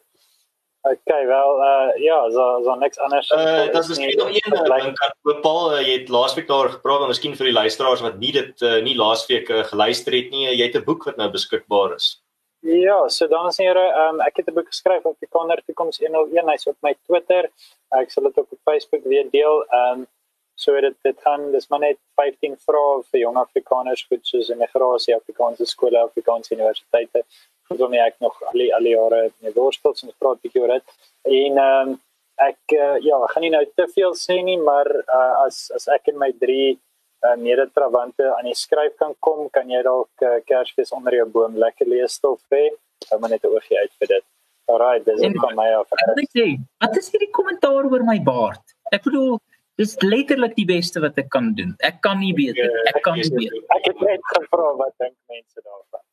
Okay, 0.86 1.26
wel 1.26 1.60
uh 1.68 2.02
ja, 2.02 2.30
so 2.30 2.60
so 2.64 2.74
niks 2.74 2.98
anders. 2.98 3.30
Uh 3.30 3.64
dit 3.72 3.88
is 3.88 3.98
net 3.98 4.16
nog 4.16 4.28
een 4.28 4.52
ding 4.52 4.94
kan 4.98 5.14
bepaal 5.22 5.72
uh, 5.72 5.80
jy 5.86 5.96
het 5.98 6.08
laasweek 6.08 6.46
daar 6.46 6.68
gepraat 6.68 7.00
en 7.00 7.10
miskien 7.10 7.34
vir 7.34 7.50
die 7.50 7.56
luisteraars 7.56 8.04
wat 8.04 8.20
nie 8.22 8.30
dit 8.32 8.62
uh, 8.62 8.76
nie 8.82 8.94
laasweek 8.94 9.50
uh, 9.50 9.64
geluister 9.72 10.14
het 10.14 10.30
nie, 10.30 10.46
jy 10.46 10.68
het 10.68 10.78
'n 10.78 10.84
boek 10.84 11.08
wat 11.10 11.16
nou 11.16 11.30
beskikbaar 11.30 11.96
is. 11.96 12.22
Ja, 12.66 13.08
so 13.08 13.26
dames 13.26 13.58
en 13.58 13.66
here, 13.66 13.86
um, 14.04 14.20
ek 14.20 14.36
het 14.36 14.48
'n 14.48 14.54
boek 14.54 14.70
geskryf 14.70 15.04
op 15.04 15.18
die 15.18 15.28
Kaner 15.28 15.62
Toekoms 15.66 15.98
101, 15.98 16.48
hy's 16.48 16.66
op 16.66 16.76
my 16.82 16.94
Twitter. 17.06 17.50
Ek 17.90 18.10
sal 18.10 18.22
dit 18.22 18.38
ook 18.38 18.52
op 18.52 18.58
Facebook 18.64 19.04
weer 19.04 19.26
deel. 19.30 19.66
Um, 19.70 20.06
so 20.54 20.80
dit 20.80 20.94
dit 21.02 21.18
gaan 21.20 21.52
dis 21.52 21.68
maar 21.68 21.80
net 21.80 21.98
15 22.14 22.56
vrae 22.56 23.02
vir 23.10 23.20
jong 23.20 23.36
Afrikaners 23.36 24.06
goed 24.08 24.26
soos 24.26 24.48
immigrasie, 24.50 25.14
Afrikaanse 25.16 25.66
skole, 25.66 25.98
Afrikaanse 25.98 26.54
universiteite. 26.54 27.24
Goed 27.68 27.80
om 27.86 27.94
ek 27.98 28.18
nog 28.22 28.36
al 28.50 28.62
die 28.62 28.72
al 28.74 28.86
die 28.86 28.94
jare 28.94 29.20
met 29.44 29.54
woorstels 29.58 30.04
en 30.04 30.12
praat 30.18 30.42
bietjie 30.42 30.62
oor 30.62 30.76
dit. 30.76 30.98
En 31.38 31.62
ehm 31.62 31.92
um, 31.92 31.94
ek 32.36 32.74
uh, 32.76 32.96
ja, 33.00 33.16
ek 33.24 33.32
gaan 33.32 33.46
nie 33.46 33.52
nou 33.54 33.62
te 33.80 33.86
veel 33.94 34.12
sê 34.20 34.42
nie, 34.44 34.58
maar 34.60 34.90
uh, 34.92 35.46
as 35.46 35.70
as 35.76 35.88
ek 35.94 36.10
en 36.12 36.18
my 36.20 36.28
drie 36.36 36.76
uh, 37.24 37.32
medetrawante 37.40 38.28
aan 38.34 38.50
die 38.50 38.58
skryf 38.58 38.92
kan 39.00 39.14
kom, 39.24 39.46
kan 39.56 39.72
jy 39.72 39.80
dalk 39.86 40.26
uh, 40.26 40.36
Kersfees 40.48 40.92
onder 40.92 41.16
jou 41.16 41.26
boom 41.38 41.56
lekker 41.62 41.88
lees 41.88 42.18
stof 42.20 42.42
hê. 42.52 42.68
Hou 43.10 43.20
maar 43.20 43.32
net 43.32 43.44
'n 43.44 43.56
oogie 43.56 43.80
uit 43.80 43.92
vir 44.00 44.12
dit. 44.14 44.26
Alraai, 44.68 45.04
dis 45.06 45.20
net 45.22 45.38
van 45.40 45.54
my 45.56 45.68
af. 45.80 45.92
Ek 45.94 46.32
sê, 46.34 46.46
wat 46.82 46.96
is 46.98 47.10
hierdie 47.14 47.30
kommentaar 47.30 47.86
oor 47.86 48.02
my 48.04 48.18
baard? 48.20 48.64
Ek 48.92 49.04
bedoel 49.06 49.38
Dis 49.76 49.92
letterlik 50.00 50.54
die 50.56 50.64
beste 50.64 51.02
wat 51.04 51.18
ek 51.20 51.26
kan 51.34 51.50
doen. 51.56 51.74
Ek 51.84 51.98
kan 52.04 52.16
nie 52.22 52.32
nie. 52.32 52.52
Ek 52.88 53.02
kan 53.04 53.18
nie 53.20 53.28
weet. 53.28 53.56
Ek 53.76 53.90
het 53.90 53.98
net 54.00 54.22
gevra 54.32 54.70
wat 54.78 54.94
dink 55.02 55.12
mense 55.28 55.60
daarvan. 55.60 56.04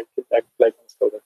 Ek 0.00 0.06
ek 0.40 0.46
bly 0.56 0.70
onskuldig. 1.00 1.22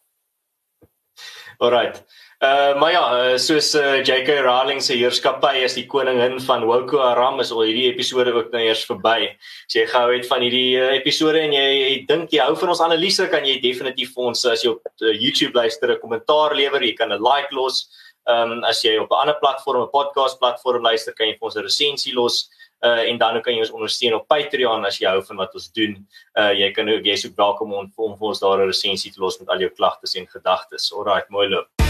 Alright. 1.59 2.05
Uh 2.43 2.75
maar 2.79 2.93
ja, 2.93 3.03
uh, 3.33 3.37
soos 3.39 3.75
uh, 3.75 4.03
JK 4.03 4.43
Rowling 4.43 4.83
se 4.83 4.97
heerskappy 4.99 5.63
as 5.65 5.77
die 5.79 5.87
koningin 5.87 6.41
van 6.43 6.67
Boko 6.67 6.99
Haram 6.99 7.39
is 7.41 7.53
al 7.55 7.63
hierdie 7.65 7.87
episode 7.93 8.35
ook 8.35 8.51
nou 8.53 8.61
eers 8.61 8.83
verby. 8.89 9.31
As 9.69 9.77
jy 9.77 9.87
gehou 9.89 10.11
het 10.13 10.27
van 10.29 10.43
hierdie 10.43 10.75
uh, 10.77 10.91
episode 10.99 11.41
en 11.41 11.55
jy, 11.55 11.67
jy 11.79 11.93
dink 12.11 12.35
jy 12.35 12.43
hou 12.43 12.57
van 12.59 12.75
ons 12.75 12.83
analise, 12.85 13.29
kan 13.31 13.47
jy 13.47 13.61
definitief 13.63 14.13
vir 14.17 14.33
ons 14.33 14.45
as 14.51 14.65
jy 14.67 14.75
op 14.75 14.83
uh, 15.07 15.15
YouTube 15.15 15.55
luister 15.55 15.95
'n 15.95 16.03
kommentaar 16.03 16.57
lewer, 16.59 16.83
jy 16.83 16.97
kan 16.99 17.13
'n 17.13 17.23
like 17.23 17.55
los. 17.55 17.87
Ehm 18.29 18.59
um, 18.59 18.65
as 18.65 18.83
jy 18.83 18.99
op 18.99 19.11
'n 19.13 19.21
ander 19.23 19.39
platform, 19.41 19.87
'n 19.87 19.95
podcast 19.95 20.39
platform 20.39 20.83
luister, 20.83 21.15
kan 21.15 21.29
jy 21.29 21.39
vir 21.39 21.47
ons 21.49 21.57
'n 21.57 21.63
resensie 21.63 22.15
los 22.15 22.49
uh 22.85 23.03
en 23.11 23.19
dan 23.19 23.41
kan 23.43 23.55
jy 23.55 23.61
ons 23.65 23.73
ondersteun 23.73 24.15
op 24.15 24.29
Patreon 24.29 24.85
as 24.85 24.99
jy 25.01 25.09
hou 25.09 25.23
van 25.25 25.41
wat 25.45 25.55
ons 25.55 25.71
doen. 25.73 25.97
Uh 26.39 26.53
jy 26.53 26.71
kan 26.77 26.89
ook 26.89 27.05
jy's 27.05 27.27
ook 27.27 27.37
welkom 27.37 27.73
om, 27.73 27.93
om 27.97 28.19
vir 28.19 28.29
ons 28.29 28.41
daar 28.41 28.61
'n 28.61 28.73
resensie 28.73 29.13
te 29.13 29.21
los 29.21 29.39
met 29.39 29.49
al 29.49 29.61
jou 29.61 29.71
klagtes 29.71 30.15
en 30.15 30.27
gedagtes. 30.27 30.93
Alraai, 30.93 31.25
mooi 31.29 31.49
loop. 31.49 31.84